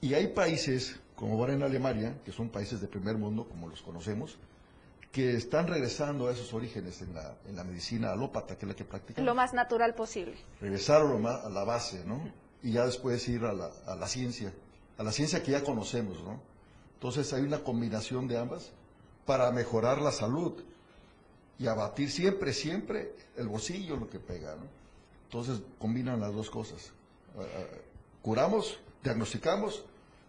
Y 0.02 0.16
hay 0.16 0.30
países, 0.30 1.00
como 1.16 1.36
ahora 1.38 1.54
en 1.54 1.62
Alemania, 1.62 2.16
que 2.26 2.32
son 2.32 2.50
países 2.50 2.82
de 2.82 2.88
primer 2.88 3.18
mundo, 3.20 3.46
como 3.48 3.68
los 3.68 3.84
conocemos, 3.84 4.40
que 5.12 5.36
están 5.36 5.68
regresando 5.68 6.28
a 6.28 6.32
esos 6.32 6.56
orígenes 6.56 7.04
en 7.04 7.14
la, 7.14 7.36
en 7.48 7.56
la 7.56 7.64
medicina 7.64 8.12
alópata, 8.14 8.58
que 8.58 8.66
es 8.66 8.68
la 8.70 8.76
que 8.76 8.84
practican. 8.84 9.24
Lo 9.26 9.36
más 9.36 9.54
natural 9.54 9.94
posible. 9.94 10.34
Regresar 10.60 11.02
a, 11.02 11.04
lo 11.04 11.20
ma- 11.20 11.36
a 11.36 11.50
la 11.50 11.64
base, 11.66 12.04
¿no? 12.04 12.20
Y 12.64 12.72
ya 12.72 12.84
después 12.88 13.30
ir 13.30 13.44
a 13.44 13.54
la, 13.54 13.70
a 13.86 13.96
la 13.96 14.08
ciencia, 14.08 14.52
a 15.02 15.04
la 15.04 15.12
ciencia 15.12 15.42
que 15.42 15.52
ya 15.52 15.64
conocemos, 15.64 16.22
¿no? 16.24 16.40
Entonces 16.94 17.34
hay 17.34 17.42
una 17.42 17.64
combinación 17.64 18.28
de 18.28 18.38
ambas 18.38 18.70
para 19.26 19.52
mejorar 19.52 20.00
la 20.00 20.12
salud 20.12 20.62
y 21.58 21.66
abatir 21.66 22.12
siempre, 22.12 22.54
siempre 22.54 23.16
el 23.36 23.48
bolsillo 23.48 23.96
lo 23.96 24.08
que 24.08 24.20
pega, 24.20 24.56
¿no? 24.56 24.68
Entonces 25.24 25.60
combinan 25.80 26.20
las 26.20 26.36
dos 26.36 26.52
cosas. 26.52 26.92
Ah, 27.36 27.42
ah, 27.42 27.78
Curamos, 28.22 28.78
diagnosticamos, 29.04 29.84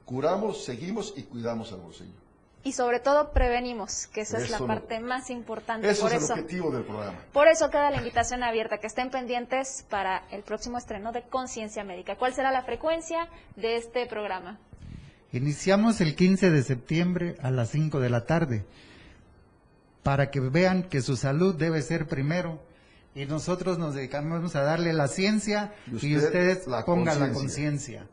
curamos, 0.07 0.65
seguimos 0.65 1.13
y 1.19 1.25
cuidamos 1.25 1.71
el 1.73 1.81
bolsillo. 1.81 2.22
Y 2.65 2.73
sobre 2.73 3.01
todo 3.01 3.33
prevenimos, 3.33 4.07
que 4.07 4.21
esa 4.21 4.39
es 4.39 4.49
la 4.51 4.57
Eso 4.59 4.67
no- 4.69 4.75
parte 4.75 5.01
más 5.01 5.31
importante. 5.31 5.91
Eso 5.91 6.03
Por 6.03 6.13
es 6.13 6.19
el 6.19 6.23
eso, 6.25 6.33
objetivo 6.35 6.71
del 6.71 6.85
programa. 6.85 7.19
por 7.33 7.49
eso 7.49 7.71
queda 7.71 7.91
la 7.91 7.97
invitación 7.97 8.45
abierta, 8.45 8.79
que 8.79 8.87
estén 8.87 9.11
pendientes 9.11 9.85
para 9.91 10.23
el 10.31 10.43
próximo 10.43 10.79
estreno 10.79 11.11
de 11.11 11.23
Conciencia 11.23 11.83
Médica. 11.83 12.15
¿Cuál 12.17 12.35
será 12.35 12.53
la 12.53 12.63
frecuencia 12.63 13.29
de 13.57 13.77
este 13.77 14.07
programa? 14.07 14.61
Iniciamos 15.33 16.01
el 16.01 16.15
15 16.15 16.51
de 16.51 16.63
septiembre 16.63 17.37
a 17.43 17.51
las 17.51 17.71
5 17.71 17.99
de 17.99 18.11
la 18.11 18.27
tarde 18.27 18.65
para 20.03 20.31
que 20.31 20.41
vean 20.41 20.85
que 20.85 21.01
su 21.01 21.17
salud 21.17 21.55
debe 21.55 21.83
ser 21.83 22.07
primero 22.07 22.61
y 23.15 23.25
nosotros 23.27 23.79
nos 23.79 23.95
dedicamos 23.95 24.55
a 24.57 24.63
darle 24.63 24.93
la 24.93 25.09
ciencia 25.09 25.73
Y 25.87 25.91
y, 26.07 26.17
usted 26.17 26.27
ustedes 26.29 26.67
la 26.67 26.85
pongan 26.85 27.19
la 27.21 27.33
conciencia. 27.33 28.07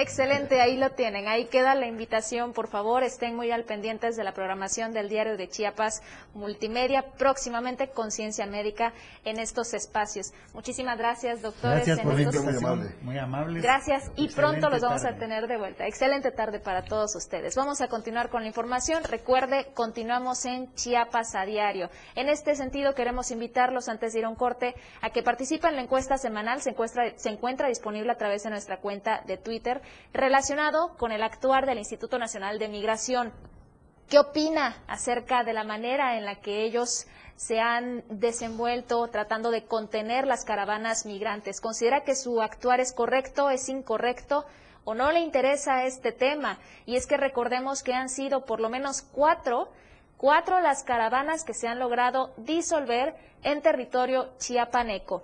Excelente, 0.00 0.60
ahí 0.60 0.76
lo 0.76 0.90
tienen. 0.90 1.26
Ahí 1.26 1.46
queda 1.46 1.74
la 1.74 1.86
invitación. 1.86 2.52
Por 2.52 2.68
favor, 2.68 3.02
estén 3.02 3.34
muy 3.34 3.50
al 3.50 3.64
pendientes 3.64 4.14
de 4.16 4.22
la 4.22 4.32
programación 4.32 4.92
del 4.92 5.08
Diario 5.08 5.36
de 5.36 5.48
Chiapas 5.48 6.02
Multimedia. 6.34 7.02
Próximamente, 7.18 7.88
Conciencia 7.88 8.46
Médica 8.46 8.92
en 9.24 9.40
estos 9.40 9.74
espacios. 9.74 10.32
Muchísimas 10.54 10.98
gracias, 10.98 11.42
doctores. 11.42 11.84
Gracias 11.84 11.98
en 11.98 12.04
por 12.04 12.20
estos- 12.20 12.36
invitación, 12.36 12.94
muy 13.02 13.18
amables. 13.18 13.60
Gracias 13.60 14.04
y 14.14 14.26
Excelente 14.26 14.34
pronto 14.36 14.70
los 14.70 14.82
vamos 14.82 15.04
a 15.04 15.16
tener 15.16 15.48
de 15.48 15.56
vuelta. 15.56 15.84
Excelente 15.86 16.30
tarde 16.30 16.60
para 16.60 16.84
todos 16.84 17.16
ustedes. 17.16 17.56
Vamos 17.56 17.80
a 17.80 17.88
continuar 17.88 18.28
con 18.30 18.42
la 18.42 18.48
información. 18.48 19.02
Recuerde, 19.02 19.66
continuamos 19.74 20.44
en 20.44 20.72
Chiapas 20.74 21.34
a 21.34 21.44
diario. 21.44 21.90
En 22.14 22.28
este 22.28 22.54
sentido, 22.54 22.94
queremos 22.94 23.32
invitarlos 23.32 23.88
antes 23.88 24.12
de 24.12 24.20
ir 24.20 24.24
a 24.26 24.28
un 24.28 24.36
corte 24.36 24.76
a 25.02 25.10
que 25.10 25.24
participen 25.24 25.70
en 25.70 25.76
la 25.76 25.82
encuesta 25.82 26.18
semanal. 26.18 26.62
Se 26.62 26.70
encuentra, 26.70 27.12
se 27.16 27.30
encuentra 27.30 27.66
disponible 27.66 28.12
a 28.12 28.16
través 28.16 28.44
de 28.44 28.50
nuestra 28.50 28.78
cuenta 28.78 29.22
de 29.26 29.36
Twitter 29.38 29.82
relacionado 30.12 30.96
con 30.96 31.12
el 31.12 31.22
actuar 31.22 31.66
del 31.66 31.78
Instituto 31.78 32.18
Nacional 32.18 32.58
de 32.58 32.68
Migración. 32.68 33.32
¿Qué 34.08 34.18
opina 34.18 34.82
acerca 34.86 35.44
de 35.44 35.52
la 35.52 35.64
manera 35.64 36.16
en 36.16 36.24
la 36.24 36.36
que 36.40 36.64
ellos 36.64 37.06
se 37.36 37.60
han 37.60 38.02
desenvuelto 38.08 39.06
tratando 39.08 39.50
de 39.50 39.66
contener 39.66 40.26
las 40.26 40.44
caravanas 40.44 41.04
migrantes? 41.04 41.60
¿Considera 41.60 42.04
que 42.04 42.16
su 42.16 42.40
actuar 42.40 42.80
es 42.80 42.92
correcto, 42.92 43.50
es 43.50 43.68
incorrecto 43.68 44.46
o 44.84 44.94
no 44.94 45.12
le 45.12 45.20
interesa 45.20 45.84
este 45.84 46.10
tema? 46.10 46.58
Y 46.86 46.96
es 46.96 47.06
que 47.06 47.16
recordemos 47.16 47.82
que 47.82 47.92
han 47.92 48.08
sido 48.08 48.46
por 48.46 48.60
lo 48.60 48.70
menos 48.70 49.02
cuatro, 49.02 49.68
cuatro 50.16 50.60
las 50.60 50.82
caravanas 50.82 51.44
que 51.44 51.54
se 51.54 51.68
han 51.68 51.78
logrado 51.78 52.32
disolver 52.38 53.14
en 53.42 53.60
territorio 53.62 54.30
chiapaneco. 54.38 55.22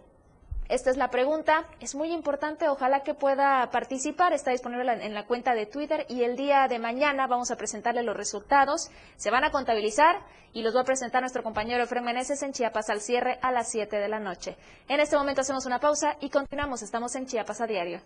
Esta 0.68 0.90
es 0.90 0.96
la 0.96 1.10
pregunta. 1.10 1.66
Es 1.80 1.94
muy 1.94 2.12
importante. 2.12 2.68
Ojalá 2.68 3.02
que 3.02 3.14
pueda 3.14 3.70
participar. 3.70 4.32
Está 4.32 4.50
disponible 4.50 4.90
en 4.92 5.14
la 5.14 5.26
cuenta 5.26 5.54
de 5.54 5.66
Twitter 5.66 6.06
y 6.08 6.22
el 6.22 6.36
día 6.36 6.68
de 6.68 6.78
mañana 6.78 7.26
vamos 7.26 7.50
a 7.50 7.56
presentarle 7.56 8.02
los 8.02 8.16
resultados. 8.16 8.90
Se 9.16 9.30
van 9.30 9.44
a 9.44 9.50
contabilizar 9.50 10.16
y 10.52 10.62
los 10.62 10.74
va 10.74 10.80
a 10.80 10.84
presentar 10.84 11.20
nuestro 11.20 11.42
compañero 11.42 11.84
Efraín 11.84 12.04
Meneses 12.04 12.42
en 12.42 12.52
Chiapas 12.52 12.88
al 12.88 13.00
cierre 13.00 13.38
a 13.42 13.52
las 13.52 13.68
7 13.70 13.96
de 13.96 14.08
la 14.08 14.20
noche. 14.20 14.56
En 14.88 15.00
este 15.00 15.16
momento 15.16 15.42
hacemos 15.42 15.66
una 15.66 15.80
pausa 15.80 16.16
y 16.20 16.30
continuamos. 16.30 16.82
Estamos 16.82 17.14
en 17.16 17.26
Chiapas 17.26 17.60
a 17.60 17.66
diario. 17.66 18.00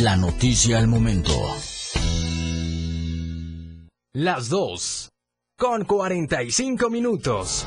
La 0.00 0.16
noticia 0.16 0.78
al 0.78 0.86
momento. 0.86 1.32
Las 4.14 4.48
dos. 4.48 5.10
Con 5.58 5.84
45 5.84 6.90
minutos. 6.90 7.66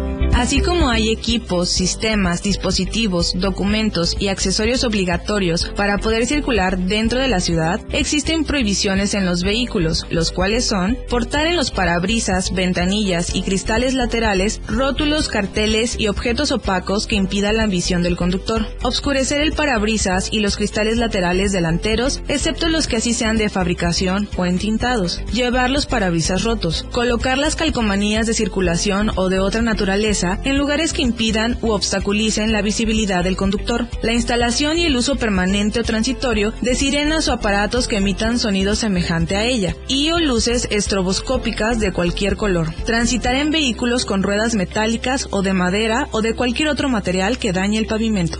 Así 0.41 0.59
como 0.59 0.89
hay 0.89 1.09
equipos, 1.09 1.69
sistemas, 1.69 2.41
dispositivos, 2.41 3.33
documentos 3.35 4.17
y 4.19 4.29
accesorios 4.29 4.83
obligatorios 4.83 5.71
para 5.75 5.99
poder 5.99 6.25
circular 6.25 6.79
dentro 6.79 7.19
de 7.19 7.27
la 7.27 7.39
ciudad, 7.39 7.79
existen 7.91 8.43
prohibiciones 8.43 9.13
en 9.13 9.27
los 9.27 9.43
vehículos, 9.43 10.07
los 10.09 10.31
cuales 10.31 10.65
son 10.65 10.97
portar 11.11 11.45
en 11.45 11.55
los 11.55 11.69
parabrisas, 11.69 12.55
ventanillas 12.55 13.35
y 13.35 13.43
cristales 13.43 13.93
laterales 13.93 14.61
rótulos, 14.67 15.27
carteles 15.27 15.99
y 15.99 16.07
objetos 16.07 16.51
opacos 16.51 17.05
que 17.05 17.17
impidan 17.17 17.57
la 17.57 17.67
visión 17.67 18.01
del 18.01 18.17
conductor, 18.17 18.65
obscurecer 18.81 19.41
el 19.41 19.53
parabrisas 19.53 20.29
y 20.33 20.39
los 20.39 20.57
cristales 20.57 20.97
laterales 20.97 21.51
delanteros, 21.51 22.19
excepto 22.27 22.67
los 22.67 22.87
que 22.87 22.95
así 22.95 23.13
sean 23.13 23.37
de 23.37 23.49
fabricación 23.49 24.27
o 24.37 24.47
entintados, 24.47 25.23
llevar 25.31 25.69
los 25.69 25.85
parabrisas 25.85 26.41
rotos, 26.41 26.87
colocar 26.91 27.37
las 27.37 27.55
calcomanías 27.55 28.25
de 28.25 28.33
circulación 28.33 29.11
o 29.17 29.29
de 29.29 29.37
otra 29.37 29.61
naturaleza 29.61 30.30
en 30.43 30.57
lugares 30.57 30.93
que 30.93 31.01
impidan 31.01 31.57
u 31.61 31.71
obstaculicen 31.71 32.51
la 32.51 32.61
visibilidad 32.61 33.23
del 33.23 33.37
conductor. 33.37 33.87
La 34.01 34.13
instalación 34.13 34.77
y 34.77 34.85
el 34.85 34.95
uso 34.95 35.15
permanente 35.15 35.79
o 35.79 35.83
transitorio 35.83 36.53
de 36.61 36.75
sirenas 36.75 37.27
o 37.27 37.33
aparatos 37.33 37.87
que 37.87 37.97
emitan 37.97 38.39
sonido 38.39 38.75
semejante 38.75 39.35
a 39.35 39.45
ella, 39.45 39.75
y 39.87 40.11
o 40.11 40.19
luces 40.19 40.67
estroboscópicas 40.71 41.79
de 41.79 41.91
cualquier 41.91 42.35
color. 42.35 42.73
Transitar 42.85 43.35
en 43.35 43.51
vehículos 43.51 44.05
con 44.05 44.23
ruedas 44.23 44.55
metálicas 44.55 45.27
o 45.31 45.41
de 45.41 45.53
madera 45.53 46.07
o 46.11 46.21
de 46.21 46.35
cualquier 46.35 46.69
otro 46.69 46.89
material 46.89 47.37
que 47.37 47.53
dañe 47.53 47.77
el 47.77 47.87
pavimento. 47.87 48.39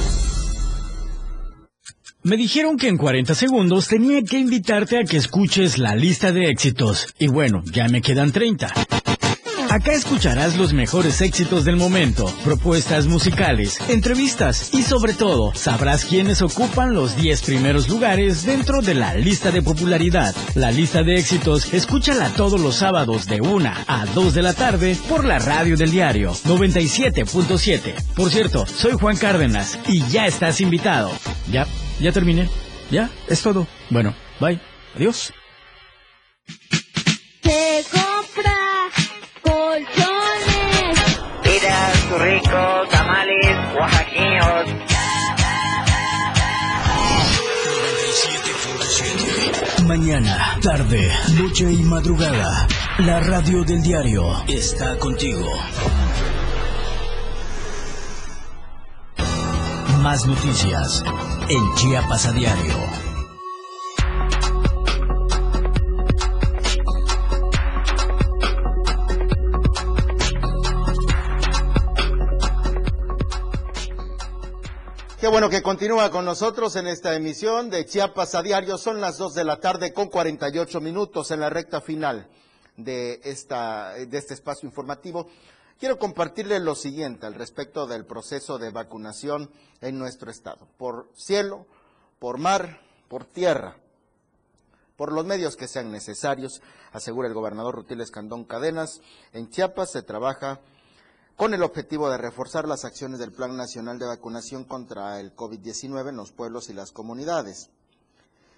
Me 2.23 2.37
dijeron 2.37 2.77
que 2.77 2.87
en 2.87 2.97
40 2.97 3.33
segundos 3.33 3.87
tenía 3.87 4.21
que 4.21 4.37
invitarte 4.37 4.99
a 4.99 5.03
que 5.05 5.17
escuches 5.17 5.79
la 5.79 5.95
lista 5.95 6.31
de 6.31 6.49
éxitos. 6.49 7.07
Y 7.17 7.27
bueno, 7.27 7.63
ya 7.65 7.87
me 7.87 8.03
quedan 8.03 8.31
30. 8.31 8.71
Acá 9.71 9.93
escucharás 9.93 10.55
los 10.55 10.73
mejores 10.73 11.21
éxitos 11.21 11.65
del 11.65 11.77
momento, 11.77 12.31
propuestas 12.43 13.07
musicales, 13.07 13.79
entrevistas 13.89 14.71
y 14.73 14.83
sobre 14.83 15.13
todo 15.13 15.55
sabrás 15.55 16.05
quiénes 16.05 16.43
ocupan 16.43 16.93
los 16.93 17.15
10 17.15 17.41
primeros 17.41 17.89
lugares 17.89 18.45
dentro 18.45 18.81
de 18.81 18.93
la 18.93 19.15
lista 19.15 19.49
de 19.49 19.63
popularidad. 19.63 20.35
La 20.53 20.71
lista 20.71 21.01
de 21.01 21.15
éxitos 21.15 21.73
escúchala 21.73 22.29
todos 22.35 22.59
los 22.59 22.75
sábados 22.75 23.25
de 23.25 23.41
1 23.41 23.71
a 23.87 24.05
2 24.13 24.33
de 24.35 24.41
la 24.43 24.53
tarde 24.53 24.95
por 25.09 25.25
la 25.25 25.39
radio 25.39 25.75
del 25.75 25.89
diario 25.89 26.33
97.7. 26.33 27.95
Por 28.13 28.29
cierto, 28.29 28.67
soy 28.67 28.91
Juan 28.91 29.17
Cárdenas 29.17 29.79
y 29.87 30.05
ya 30.09 30.27
estás 30.27 30.61
invitado. 30.61 31.11
Ya 31.49 31.65
ya 32.01 32.11
terminé. 32.11 32.49
Ya, 32.89 33.09
es 33.27 33.41
todo. 33.41 33.67
Bueno, 33.89 34.13
bye. 34.39 34.59
Adiós. 34.95 35.33
Se 37.43 37.85
compra 37.91 38.57
colchones. 39.41 40.97
Mira, 41.45 41.91
rico, 42.19 42.87
tamales, 42.89 43.57
oaxaqueños. 43.79 44.65
Mañana, 49.87 50.57
tarde, 50.61 51.11
noche 51.37 51.71
y 51.71 51.83
madrugada. 51.83 52.67
La 52.99 53.19
radio 53.19 53.63
del 53.63 53.81
diario 53.81 54.23
está 54.47 54.97
contigo. 54.97 55.47
Más 60.01 60.25
noticias 60.25 61.03
en 61.51 61.75
Chiapas 61.75 62.27
a 62.27 62.31
diario. 62.31 62.73
Qué 75.19 75.27
bueno 75.27 75.49
que 75.49 75.61
continúa 75.61 76.09
con 76.09 76.23
nosotros 76.23 76.77
en 76.77 76.87
esta 76.87 77.15
emisión 77.15 77.69
de 77.69 77.85
Chiapas 77.85 78.33
a 78.35 78.41
diario. 78.41 78.77
Son 78.77 79.01
las 79.01 79.17
2 79.17 79.33
de 79.33 79.43
la 79.43 79.59
tarde 79.59 79.91
con 79.91 80.07
48 80.07 80.79
minutos 80.79 81.31
en 81.31 81.41
la 81.41 81.49
recta 81.49 81.81
final 81.81 82.29
de, 82.77 83.19
esta, 83.25 83.91
de 83.95 84.17
este 84.17 84.35
espacio 84.35 84.69
informativo. 84.69 85.27
Quiero 85.81 85.97
compartirle 85.97 86.59
lo 86.59 86.75
siguiente 86.75 87.25
al 87.25 87.33
respecto 87.33 87.87
del 87.87 88.05
proceso 88.05 88.59
de 88.59 88.69
vacunación 88.69 89.49
en 89.81 89.97
nuestro 89.97 90.29
estado, 90.29 90.67
por 90.77 91.09
cielo, 91.15 91.65
por 92.19 92.37
mar, 92.37 92.81
por 93.07 93.25
tierra, 93.25 93.77
por 94.95 95.11
los 95.11 95.25
medios 95.25 95.55
que 95.55 95.67
sean 95.67 95.91
necesarios, 95.91 96.61
asegura 96.91 97.27
el 97.27 97.33
gobernador 97.33 97.73
Rutil 97.73 97.99
Escandón 97.99 98.45
Cadenas. 98.45 99.01
En 99.33 99.49
Chiapas 99.49 99.91
se 99.91 100.03
trabaja 100.03 100.59
con 101.35 101.55
el 101.55 101.63
objetivo 101.63 102.11
de 102.11 102.19
reforzar 102.19 102.67
las 102.67 102.85
acciones 102.85 103.17
del 103.17 103.31
Plan 103.31 103.57
Nacional 103.57 103.97
de 103.97 104.05
Vacunación 104.05 104.65
contra 104.65 105.19
el 105.19 105.35
COVID-19 105.35 106.09
en 106.09 106.15
los 106.15 106.31
pueblos 106.31 106.69
y 106.69 106.73
las 106.73 106.91
comunidades. 106.91 107.71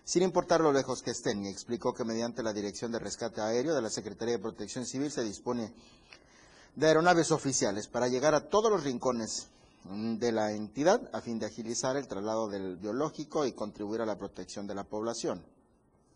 Sin 0.03 0.23
importar 0.23 0.59
lo 0.59 0.73
lejos 0.73 1.01
que 1.01 1.11
estén, 1.11 1.45
y 1.45 1.47
explicó 1.47 1.93
que 1.93 2.03
mediante 2.03 2.43
la 2.43 2.51
Dirección 2.51 2.91
de 2.91 2.99
Rescate 2.99 3.39
Aéreo 3.39 3.73
de 3.73 3.81
la 3.81 3.89
Secretaría 3.89 4.35
de 4.35 4.43
Protección 4.43 4.85
Civil 4.85 5.09
se 5.09 5.23
dispone 5.23 5.73
de 6.75 6.87
aeronaves 6.87 7.31
oficiales 7.31 7.87
para 7.87 8.07
llegar 8.07 8.33
a 8.33 8.49
todos 8.49 8.71
los 8.71 8.83
rincones 8.83 9.47
mm, 9.85 10.15
de 10.15 10.31
la 10.31 10.51
entidad 10.51 11.09
a 11.13 11.21
fin 11.21 11.39
de 11.39 11.45
agilizar 11.45 11.97
el 11.97 12.07
traslado 12.07 12.49
del 12.49 12.77
biológico 12.77 13.45
y 13.45 13.53
contribuir 13.53 14.01
a 14.01 14.05
la 14.05 14.17
protección 14.17 14.67
de 14.67 14.75
la 14.75 14.83
población. 14.83 15.43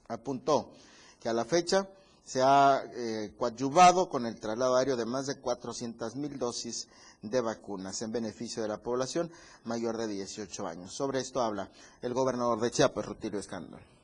Apuntó 0.07 0.71
que 1.19 1.29
a 1.29 1.33
la 1.33 1.45
fecha 1.45 1.87
se 2.23 2.41
ha 2.41 2.83
eh, 2.93 3.33
coadyuvado 3.37 4.09
con 4.09 4.25
el 4.25 4.39
traslado 4.39 4.75
aéreo 4.75 4.97
de 4.97 5.05
más 5.05 5.27
de 5.27 5.39
400 5.39 6.15
mil 6.15 6.37
dosis 6.37 6.87
de 7.21 7.41
vacunas 7.41 8.01
en 8.01 8.11
beneficio 8.11 8.61
de 8.61 8.67
la 8.67 8.77
población 8.77 9.31
mayor 9.63 9.97
de 9.97 10.07
18 10.07 10.67
años. 10.67 10.93
Sobre 10.93 11.19
esto 11.19 11.41
habla 11.41 11.69
el 12.01 12.13
gobernador 12.13 12.59
de 12.59 12.71
Chiapas, 12.71 13.05
Rutilio 13.05 13.39
Escándalo 13.39 13.96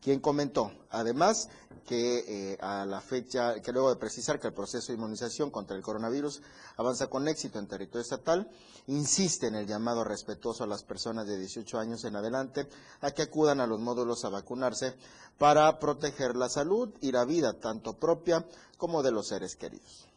quien 0.00 0.20
comentó 0.20 0.72
además 0.90 1.48
que 1.86 2.52
eh, 2.52 2.58
a 2.60 2.84
la 2.84 3.00
fecha, 3.00 3.60
que 3.60 3.72
luego 3.72 3.88
de 3.88 3.96
precisar 3.96 4.38
que 4.38 4.48
el 4.48 4.52
proceso 4.52 4.88
de 4.88 4.98
inmunización 4.98 5.50
contra 5.50 5.76
el 5.76 5.82
coronavirus 5.82 6.42
avanza 6.76 7.08
con 7.08 7.26
éxito 7.28 7.58
en 7.58 7.66
territorio 7.66 8.02
estatal, 8.02 8.50
insiste 8.88 9.46
en 9.46 9.54
el 9.54 9.66
llamado 9.66 10.04
respetuoso 10.04 10.64
a 10.64 10.66
las 10.66 10.82
personas 10.82 11.26
de 11.26 11.38
18 11.38 11.78
años 11.78 12.04
en 12.04 12.16
adelante 12.16 12.68
a 13.00 13.10
que 13.12 13.22
acudan 13.22 13.60
a 13.60 13.66
los 13.66 13.80
módulos 13.80 14.24
a 14.24 14.28
vacunarse 14.28 14.94
para 15.38 15.78
proteger 15.78 16.36
la 16.36 16.48
salud 16.48 16.90
y 17.00 17.12
la 17.12 17.24
vida 17.24 17.54
tanto 17.54 17.94
propia 17.94 18.44
como 18.76 19.02
de 19.02 19.12
los 19.12 19.28
seres 19.28 19.56
queridos. 19.56 20.07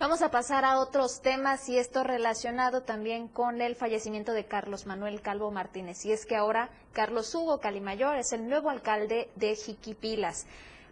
Vamos 0.00 0.22
a 0.22 0.30
pasar 0.30 0.64
a 0.64 0.78
otros 0.78 1.22
temas 1.22 1.68
y 1.68 1.76
esto 1.76 2.04
relacionado 2.04 2.82
también 2.82 3.26
con 3.26 3.60
el 3.60 3.74
fallecimiento 3.74 4.32
de 4.32 4.44
Carlos 4.44 4.86
Manuel 4.86 5.20
Calvo 5.22 5.50
Martínez. 5.50 6.04
Y 6.06 6.12
es 6.12 6.24
que 6.24 6.36
ahora 6.36 6.70
Carlos 6.92 7.34
Hugo 7.34 7.58
Calimayor 7.58 8.16
es 8.16 8.32
el 8.32 8.48
nuevo 8.48 8.70
alcalde 8.70 9.28
de 9.34 9.56
Jiquipilas. 9.56 10.46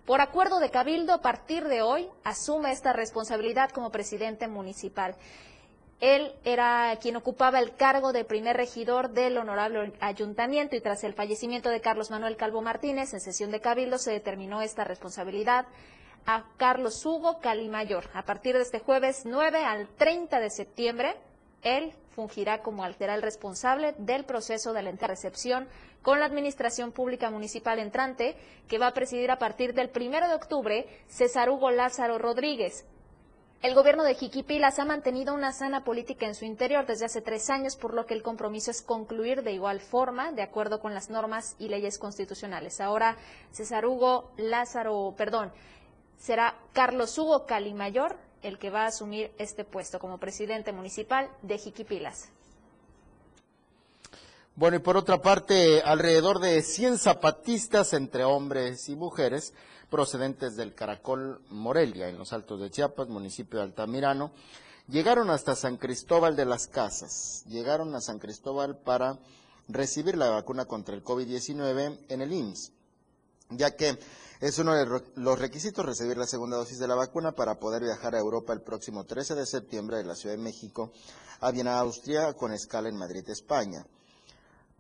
Por 0.07 0.21
acuerdo 0.21 0.59
de 0.59 0.71
Cabildo, 0.71 1.13
a 1.13 1.23
partir 1.23 1.69
de 1.69 1.83
hoy 1.83 2.09
asume 2.25 2.73
esta 2.73 2.93
responsabilidad 2.93 3.71
como 3.71 3.93
presidente 3.93 4.49
municipal. 4.49 5.15
Él 6.01 6.33
era 6.45 6.99
quien 7.01 7.15
ocupaba 7.15 7.61
el 7.61 7.77
cargo 7.77 8.13
de 8.13 8.25
primer 8.25 8.57
regidor 8.57 9.11
del 9.11 9.39
honorable 9.39 9.93
ayuntamiento 10.01 10.75
y 10.75 10.81
tras 10.81 11.05
el 11.05 11.15
fallecimiento 11.15 11.69
de 11.69 11.81
Carlos 11.81 12.11
Manuel 12.11 12.37
Calvo 12.37 12.61
Martínez 12.61 13.15
en 13.15 13.21
sesión 13.21 13.53
de 13.53 13.61
cabildo 13.61 13.99
se 13.99 14.11
determinó 14.11 14.63
esta 14.63 14.83
responsabilidad 14.83 15.67
a 16.27 16.45
Carlos 16.57 17.05
Hugo 17.07 17.39
Calimayor. 17.41 18.11
A 18.13 18.25
partir 18.25 18.57
de 18.57 18.63
este 18.63 18.81
jueves 18.81 19.23
9 19.25 19.65
al 19.65 19.89
30 19.89 20.41
de 20.41 20.51
septiembre, 20.51 21.17
él 21.63 21.93
fungirá 22.11 22.63
como 22.63 22.85
alteral 22.85 23.23
responsable 23.23 23.95
del 23.99 24.25
proceso 24.25 24.73
de 24.73 24.83
la 24.83 24.93
recepción 24.93 25.69
con 26.03 26.21
la 26.21 26.27
Administración 26.27 26.93
Pública 26.93 27.31
Municipal 27.31 27.79
entrante, 27.79 28.37
que 28.69 28.79
va 28.79 28.89
a 28.89 28.95
presidir 28.95 29.31
a 29.31 29.39
partir 29.39 29.75
del 29.75 29.91
1 29.95 30.29
de 30.29 30.35
octubre 30.35 30.87
César 31.09 31.51
Hugo 31.51 31.71
Lázaro 31.71 32.19
Rodríguez. 32.19 32.87
El 33.63 33.75
gobierno 33.75 34.05
de 34.05 34.15
Jiquipilas 34.15 34.79
ha 34.79 34.85
mantenido 34.85 35.35
una 35.35 35.53
sana 35.53 35.83
política 35.83 36.27
en 36.27 36.35
su 36.35 36.45
interior 36.45 36.87
desde 36.87 37.07
hace 37.07 37.23
tres 37.23 37.51
años, 37.51 37.75
por 37.77 37.95
lo 37.95 38.07
que 38.07 38.15
el 38.15 38.23
compromiso 38.23 38.71
es 38.71 38.83
concluir 38.83 39.43
de 39.43 39.53
igual 39.53 39.81
forma, 39.81 40.31
de 40.31 40.43
acuerdo 40.43 40.79
con 40.79 40.95
las 40.95 41.11
normas 41.11 41.57
y 41.59 41.69
leyes 41.69 41.99
constitucionales. 41.99 42.81
Ahora, 42.81 43.17
César 43.51 43.87
Hugo 43.87 44.31
Lázaro, 44.37 45.15
perdón, 45.17 45.53
será 46.19 46.57
Carlos 46.73 47.17
Hugo 47.19 47.47
Calimayor 47.47 48.17
el 48.43 48.59
que 48.59 48.71
va 48.71 48.85
a 48.85 48.89
asumir 48.89 49.33
este 49.39 49.65
puesto 49.65 49.99
como 49.99 50.19
presidente 50.19 50.73
municipal 50.73 51.29
de 51.43 51.59
Jiquipilas. 51.59 52.29
Bueno, 54.55 54.77
y 54.77 54.81
por 54.81 54.97
otra 54.97 55.21
parte, 55.21 55.83
alrededor 55.83 56.39
de 56.39 56.63
100 56.63 56.99
zapatistas 56.99 57.93
entre 57.93 58.25
hombres 58.25 58.89
y 58.89 58.97
mujeres 58.97 59.53
procedentes 59.91 60.57
del 60.57 60.75
Caracol 60.75 61.43
Morelia, 61.51 62.09
en 62.09 62.19
los 62.19 62.33
Altos 62.33 62.61
de 62.61 62.71
Chiapas, 62.71 63.09
municipio 63.09 63.59
de 63.59 63.67
Altamirano, 63.67 64.31
llegaron 64.89 65.29
hasta 65.31 65.55
San 65.55 65.77
Cristóbal 65.77 66.37
de 66.37 66.47
las 66.47 66.69
Casas. 66.69 67.45
Llegaron 67.49 67.95
a 67.95 68.01
San 68.01 68.19
Cristóbal 68.19 68.79
para 68.79 69.19
recibir 69.69 70.17
la 70.17 70.31
vacuna 70.31 70.65
contra 70.65 70.95
el 70.95 71.05
COVID-19 71.05 71.99
en 72.09 72.23
el 72.23 72.33
IMSS, 72.33 72.73
ya 73.51 73.77
que 73.77 73.99
es 74.41 74.59
uno 74.59 74.75
de 74.75 75.03
los 75.15 75.39
requisitos 75.39 75.85
recibir 75.85 76.19
la 76.19 76.27
segunda 76.27 76.57
dosis 76.57 76.79
de 76.79 76.89
la 76.89 76.95
vacuna 76.95 77.33
para 77.33 77.59
poder 77.59 77.83
viajar 77.83 78.15
a 78.15 78.19
Europa 78.19 78.53
el 78.53 78.61
próximo 78.61 79.05
13 79.05 79.35
de 79.35 79.47
septiembre 79.47 79.97
de 79.97 80.05
la 80.05 80.15
Ciudad 80.15 80.37
de 80.37 80.43
México 80.43 80.93
a 81.41 81.51
Viena, 81.51 81.79
Austria, 81.79 82.35
con 82.35 82.53
escala 82.53 82.89
en 82.89 82.97
Madrid, 82.97 83.29
España. 83.29 83.87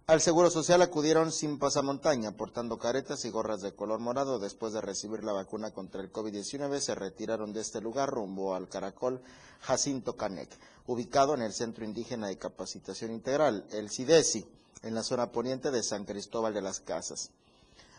Al 0.09 0.21
Seguro 0.21 0.51
Social 0.51 0.83
acudieron 0.83 1.33
sin 1.33 1.59
pasamontaña, 1.59 2.37
portando 2.37 2.79
caretas 2.79 3.25
y 3.25 3.31
gorras 3.31 3.61
de 3.61 3.75
color 3.75 3.99
morado. 3.99 4.39
Después 4.39 4.73
de 4.73 4.81
recibir 4.81 5.25
la 5.25 5.33
vacuna 5.33 5.73
contra 5.73 6.01
el 6.01 6.12
COVID-19, 6.12 6.79
se 6.79 6.95
retiraron 6.95 7.53
de 7.53 7.61
este 7.61 7.81
lugar 7.81 8.11
rumbo 8.11 8.55
al 8.55 8.69
Caracol 8.69 9.21
Jacinto 9.62 10.17
Canec, 10.17 10.51
ubicado 10.87 11.35
en 11.35 11.43
el 11.43 11.53
Centro 11.53 11.85
Indígena 11.85 12.29
de 12.29 12.39
Capacitación 12.39 13.11
Integral, 13.11 13.67
el 13.73 13.91
CIDESI, 13.91 14.47
en 14.83 14.95
la 14.95 15.03
zona 15.03 15.33
poniente 15.33 15.73
de 15.73 15.83
San 15.83 16.05
Cristóbal 16.05 16.55
de 16.55 16.62
las 16.62 16.79
Casas. 16.79 17.33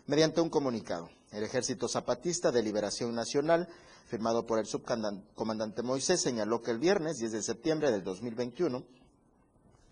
Mediante 0.08 0.40
un 0.40 0.50
comunicado, 0.50 1.10
el 1.34 1.44
Ejército 1.44 1.90
Zapatista 1.90 2.50
de 2.50 2.64
Liberación 2.64 3.14
Nacional, 3.14 3.68
firmado 4.06 4.46
por 4.46 4.58
el 4.58 4.66
subcomandante 4.66 5.84
Moisés, 5.84 6.22
señaló 6.22 6.62
que 6.62 6.72
el 6.72 6.80
viernes 6.80 7.18
10 7.18 7.34
de 7.34 7.44
septiembre 7.44 7.92
del 7.92 8.06
2021, 8.06 8.86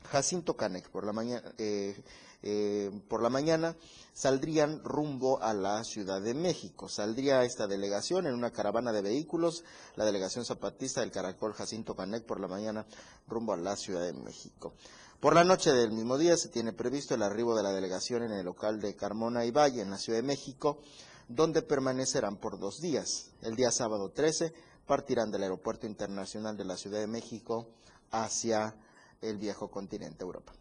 Jacinto 0.09 0.55
Canec 0.55 0.89
por 0.89 1.05
la 1.05 1.11
mañana, 1.11 1.53
eh, 1.57 2.01
eh, 2.43 2.91
por 3.09 3.21
la 3.21 3.29
mañana 3.29 3.75
saldrían 4.13 4.81
rumbo 4.85 5.43
a 5.43 5.53
la 5.53 5.83
Ciudad 5.83 6.21
de 6.21 6.33
México. 6.33 6.87
Saldría 6.87 7.43
esta 7.43 7.67
delegación 7.67 8.25
en 8.25 8.35
una 8.35 8.51
caravana 8.51 8.93
de 8.93 9.01
vehículos, 9.01 9.65
la 9.97 10.05
delegación 10.05 10.45
zapatista 10.45 11.01
del 11.01 11.11
Caracol 11.11 11.51
Jacinto 11.51 11.93
Canec 11.93 12.23
por 12.23 12.39
la 12.39 12.47
mañana 12.47 12.85
rumbo 13.27 13.51
a 13.51 13.57
la 13.57 13.75
Ciudad 13.75 14.05
de 14.05 14.13
México. 14.13 14.75
Por 15.25 15.33
la 15.33 15.43
noche 15.43 15.73
del 15.73 15.91
mismo 15.91 16.19
día 16.19 16.37
se 16.37 16.49
tiene 16.49 16.71
previsto 16.71 17.15
el 17.15 17.23
arribo 17.23 17.55
de 17.55 17.63
la 17.63 17.71
delegación 17.71 18.21
en 18.21 18.31
el 18.31 18.45
local 18.45 18.79
de 18.79 18.95
Carmona 18.95 19.43
y 19.43 19.49
Valle 19.49 19.81
en 19.81 19.89
la 19.89 19.97
Ciudad 19.97 20.19
de 20.19 20.27
México, 20.27 20.77
donde 21.27 21.63
permanecerán 21.63 22.37
por 22.37 22.59
dos 22.59 22.79
días. 22.79 23.31
El 23.41 23.55
día 23.55 23.71
sábado 23.71 24.11
13 24.11 24.53
partirán 24.85 25.31
del 25.31 25.41
Aeropuerto 25.41 25.87
Internacional 25.87 26.55
de 26.55 26.65
la 26.65 26.77
Ciudad 26.77 26.99
de 26.99 27.07
México 27.07 27.71
hacia 28.11 28.75
el 29.19 29.39
viejo 29.39 29.71
continente 29.71 30.23
Europa. 30.23 30.53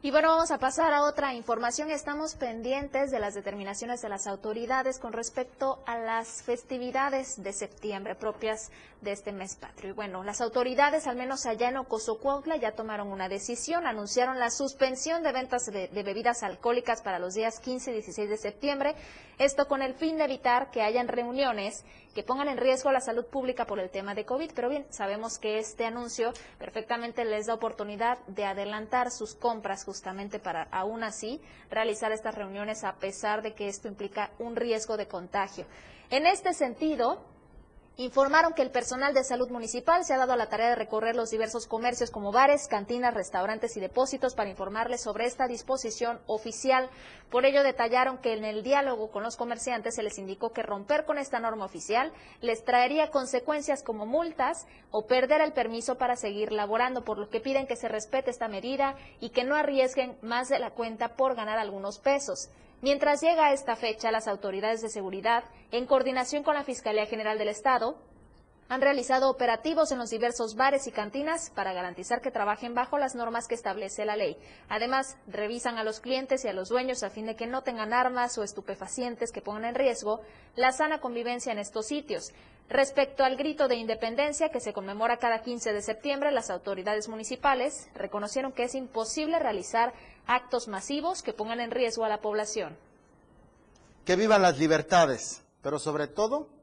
Y 0.00 0.12
bueno, 0.12 0.28
vamos 0.28 0.52
a 0.52 0.58
pasar 0.58 0.92
a 0.92 1.02
otra 1.02 1.34
información. 1.34 1.90
Estamos 1.90 2.36
pendientes 2.36 3.10
de 3.10 3.18
las 3.18 3.34
determinaciones 3.34 4.00
de 4.00 4.08
las 4.08 4.28
autoridades 4.28 5.00
con 5.00 5.12
respecto 5.12 5.82
a 5.86 5.98
las 5.98 6.42
festividades 6.44 7.42
de 7.42 7.52
septiembre 7.52 8.14
propias 8.14 8.70
de 9.00 9.12
este 9.12 9.32
mes 9.32 9.56
patrio. 9.56 9.90
Y 9.90 9.92
bueno, 9.92 10.24
las 10.24 10.40
autoridades, 10.40 11.06
al 11.06 11.16
menos 11.16 11.46
allá 11.46 11.68
en 11.68 11.76
Ocosocuautla, 11.76 12.56
ya 12.56 12.72
tomaron 12.72 13.12
una 13.12 13.28
decisión, 13.28 13.86
anunciaron 13.86 14.38
la 14.38 14.50
suspensión 14.50 15.22
de 15.22 15.32
ventas 15.32 15.66
de, 15.66 15.88
de, 15.88 16.02
bebidas 16.02 16.42
alcohólicas 16.42 17.02
para 17.02 17.18
los 17.18 17.34
días 17.34 17.60
15 17.60 17.90
y 17.90 17.94
16 17.94 18.28
de 18.28 18.36
septiembre, 18.36 18.94
esto 19.38 19.68
con 19.68 19.82
el 19.82 19.94
fin 19.94 20.18
de 20.18 20.24
evitar 20.24 20.70
que 20.70 20.82
hayan 20.82 21.08
reuniones 21.08 21.84
que 22.14 22.24
pongan 22.24 22.48
en 22.48 22.58
riesgo 22.58 22.90
la 22.90 23.00
salud 23.00 23.26
pública 23.26 23.64
por 23.64 23.78
el 23.78 23.90
tema 23.90 24.14
de 24.14 24.24
COVID. 24.24 24.50
Pero 24.52 24.68
bien, 24.68 24.86
sabemos 24.90 25.38
que 25.38 25.58
este 25.58 25.86
anuncio 25.86 26.32
perfectamente 26.58 27.24
les 27.24 27.46
da 27.46 27.54
oportunidad 27.54 28.18
de 28.26 28.44
adelantar 28.44 29.12
sus 29.12 29.36
compras 29.36 29.84
justamente 29.84 30.40
para 30.40 30.64
aún 30.72 31.04
así 31.04 31.40
realizar 31.70 32.10
estas 32.10 32.34
reuniones 32.34 32.82
a 32.82 32.96
pesar 32.96 33.42
de 33.42 33.54
que 33.54 33.68
esto 33.68 33.86
implica 33.86 34.32
un 34.40 34.56
riesgo 34.56 34.96
de 34.96 35.06
contagio. 35.06 35.66
En 36.10 36.26
este 36.26 36.54
sentido, 36.54 37.22
informaron 38.00 38.54
que 38.54 38.62
el 38.62 38.70
personal 38.70 39.12
de 39.12 39.24
salud 39.24 39.50
municipal 39.50 40.04
se 40.04 40.14
ha 40.14 40.18
dado 40.18 40.32
a 40.32 40.36
la 40.36 40.48
tarea 40.48 40.68
de 40.68 40.76
recorrer 40.76 41.16
los 41.16 41.30
diversos 41.30 41.66
comercios 41.66 42.12
como 42.12 42.30
bares, 42.30 42.68
cantinas, 42.68 43.12
restaurantes 43.12 43.76
y 43.76 43.80
depósitos 43.80 44.36
para 44.36 44.48
informarles 44.48 45.00
sobre 45.00 45.26
esta 45.26 45.48
disposición 45.48 46.20
oficial. 46.28 46.90
Por 47.28 47.44
ello 47.44 47.64
detallaron 47.64 48.18
que 48.18 48.34
en 48.34 48.44
el 48.44 48.62
diálogo 48.62 49.10
con 49.10 49.24
los 49.24 49.36
comerciantes 49.36 49.96
se 49.96 50.04
les 50.04 50.16
indicó 50.16 50.52
que 50.52 50.62
romper 50.62 51.06
con 51.06 51.18
esta 51.18 51.40
norma 51.40 51.64
oficial 51.64 52.12
les 52.40 52.64
traería 52.64 53.10
consecuencias 53.10 53.82
como 53.82 54.06
multas 54.06 54.68
o 54.92 55.08
perder 55.08 55.40
el 55.40 55.52
permiso 55.52 55.98
para 55.98 56.14
seguir 56.14 56.52
laborando, 56.52 57.04
por 57.04 57.18
lo 57.18 57.28
que 57.28 57.40
piden 57.40 57.66
que 57.66 57.74
se 57.74 57.88
respete 57.88 58.30
esta 58.30 58.46
medida 58.46 58.94
y 59.18 59.30
que 59.30 59.42
no 59.42 59.56
arriesguen 59.56 60.16
más 60.22 60.48
de 60.48 60.60
la 60.60 60.70
cuenta 60.70 61.16
por 61.16 61.34
ganar 61.34 61.58
algunos 61.58 61.98
pesos. 61.98 62.48
Mientras 62.80 63.20
llega 63.20 63.52
esta 63.52 63.74
fecha, 63.74 64.12
las 64.12 64.28
autoridades 64.28 64.80
de 64.80 64.88
seguridad, 64.88 65.42
en 65.72 65.86
coordinación 65.86 66.44
con 66.44 66.54
la 66.54 66.62
Fiscalía 66.62 67.06
General 67.06 67.36
del 67.36 67.48
Estado, 67.48 67.98
han 68.68 68.82
realizado 68.82 69.30
operativos 69.30 69.92
en 69.92 69.98
los 69.98 70.10
diversos 70.10 70.54
bares 70.54 70.86
y 70.86 70.92
cantinas 70.92 71.50
para 71.54 71.72
garantizar 71.72 72.20
que 72.20 72.30
trabajen 72.30 72.74
bajo 72.74 72.98
las 72.98 73.14
normas 73.14 73.48
que 73.48 73.54
establece 73.54 74.04
la 74.04 74.16
ley. 74.16 74.36
Además, 74.68 75.16
revisan 75.26 75.78
a 75.78 75.84
los 75.84 76.00
clientes 76.00 76.44
y 76.44 76.48
a 76.48 76.52
los 76.52 76.68
dueños 76.68 77.02
a 77.02 77.10
fin 77.10 77.24
de 77.24 77.34
que 77.34 77.46
no 77.46 77.62
tengan 77.62 77.94
armas 77.94 78.36
o 78.36 78.42
estupefacientes 78.42 79.32
que 79.32 79.40
pongan 79.40 79.64
en 79.64 79.74
riesgo 79.74 80.20
la 80.54 80.72
sana 80.72 81.00
convivencia 81.00 81.50
en 81.50 81.58
estos 81.58 81.86
sitios. 81.86 82.32
Respecto 82.68 83.24
al 83.24 83.36
grito 83.36 83.66
de 83.66 83.76
independencia 83.76 84.50
que 84.50 84.60
se 84.60 84.74
conmemora 84.74 85.16
cada 85.16 85.40
15 85.40 85.72
de 85.72 85.80
septiembre, 85.80 86.30
las 86.30 86.50
autoridades 86.50 87.08
municipales 87.08 87.88
reconocieron 87.94 88.52
que 88.52 88.64
es 88.64 88.74
imposible 88.74 89.38
realizar 89.38 89.94
actos 90.26 90.68
masivos 90.68 91.22
que 91.22 91.32
pongan 91.32 91.60
en 91.60 91.70
riesgo 91.70 92.04
a 92.04 92.10
la 92.10 92.20
población. 92.20 92.76
Que 94.04 94.16
vivan 94.16 94.42
las 94.42 94.58
libertades, 94.58 95.42
pero 95.62 95.78
sobre 95.78 96.08
todo 96.08 96.57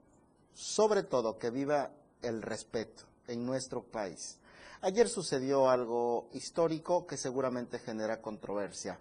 sobre 0.56 1.03
todo 1.03 1.38
que 1.38 1.51
viva 1.51 1.91
el 2.22 2.41
respeto 2.41 3.03
en 3.28 3.45
nuestro 3.45 3.84
país. 3.84 4.39
Ayer 4.82 5.10
sucedió 5.10 5.70
algo 5.70 6.28
histórico 6.34 7.06
que 7.06 7.18
seguramente 7.18 7.80
genera 7.80 8.22
controversia 8.22 8.97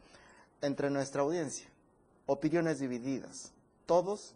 entre 0.60 0.90
nuestra 0.90 1.22
audiencia. 1.22 1.68
Opiniones 2.26 2.80
divididas. 2.80 3.52
Todos, 3.86 4.34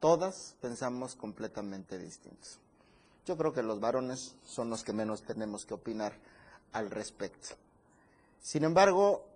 todas 0.00 0.56
pensamos 0.60 1.14
completamente 1.14 1.98
distintos. 1.98 2.58
Yo 3.24 3.36
creo 3.36 3.52
que 3.52 3.62
los 3.62 3.80
varones 3.80 4.34
son 4.44 4.70
los 4.70 4.82
que 4.82 4.92
menos 4.92 5.22
tenemos 5.22 5.64
que 5.64 5.74
opinar 5.74 6.14
al 6.72 6.90
respecto. 6.90 7.50
Sin 8.40 8.64
embargo, 8.64 9.26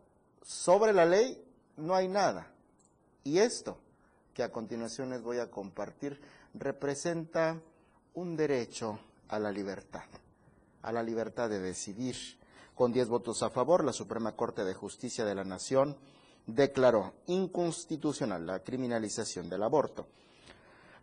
sobre 0.42 0.92
la 0.92 1.04
ley 1.04 1.42
no 1.76 1.94
hay 1.94 2.08
nada. 2.08 2.50
Y 3.24 3.38
esto 3.38 3.78
que 4.34 4.42
a 4.42 4.50
continuación 4.50 5.10
les 5.10 5.22
voy 5.22 5.38
a 5.38 5.50
compartir 5.50 6.20
representa 6.54 7.60
un 8.14 8.36
derecho 8.36 8.98
a 9.28 9.38
la 9.38 9.50
libertad, 9.50 10.04
a 10.82 10.92
la 10.92 11.02
libertad 11.02 11.48
de 11.48 11.60
decidir. 11.60 12.16
Con 12.74 12.92
diez 12.92 13.08
votos 13.08 13.42
a 13.42 13.50
favor, 13.50 13.84
la 13.84 13.92
Suprema 13.92 14.32
Corte 14.32 14.64
de 14.64 14.74
Justicia 14.74 15.24
de 15.24 15.34
la 15.34 15.44
Nación 15.44 15.96
declaró 16.46 17.14
inconstitucional 17.26 18.46
la 18.46 18.60
criminalización 18.60 19.48
del 19.48 19.62
aborto. 19.62 20.06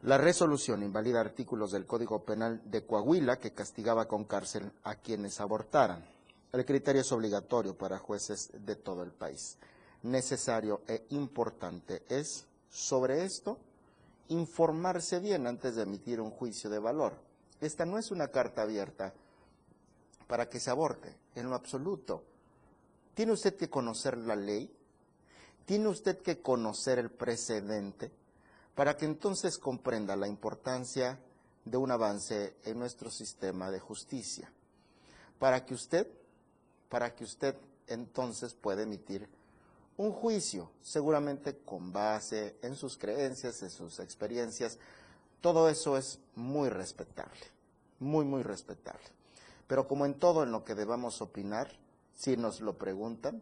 La 0.03 0.17
resolución 0.17 0.83
invalida 0.83 1.19
artículos 1.19 1.71
del 1.71 1.85
Código 1.85 2.23
Penal 2.23 2.61
de 2.65 2.85
Coahuila 2.85 3.37
que 3.37 3.53
castigaba 3.53 4.07
con 4.07 4.23
cárcel 4.23 4.71
a 4.83 4.95
quienes 4.95 5.41
abortaran. 5.41 6.05
El 6.51 6.65
criterio 6.65 7.01
es 7.01 7.11
obligatorio 7.11 7.77
para 7.77 7.99
jueces 7.99 8.49
de 8.53 8.75
todo 8.75 9.03
el 9.03 9.11
país. 9.11 9.57
Necesario 10.03 10.81
e 10.87 11.05
importante 11.09 12.03
es, 12.07 12.45
sobre 12.69 13.25
esto, 13.25 13.59
informarse 14.29 15.19
bien 15.19 15.45
antes 15.47 15.75
de 15.75 15.83
emitir 15.83 16.21
un 16.21 16.31
juicio 16.31 16.69
de 16.69 16.79
valor. 16.79 17.13
Esta 17.61 17.85
no 17.85 17.97
es 17.97 18.11
una 18.11 18.29
carta 18.29 18.61
abierta 18.61 19.13
para 20.27 20.47
que 20.47 20.59
se 20.59 20.69
aborte, 20.69 21.15
en 21.35 21.49
lo 21.49 21.55
absoluto. 21.55 22.23
Tiene 23.15 23.33
usted 23.33 23.55
que 23.55 23.69
conocer 23.69 24.17
la 24.17 24.35
ley, 24.35 24.71
tiene 25.65 25.87
usted 25.87 26.21
que 26.21 26.41
conocer 26.41 26.99
el 26.99 27.09
precedente, 27.09 28.11
para 28.75 28.95
que 28.95 29.05
entonces 29.05 29.57
comprenda 29.57 30.15
la 30.15 30.27
importancia 30.27 31.19
de 31.65 31.77
un 31.77 31.91
avance 31.91 32.55
en 32.63 32.79
nuestro 32.79 33.09
sistema 33.09 33.69
de 33.71 33.79
justicia, 33.79 34.51
para 35.37 35.65
que 35.65 35.73
usted, 35.73 36.07
para 36.87 37.13
que 37.13 37.23
usted 37.23 37.55
entonces 37.87 38.53
pueda 38.53 38.83
emitir 38.83 39.27
un 39.99 40.13
juicio, 40.13 40.71
seguramente 40.81 41.57
con 41.57 41.91
base 41.91 42.55
en 42.61 42.77
sus 42.77 42.97
creencias, 42.97 43.61
en 43.63 43.69
sus 43.69 43.99
experiencias. 43.99 44.77
Todo 45.41 45.67
eso 45.67 45.97
es 45.97 46.19
muy 46.35 46.69
respetable, 46.69 47.41
muy, 47.99 48.23
muy 48.23 48.41
respetable. 48.41 49.03
Pero 49.67 49.89
como 49.89 50.05
en 50.05 50.13
todo 50.13 50.43
en 50.43 50.53
lo 50.53 50.63
que 50.63 50.73
debamos 50.73 51.21
opinar, 51.21 51.69
si 52.15 52.37
nos 52.37 52.61
lo 52.61 52.77
preguntan, 52.77 53.41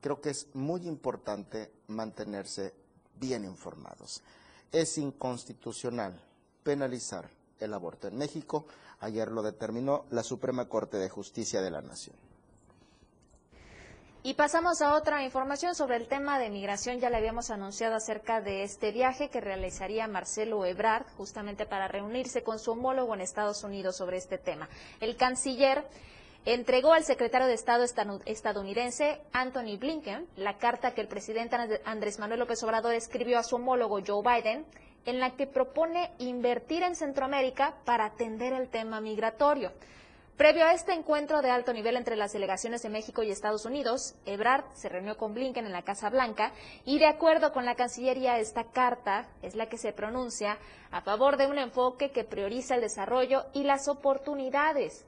creo 0.00 0.22
que 0.22 0.30
es 0.30 0.46
muy 0.54 0.88
importante 0.88 1.70
mantenerse 1.88 2.72
bien 3.20 3.44
informados. 3.44 4.22
Es 4.72 4.96
inconstitucional 4.96 6.18
penalizar 6.62 7.28
el 7.60 7.74
aborto 7.74 8.08
en 8.08 8.16
México. 8.16 8.64
Ayer 9.00 9.30
lo 9.30 9.42
determinó 9.42 10.06
la 10.08 10.22
Suprema 10.22 10.66
Corte 10.66 10.96
de 10.96 11.10
Justicia 11.10 11.60
de 11.60 11.70
la 11.70 11.82
Nación. 11.82 12.16
Y 14.26 14.32
pasamos 14.32 14.80
a 14.80 14.94
otra 14.94 15.22
información 15.22 15.74
sobre 15.74 15.96
el 15.96 16.08
tema 16.08 16.38
de 16.38 16.48
migración. 16.48 16.98
Ya 16.98 17.10
le 17.10 17.18
habíamos 17.18 17.50
anunciado 17.50 17.94
acerca 17.94 18.40
de 18.40 18.62
este 18.62 18.90
viaje 18.90 19.28
que 19.28 19.42
realizaría 19.42 20.08
Marcelo 20.08 20.64
Ebrard 20.64 21.04
justamente 21.18 21.66
para 21.66 21.88
reunirse 21.88 22.42
con 22.42 22.58
su 22.58 22.70
homólogo 22.70 23.12
en 23.12 23.20
Estados 23.20 23.62
Unidos 23.64 23.98
sobre 23.98 24.16
este 24.16 24.38
tema. 24.38 24.70
El 25.00 25.16
canciller 25.16 25.86
entregó 26.46 26.94
al 26.94 27.04
secretario 27.04 27.46
de 27.46 27.52
Estado 27.52 27.84
estadounidense 28.24 29.20
Anthony 29.34 29.76
Blinken 29.78 30.26
la 30.36 30.56
carta 30.56 30.94
que 30.94 31.02
el 31.02 31.08
presidente 31.08 31.58
Andrés 31.84 32.18
Manuel 32.18 32.40
López 32.40 32.62
Obrador 32.62 32.94
escribió 32.94 33.38
a 33.38 33.42
su 33.42 33.56
homólogo 33.56 34.00
Joe 34.06 34.22
Biden 34.22 34.64
en 35.04 35.20
la 35.20 35.36
que 35.36 35.46
propone 35.46 36.12
invertir 36.16 36.82
en 36.82 36.96
Centroamérica 36.96 37.74
para 37.84 38.06
atender 38.06 38.54
el 38.54 38.70
tema 38.70 39.02
migratorio. 39.02 39.72
Previo 40.36 40.64
a 40.64 40.72
este 40.72 40.92
encuentro 40.92 41.42
de 41.42 41.50
alto 41.50 41.72
nivel 41.72 41.96
entre 41.96 42.16
las 42.16 42.32
delegaciones 42.32 42.82
de 42.82 42.88
México 42.88 43.22
y 43.22 43.30
Estados 43.30 43.66
Unidos, 43.66 44.16
Ebrard 44.26 44.64
se 44.74 44.88
reunió 44.88 45.16
con 45.16 45.32
Blinken 45.32 45.64
en 45.64 45.70
la 45.70 45.82
Casa 45.82 46.10
Blanca 46.10 46.50
y 46.84 46.98
de 46.98 47.06
acuerdo 47.06 47.52
con 47.52 47.64
la 47.64 47.76
Cancillería 47.76 48.40
esta 48.40 48.64
carta 48.64 49.28
es 49.42 49.54
la 49.54 49.68
que 49.68 49.78
se 49.78 49.92
pronuncia 49.92 50.58
a 50.90 51.02
favor 51.02 51.36
de 51.36 51.46
un 51.46 51.58
enfoque 51.58 52.10
que 52.10 52.24
prioriza 52.24 52.74
el 52.74 52.80
desarrollo 52.80 53.44
y 53.52 53.62
las 53.62 53.86
oportunidades 53.86 55.06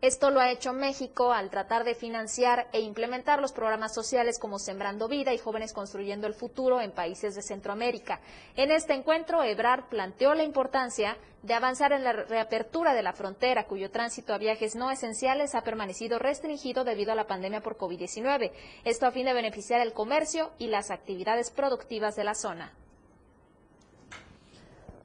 esto 0.00 0.30
lo 0.30 0.40
ha 0.40 0.50
hecho 0.50 0.72
México 0.72 1.32
al 1.32 1.50
tratar 1.50 1.84
de 1.84 1.94
financiar 1.94 2.68
e 2.72 2.80
implementar 2.80 3.40
los 3.40 3.52
programas 3.52 3.94
sociales 3.94 4.38
como 4.38 4.58
Sembrando 4.58 5.08
Vida 5.08 5.32
y 5.32 5.38
Jóvenes 5.38 5.72
Construyendo 5.72 6.26
el 6.26 6.34
Futuro 6.34 6.80
en 6.80 6.92
países 6.92 7.34
de 7.34 7.42
Centroamérica. 7.42 8.20
En 8.56 8.70
este 8.70 8.92
encuentro, 8.92 9.42
Ebrard 9.42 9.84
planteó 9.88 10.34
la 10.34 10.44
importancia 10.44 11.16
de 11.42 11.54
avanzar 11.54 11.92
en 11.92 12.04
la 12.04 12.12
reapertura 12.12 12.94
de 12.94 13.02
la 13.02 13.12
frontera, 13.12 13.66
cuyo 13.66 13.90
tránsito 13.90 14.34
a 14.34 14.38
viajes 14.38 14.76
no 14.76 14.90
esenciales 14.90 15.54
ha 15.54 15.62
permanecido 15.62 16.18
restringido 16.18 16.84
debido 16.84 17.12
a 17.12 17.16
la 17.16 17.26
pandemia 17.26 17.60
por 17.60 17.76
COVID-19. 17.76 18.52
Esto 18.84 19.06
a 19.06 19.10
fin 19.10 19.26
de 19.26 19.32
beneficiar 19.32 19.80
el 19.80 19.92
comercio 19.92 20.52
y 20.58 20.68
las 20.68 20.90
actividades 20.90 21.50
productivas 21.50 22.16
de 22.16 22.24
la 22.24 22.34
zona. 22.34 22.72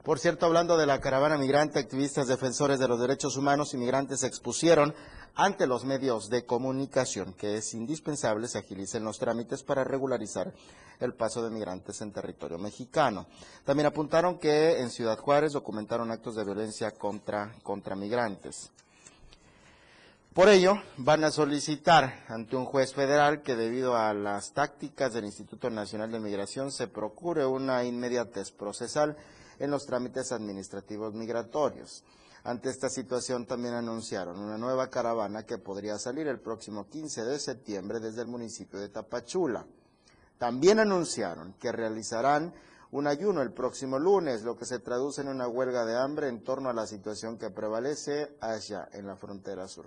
Por 0.02 0.18
cierto, 0.18 0.46
hablando 0.46 0.78
de 0.78 0.86
la 0.86 0.98
caravana 0.98 1.36
migrante, 1.36 1.78
activistas 1.78 2.26
defensores 2.26 2.78
de 2.78 2.88
los 2.88 2.98
derechos 2.98 3.36
humanos 3.36 3.74
y 3.74 3.76
migrantes 3.76 4.22
expusieron 4.22 4.94
ante 5.34 5.66
los 5.66 5.84
medios 5.84 6.30
de 6.30 6.46
comunicación 6.46 7.34
que 7.34 7.56
es 7.56 7.74
indispensable 7.74 8.48
se 8.48 8.58
agilicen 8.58 9.04
los 9.04 9.18
trámites 9.18 9.62
para 9.62 9.84
regularizar 9.84 10.54
el 11.00 11.14
paso 11.14 11.42
de 11.42 11.50
migrantes 11.50 12.00
en 12.00 12.12
territorio 12.12 12.58
mexicano. 12.58 13.26
También 13.64 13.86
apuntaron 13.86 14.38
que 14.38 14.80
en 14.80 14.90
Ciudad 14.90 15.18
Juárez 15.18 15.52
documentaron 15.52 16.10
actos 16.10 16.34
de 16.34 16.44
violencia 16.44 16.92
contra, 16.92 17.54
contra 17.62 17.94
migrantes. 17.94 18.70
Por 20.32 20.48
ello, 20.48 20.80
van 20.96 21.24
a 21.24 21.30
solicitar 21.30 22.24
ante 22.28 22.56
un 22.56 22.64
juez 22.64 22.94
federal 22.94 23.42
que 23.42 23.54
debido 23.54 23.96
a 23.96 24.14
las 24.14 24.52
tácticas 24.52 25.12
del 25.12 25.26
Instituto 25.26 25.68
Nacional 25.68 26.10
de 26.10 26.20
Migración 26.20 26.72
se 26.72 26.86
procure 26.88 27.44
una 27.44 27.84
inmediatez 27.84 28.50
procesal 28.50 29.16
en 29.60 29.70
los 29.70 29.86
trámites 29.86 30.32
administrativos 30.32 31.14
migratorios. 31.14 32.02
Ante 32.42 32.70
esta 32.70 32.88
situación 32.88 33.46
también 33.46 33.74
anunciaron 33.74 34.38
una 34.40 34.56
nueva 34.56 34.88
caravana 34.88 35.44
que 35.44 35.58
podría 35.58 35.98
salir 35.98 36.26
el 36.26 36.40
próximo 36.40 36.88
15 36.88 37.24
de 37.24 37.38
septiembre 37.38 38.00
desde 38.00 38.22
el 38.22 38.28
municipio 38.28 38.80
de 38.80 38.88
Tapachula. 38.88 39.66
También 40.38 40.78
anunciaron 40.78 41.52
que 41.60 41.70
realizarán 41.70 42.54
un 42.92 43.06
ayuno 43.06 43.42
el 43.42 43.52
próximo 43.52 43.98
lunes, 43.98 44.42
lo 44.42 44.56
que 44.56 44.64
se 44.64 44.78
traduce 44.78 45.20
en 45.20 45.28
una 45.28 45.46
huelga 45.46 45.84
de 45.84 45.96
hambre 45.96 46.28
en 46.28 46.42
torno 46.42 46.70
a 46.70 46.74
la 46.74 46.86
situación 46.86 47.38
que 47.38 47.50
prevalece 47.50 48.34
allá 48.40 48.88
en 48.92 49.06
la 49.06 49.16
frontera 49.16 49.68
sur. 49.68 49.86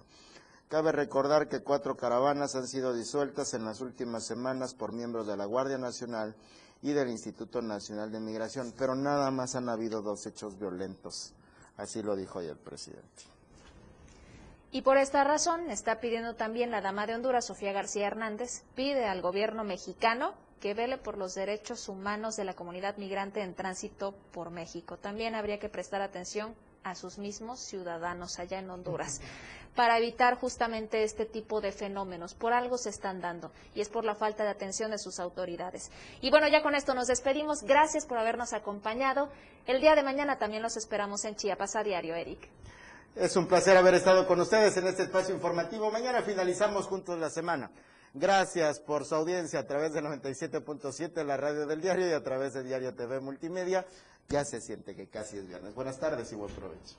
Cabe 0.70 0.92
recordar 0.92 1.50
que 1.50 1.62
cuatro 1.62 1.98
caravanas 1.98 2.56
han 2.56 2.68
sido 2.68 2.94
disueltas 2.94 3.54
en 3.54 3.66
las 3.66 3.82
últimas 3.82 4.26
semanas 4.26 4.74
por 4.74 4.94
miembros 4.94 5.28
de 5.28 5.38
la 5.38 5.46
Guardia 5.46 5.78
Nacional 5.78 6.36
y 6.84 6.92
del 6.92 7.10
Instituto 7.10 7.62
Nacional 7.62 8.12
de 8.12 8.20
Migración, 8.20 8.74
pero 8.78 8.94
nada 8.94 9.32
más 9.32 9.56
han 9.56 9.70
habido 9.70 10.02
dos 10.02 10.26
hechos 10.28 10.60
violentos. 10.60 11.34
Así 11.78 12.04
lo 12.04 12.16
dijo 12.16 12.40
hoy 12.40 12.48
el 12.48 12.58
presidente. 12.58 13.24
Y 14.70 14.82
por 14.82 14.98
esta 14.98 15.24
razón 15.24 15.72
está 15.72 16.00
pidiendo 16.00 16.36
también 16.36 16.72
la 16.72 16.82
dama 16.82 17.08
de 17.08 17.16
Honduras, 17.16 17.46
Sofía 17.46 17.72
García 17.72 18.08
Hernández, 18.08 18.64
pide 18.76 19.06
al 19.06 19.22
gobierno 19.22 19.64
mexicano 19.64 20.34
que 20.60 20.74
vele 20.74 20.98
por 20.98 21.18
los 21.18 21.36
derechos 21.36 21.88
humanos 21.90 22.36
de 22.36 22.44
la 22.44 22.54
comunidad 22.54 22.98
migrante 22.98 23.42
en 23.42 23.54
tránsito 23.54 24.14
por 24.32 24.50
México. 24.50 24.98
También 24.98 25.36
habría 25.36 25.60
que 25.60 25.70
prestar 25.70 26.02
atención 26.02 26.54
a 26.84 26.96
sus 26.96 27.18
mismos 27.18 27.60
ciudadanos 27.60 28.40
allá 28.40 28.60
en 28.60 28.70
Honduras 28.70 29.22
para 29.76 29.98
evitar 29.98 30.36
justamente 30.36 31.04
este 31.04 31.26
tipo 31.26 31.62
de 31.62 31.72
fenómenos. 31.72 32.34
Por 32.34 32.54
algo 32.54 32.78
se 32.78 32.90
están 32.90 33.22
dando 33.22 33.52
y 33.74 33.82
es 33.82 33.90
por 33.90 34.06
la 34.06 34.16
falta 34.16 34.44
de 34.44 34.50
atención 34.50 34.92
de 34.92 35.00
sus 35.00 35.20
autoridades. 35.20 35.92
Y 36.22 36.30
bueno, 36.30 36.48
ya 36.48 36.62
con 36.62 36.76
esto 36.76 36.94
nos 36.94 37.08
despedimos. 37.08 37.64
Gracias 37.64 38.06
por 38.06 38.18
habernos 38.18 38.54
acompañado. 38.54 39.30
El 39.66 39.82
día 39.82 39.96
de 39.96 40.04
mañana 40.04 40.38
también 40.38 40.64
los 40.64 40.78
esperamos 40.78 41.26
en 41.26 41.36
Chiapas 41.36 41.76
a 41.76 41.84
diario, 41.84 42.16
Eric. 42.16 42.50
Es 43.16 43.36
un 43.36 43.48
placer 43.48 43.78
haber 43.78 43.94
estado 43.94 44.26
con 44.26 44.40
ustedes 44.40 44.76
en 44.78 44.88
este 44.88 45.04
espacio 45.04 45.36
informativo. 45.36 45.92
Mañana 45.92 46.24
finalizamos 46.24 46.88
juntos 46.88 47.20
la 47.20 47.30
semana. 47.30 47.72
Gracias 48.16 48.80
por 48.80 49.06
su 49.06 49.16
audiencia 49.16 49.60
a 49.60 49.66
través 49.66 49.94
de 49.94 50.02
97.7, 50.02 51.24
la 51.24 51.36
radio 51.36 51.66
del 51.66 51.82
diario, 51.82 52.08
y 52.08 52.12
a 52.12 52.22
través 52.22 52.54
de 52.54 52.64
Diario 52.64 52.94
TV 52.94 53.20
Multimedia. 53.20 53.88
Ya 54.30 54.44
se 54.46 54.62
siente 54.62 54.96
que 54.96 55.08
casi 55.08 55.38
es 55.38 55.48
viernes. 55.48 55.74
Buenas 55.76 56.00
tardes 56.00 56.32
y 56.32 56.36
buen 56.36 56.52
provecho. 56.52 56.96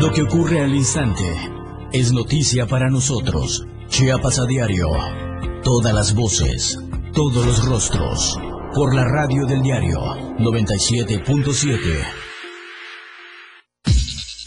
Lo 0.00 0.12
que 0.12 0.22
ocurre 0.22 0.60
al 0.62 0.74
instante 0.74 1.24
es 1.92 2.12
noticia 2.12 2.66
para 2.66 2.88
nosotros. 2.88 3.66
Chiapas 3.88 4.38
a 4.38 4.46
diario. 4.46 4.88
Todas 5.64 5.92
las 5.92 6.14
voces, 6.14 6.78
todos 7.12 7.44
los 7.44 7.64
rostros. 7.64 8.38
Por 8.74 8.94
la 8.94 9.04
radio 9.04 9.44
del 9.46 9.60
diario 9.62 9.98
97.7. 10.38 12.27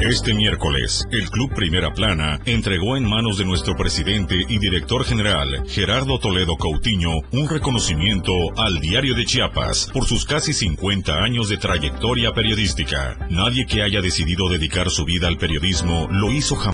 Este 0.00 0.34
miércoles, 0.34 1.06
el 1.12 1.30
Club 1.30 1.54
Primera 1.54 1.94
Plana 1.94 2.40
entregó 2.44 2.96
en 2.96 3.08
manos 3.08 3.38
de 3.38 3.44
nuestro 3.44 3.76
presidente 3.76 4.34
y 4.48 4.58
director 4.58 5.04
general, 5.04 5.64
Gerardo 5.68 6.18
Toledo 6.18 6.56
Coutinho, 6.56 7.20
un 7.32 7.48
reconocimiento 7.48 8.32
al 8.56 8.80
Diario 8.80 9.14
de 9.14 9.24
Chiapas 9.24 9.90
por 9.92 10.04
sus 10.04 10.24
casi 10.26 10.52
50 10.52 11.22
años 11.22 11.48
de 11.48 11.58
trayectoria 11.58 12.32
periodística. 12.32 13.16
Nadie 13.30 13.66
que 13.66 13.82
haya 13.82 14.00
decidido 14.00 14.48
dedicar 14.48 14.90
su 14.90 15.04
vida 15.04 15.28
al 15.28 15.38
periodismo 15.38 16.08
lo 16.10 16.32
hizo 16.32 16.56
jamás 16.56 16.64